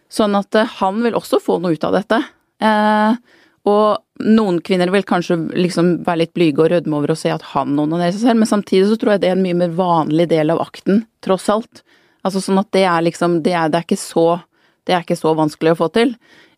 Sånn 0.09 0.35
at 0.39 0.55
uh, 0.57 0.77
han 0.79 1.03
vil 1.05 1.17
også 1.17 1.39
få 1.43 1.59
noe 1.61 1.77
ut 1.77 1.85
av 1.87 1.95
dette. 1.95 2.19
Eh, 2.59 3.37
og 3.69 4.25
noen 4.25 4.59
kvinner 4.65 4.91
vil 4.91 5.05
kanskje 5.07 5.37
liksom 5.55 5.91
være 6.07 6.23
litt 6.23 6.33
blyge 6.35 6.63
og 6.63 6.71
rødme 6.73 6.97
over 6.97 7.13
å 7.13 7.19
se 7.19 7.31
at 7.31 7.45
han 7.53 7.77
onanerer 7.79 8.15
seg 8.15 8.25
selv, 8.25 8.41
men 8.41 8.49
samtidig 8.49 8.89
så 8.89 8.97
tror 8.99 9.13
jeg 9.13 9.23
det 9.23 9.29
er 9.31 9.37
en 9.37 9.45
mye 9.45 9.57
mer 9.61 9.73
vanlig 9.77 10.27
del 10.31 10.51
av 10.53 10.61
akten, 10.63 11.03
tross 11.23 11.47
alt. 11.53 11.83
Altså 12.27 12.41
sånn 12.43 12.59
at 12.59 12.71
det 12.75 12.83
er 12.83 13.05
liksom 13.05 13.39
Det 13.45 13.53
er, 13.55 13.69
det 13.71 13.79
er, 13.79 13.85
ikke, 13.87 13.99
så, 13.99 14.25
det 14.87 14.95
er 14.95 15.05
ikke 15.05 15.19
så 15.19 15.31
vanskelig 15.37 15.75
å 15.75 15.79
få 15.83 15.89
til. 15.95 16.15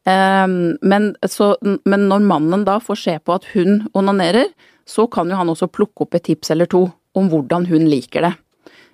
Eh, 0.10 0.48
men, 0.82 1.12
så, 1.30 1.54
men 1.62 2.08
når 2.10 2.30
mannen 2.32 2.66
da 2.66 2.80
får 2.82 3.02
se 3.04 3.18
på 3.20 3.38
at 3.38 3.50
hun 3.54 3.84
onanerer, 3.94 4.50
så 4.90 5.06
kan 5.12 5.30
jo 5.30 5.38
han 5.38 5.52
også 5.52 5.70
plukke 5.70 6.08
opp 6.08 6.18
et 6.18 6.26
tips 6.32 6.54
eller 6.56 6.70
to 6.70 6.88
om 7.18 7.30
hvordan 7.30 7.68
hun 7.70 7.86
liker 7.92 8.26
det. 8.26 8.34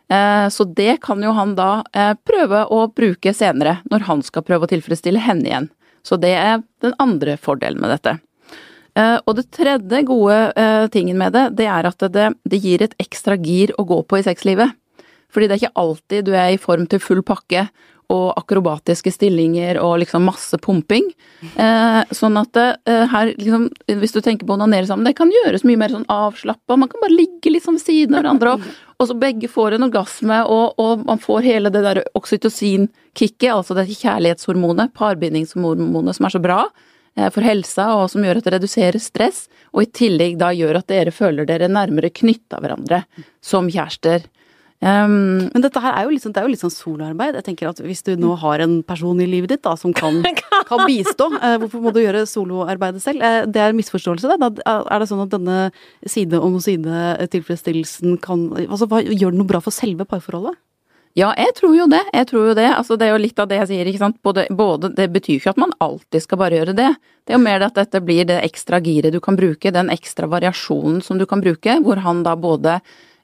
Uh, 0.08 0.48
så 0.54 0.64
det 0.64 1.02
kan 1.04 1.20
jo 1.24 1.34
han 1.36 1.56
da 1.58 1.82
uh, 1.84 2.14
prøve 2.28 2.64
å 2.72 2.86
bruke 2.96 3.34
senere, 3.36 3.82
når 3.92 4.08
han 4.08 4.24
skal 4.24 4.46
prøve 4.48 4.68
å 4.68 4.72
tilfredsstille 4.72 5.24
henne 5.26 5.50
igjen. 5.50 5.70
Så 6.08 6.16
det 6.22 6.32
er 6.40 6.64
den 6.84 6.96
andre 7.04 7.36
fordelen 7.42 7.82
med 7.84 7.92
dette. 7.92 8.16
Eh, 8.98 9.18
og 9.30 9.36
det 9.38 9.50
tredje 9.54 10.02
gode 10.08 10.38
eh, 10.58 10.88
tingen 10.94 11.20
med 11.20 11.36
det, 11.36 11.46
det 11.60 11.68
er 11.70 11.90
at 11.90 12.06
det, 12.14 12.32
det 12.50 12.62
gir 12.64 12.82
et 12.82 12.96
ekstra 13.02 13.38
gir 13.38 13.74
å 13.78 13.86
gå 13.86 14.00
på 14.08 14.20
i 14.20 14.26
sexlivet. 14.26 14.74
Fordi 15.34 15.50
det 15.50 15.58
er 15.58 15.62
ikke 15.62 15.82
alltid 15.84 16.26
du 16.26 16.34
er 16.34 16.56
i 16.56 16.62
form 16.62 16.88
til 16.90 17.04
full 17.04 17.22
pakke 17.26 17.68
og 18.14 18.38
akrobatiske 18.40 19.12
stillinger 19.12 19.82
og 19.84 19.98
liksom 20.02 20.24
masse 20.28 20.56
pumping. 20.64 21.10
Eh, 21.60 22.14
sånn 22.16 22.40
at 22.40 22.60
eh, 22.60 23.04
her, 23.12 23.34
liksom, 23.36 23.68
hvis 24.00 24.16
du 24.16 24.22
tenker 24.24 24.48
på 24.48 24.56
å 24.56 24.58
onanere 24.58 24.88
sammen, 24.88 25.08
det 25.08 25.18
kan 25.18 25.32
gjøres 25.34 25.66
mye 25.68 25.80
mer 25.80 25.92
sånn 25.92 26.08
avslappa. 26.12 26.78
Man 26.80 26.92
kan 26.92 27.04
bare 27.04 27.18
ligge 27.18 27.52
liksom 27.52 27.76
ved 27.76 27.84
siden 27.84 28.16
av 28.16 28.24
hverandre, 28.24 28.54
og, 28.56 28.78
og, 28.96 29.10
så 29.10 29.18
begge 29.20 29.52
får 29.52 29.76
en 29.76 29.88
orgasme, 29.90 30.40
og, 30.48 30.80
og 30.80 31.04
man 31.10 31.20
får 31.24 31.50
hele 31.50 31.74
det 31.74 31.84
der 31.84 32.02
oksytocin-kicket, 32.18 33.50
altså 33.52 33.76
det 33.76 33.90
kjærlighetshormonet, 33.92 34.96
parbindingshormonet 34.96 36.18
som 36.18 36.30
er 36.30 36.38
så 36.38 36.44
bra 36.44 36.62
eh, 37.18 37.28
for 37.28 37.44
helsa, 37.44 37.90
og 38.00 38.08
som 38.14 38.24
gjør 38.24 38.40
at 38.40 38.48
det 38.48 38.56
reduserer 38.56 39.04
stress, 39.04 39.50
og 39.76 39.84
i 39.84 39.92
tillegg 40.00 40.40
da 40.40 40.54
gjør 40.56 40.80
at 40.80 40.88
dere 40.96 41.12
føler 41.12 41.50
dere 41.50 41.68
nærmere 41.68 42.14
knytta 42.16 42.64
hverandre 42.64 43.04
som 43.44 43.68
kjærester. 43.68 44.32
Um, 44.78 45.48
men 45.50 45.64
dette 45.64 45.82
her 45.82 45.96
er 45.98 46.06
jo 46.06 46.12
litt 46.14 46.22
sånn, 46.22 46.36
det 46.36 46.42
er 46.44 46.46
jo 46.46 46.52
litt 46.54 46.62
sånn 46.62 46.74
soloarbeid. 46.74 47.40
Jeg 47.40 47.48
tenker 47.48 47.72
at 47.72 47.80
Hvis 47.82 48.04
du 48.06 48.12
nå 48.20 48.36
har 48.38 48.62
en 48.62 48.76
person 48.86 49.18
i 49.24 49.26
livet 49.26 49.56
ditt 49.56 49.64
da, 49.66 49.74
som 49.80 49.94
kan, 49.96 50.20
kan 50.70 50.84
bistå, 50.86 51.32
uh, 51.34 51.56
hvorfor 51.64 51.82
må 51.82 51.94
du 51.96 52.04
gjøre 52.04 52.28
soloarbeidet 52.30 53.02
selv? 53.02 53.26
Uh, 53.26 53.42
det 53.50 53.64
er 53.64 53.74
en 53.74 53.80
misforståelse. 53.80 54.38
Da. 54.38 54.52
Er 54.86 55.02
det 55.02 55.10
sånn 55.10 55.26
at 55.26 55.34
denne 55.34 55.58
side 56.06 56.38
om 56.38 56.60
side-tilfredsstillelsen 56.62 58.20
kan 58.22 58.52
altså, 58.68 58.90
hva, 58.92 59.02
Gjør 59.08 59.34
det 59.34 59.42
noe 59.42 59.50
bra 59.50 59.64
for 59.64 59.74
selve 59.74 60.06
parforholdet? 60.06 60.60
Ja, 61.18 61.32
jeg 61.34 61.56
tror 61.58 61.74
jo 61.74 61.88
det. 61.90 62.04
Jeg 62.14 62.30
tror 62.30 62.52
jo 62.52 62.54
det. 62.60 62.68
Altså, 62.70 62.94
det 63.00 63.08
er 63.08 63.16
jo 63.16 63.22
litt 63.24 63.40
av 63.42 63.50
det 63.50 63.58
jeg 63.64 63.70
sier, 63.72 63.90
ikke 63.90 64.04
sant. 64.04 64.20
Både, 64.22 64.46
både, 64.54 64.92
det 64.94 65.08
betyr 65.16 65.40
ikke 65.40 65.56
at 65.56 65.62
man 65.64 65.74
alltid 65.82 66.22
skal 66.22 66.38
bare 66.44 66.60
gjøre 66.60 66.78
det. 66.78 66.92
Det 67.26 67.34
er 67.34 67.40
jo 67.40 67.46
mer 67.48 67.58
det 67.64 67.72
at 67.72 67.80
dette 67.82 68.02
blir 68.06 68.28
det 68.30 68.38
ekstra 68.46 68.78
giret 68.86 69.16
du 69.16 69.18
kan 69.24 69.40
bruke, 69.40 69.74
den 69.74 69.90
ekstra 69.90 70.30
variasjonen 70.30 71.02
som 71.02 71.18
du 71.18 71.26
kan 71.26 71.42
bruke, 71.42 71.80
hvor 71.82 72.04
han 72.06 72.22
da 72.28 72.36
både 72.38 72.78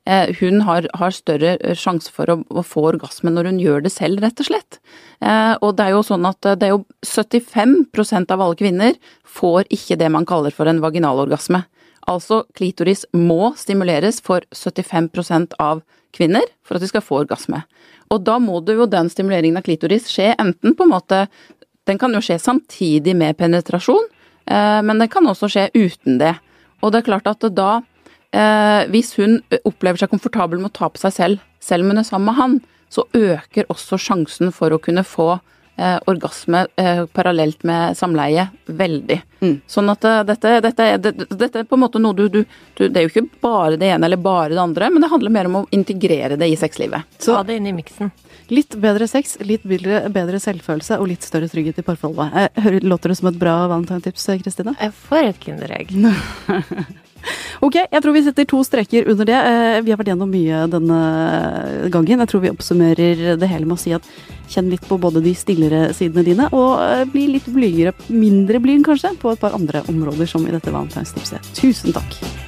hun 0.06 0.62
har, 0.68 0.88
har 1.00 1.14
større 1.16 1.56
eh, 1.62 1.76
sjanse 1.80 2.12
for 2.12 2.28
å, 2.28 2.42
å, 2.52 2.64
få 2.68 2.90
orgasme 2.92 3.32
når 3.32 3.48
hun 3.52 3.60
gjør 3.62 3.86
det 3.86 3.92
selv, 3.94 4.20
rett 4.20 4.40
og 4.44 4.50
slett. 4.50 4.80
Eh, 5.24 5.54
og 5.64 5.78
det 5.78 5.86
er 5.86 5.94
jo 5.96 6.04
sånn 6.04 6.28
at 6.28 6.42
det 6.60 6.68
er 6.68 6.74
jo 6.74 6.84
75% 7.08 8.34
av 8.36 8.44
alle 8.44 8.60
kvinner 8.60 8.98
får 9.24 9.70
ikke 9.72 9.98
det 10.02 10.10
man 10.12 10.28
kaller 10.28 10.52
for 10.56 10.68
en 10.68 10.82
vaginalorgasme. 10.84 11.64
Altså 12.12 12.42
klitoris 12.52 13.06
må 13.16 13.54
stimuleres 13.56 14.20
for 14.24 14.44
75% 14.52 15.56
av 15.64 15.86
kvinner 16.14 16.44
for 16.68 16.76
at 16.76 16.84
de 16.84 16.92
skal 16.92 17.06
få 17.06 17.22
orgasme. 17.24 17.64
Og 18.12 18.26
da 18.28 18.36
må 18.44 18.60
det 18.60 18.76
jo 18.76 18.90
den 18.92 19.08
stimuleringen 19.10 19.62
av 19.62 19.66
klitoris 19.66 20.12
skje 20.12 20.34
enten 20.36 20.76
på 20.76 20.84
en 20.84 20.92
måte 20.92 21.28
Den 21.84 21.98
kan 22.00 22.14
jo 22.16 22.22
skje 22.24 22.38
samtidig 22.40 23.12
med 23.12 23.36
penetrasjon, 23.36 24.06
men 24.88 25.02
den 25.02 25.10
kan 25.12 25.26
også 25.28 25.50
skje 25.52 25.66
uten 25.76 26.16
det. 26.16 26.30
Og 26.80 26.94
det 26.94 27.02
er 27.02 27.08
klart 27.10 27.28
at 27.28 27.44
da 27.52 27.82
eh, 28.34 28.84
hvis 28.94 29.14
hun 29.20 29.40
opplever 29.64 30.02
seg 30.02 30.12
komfortabel 30.12 30.62
med 30.62 30.74
å 30.74 30.78
ta 30.82 30.92
på 30.92 31.02
seg 31.02 31.16
selv, 31.16 31.50
selv 31.64 31.86
om 31.86 31.94
hun 31.94 32.04
er 32.04 32.08
sammen 32.08 32.30
med 32.32 32.40
han, 32.42 32.60
så 32.94 33.08
øker 33.18 33.70
også 33.74 33.98
sjansen 34.02 34.54
for 34.54 34.74
å 34.74 34.82
kunne 34.82 35.06
få 35.08 35.32
eh, 35.78 35.98
orgasme 36.06 36.66
eh, 36.76 37.06
parallelt 37.06 37.64
med 37.64 37.98
samleie 37.98 38.48
veldig. 38.66 39.20
Mm. 39.44 39.56
Sånn 39.68 39.90
at 39.92 40.06
uh, 40.06 40.20
dette, 40.28 40.52
dette, 40.64 40.90
det, 41.02 41.14
dette, 41.30 41.64
er 41.64 41.66
på 41.68 41.76
en 41.76 41.84
måte 41.84 42.02
noe 42.02 42.16
du, 42.16 42.28
du, 42.32 42.44
du, 42.78 42.86
Det 42.88 43.02
er 43.02 43.08
jo 43.08 43.12
ikke 43.12 43.42
bare 43.44 43.80
det 43.82 43.90
ene 43.92 44.08
eller 44.08 44.22
bare 44.22 44.54
det 44.54 44.62
andre, 44.62 44.92
men 44.94 45.04
det 45.04 45.10
handler 45.12 45.34
mer 45.36 45.50
om 45.50 45.58
å 45.60 45.66
integrere 45.76 46.38
det 46.40 46.52
i 46.52 46.60
sexlivet. 46.60 47.10
Så 47.20 47.36
ha 47.36 47.44
det 47.48 47.58
inn 47.60 47.68
i 47.72 47.76
miksen. 47.76 48.14
Litt 48.54 48.76
bedre 48.78 49.08
sex, 49.10 49.38
litt 49.42 49.64
bedre, 49.68 50.04
bedre, 50.14 50.40
selvfølelse 50.44 51.00
og 51.00 51.10
litt 51.10 51.26
større 51.26 51.50
trygghet 51.50 51.80
i 51.80 51.86
parforholdet. 51.88 52.60
Låter 52.84 53.12
det 53.12 53.18
som 53.18 53.32
et 53.32 53.40
bra 53.40 53.64
valentine-tips, 53.72 54.28
Kristine? 54.44 54.76
For 55.08 55.24
et 55.24 55.42
kinderegg. 55.42 55.96
Ok, 57.64 57.78
jeg 57.80 58.02
tror 58.04 58.16
vi 58.16 58.24
setter 58.26 58.48
to 58.50 58.62
streker 58.68 59.10
under 59.12 59.28
det. 59.30 59.40
Eh, 59.40 59.82
Vi 59.86 59.94
har 59.94 60.00
vært 60.00 60.12
gjennom 60.12 60.32
mye 60.32 60.66
denne 60.72 61.00
gangen. 61.94 62.24
Jeg 62.24 62.32
tror 62.32 62.44
vi 62.44 62.52
oppsummerer 62.54 63.38
det 63.40 63.50
hele 63.52 63.66
med 63.70 63.78
å 63.78 63.84
si 63.84 63.94
at 63.96 64.08
kjenn 64.52 64.70
litt 64.70 64.86
på 64.88 65.00
både 65.02 65.24
de 65.24 65.34
stillere 65.38 65.88
sidene 65.96 66.26
dine, 66.28 66.50
og 66.52 66.82
eh, 66.84 67.06
bli 67.10 67.28
litt 67.38 67.48
blygere, 67.50 67.96
mindre 68.12 68.62
blyg 68.64 68.84
kanskje, 68.86 69.16
på 69.22 69.34
et 69.34 69.42
par 69.42 69.56
andre 69.58 69.86
områder, 69.88 70.30
som 70.30 70.46
i 70.48 70.54
dette 70.54 70.74
valentinstipset. 70.74 71.54
Tusen 71.58 71.96
takk. 71.96 72.43